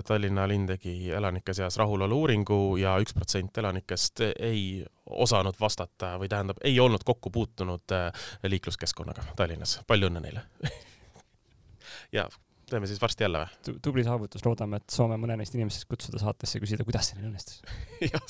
Tallinna 0.08 0.46
linn 0.50 0.68
tegi 0.68 1.12
elanike 1.14 1.56
seas 1.56 1.78
rahulolu 1.80 2.24
uuringu 2.24 2.60
ja 2.82 2.96
üks 3.02 3.16
protsent 3.16 3.58
elanikest 3.62 4.24
ei 4.34 4.84
osanud 5.06 5.60
vastata 5.60 6.16
või 6.20 6.32
tähendab, 6.32 6.62
ei 6.64 6.80
olnud 6.80 7.04
kokku 7.06 7.32
puutunud 7.34 7.96
liikluskeskkonnaga 8.48 9.34
Tallinnas. 9.38 9.82
palju 9.88 10.10
õnne 10.10 10.24
neile 10.24 10.48
ja 12.14 12.28
teeme 12.70 12.88
siis 12.90 13.02
varsti 13.02 13.26
jälle 13.26 13.44
või? 13.44 13.78
tubli 13.84 14.04
saavutus, 14.08 14.46
loodame, 14.46 14.80
et 14.82 14.96
saame 14.96 15.18
mõne 15.22 15.38
neist 15.40 15.56
inimestest 15.58 15.90
kutsuda 15.92 16.22
saatesse, 16.22 16.62
küsida, 16.64 16.86
kuidas 16.88 17.08
see 17.12 17.20
neil 17.20 17.32
õnnestus. 17.32 17.62
jah, 18.08 18.28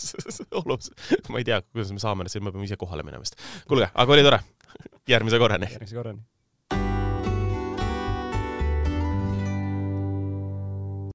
oluliselt, 0.63 1.29
ma 1.29 1.41
ei 1.41 1.47
tea, 1.47 1.61
kuidas 1.69 1.93
me 1.95 2.03
saame, 2.03 2.27
siis 2.31 2.43
me 2.43 2.53
peame 2.53 2.67
ise 2.69 2.79
kohale 2.79 3.05
minema 3.05 3.23
vist. 3.23 3.39
kuulge, 3.69 3.91
aga 3.93 4.17
oli 4.17 4.25
tore. 4.25 4.41
järgmise 5.09 5.41
korrani. 5.41 5.69
järgmise 5.75 5.99
korrani 5.99 6.23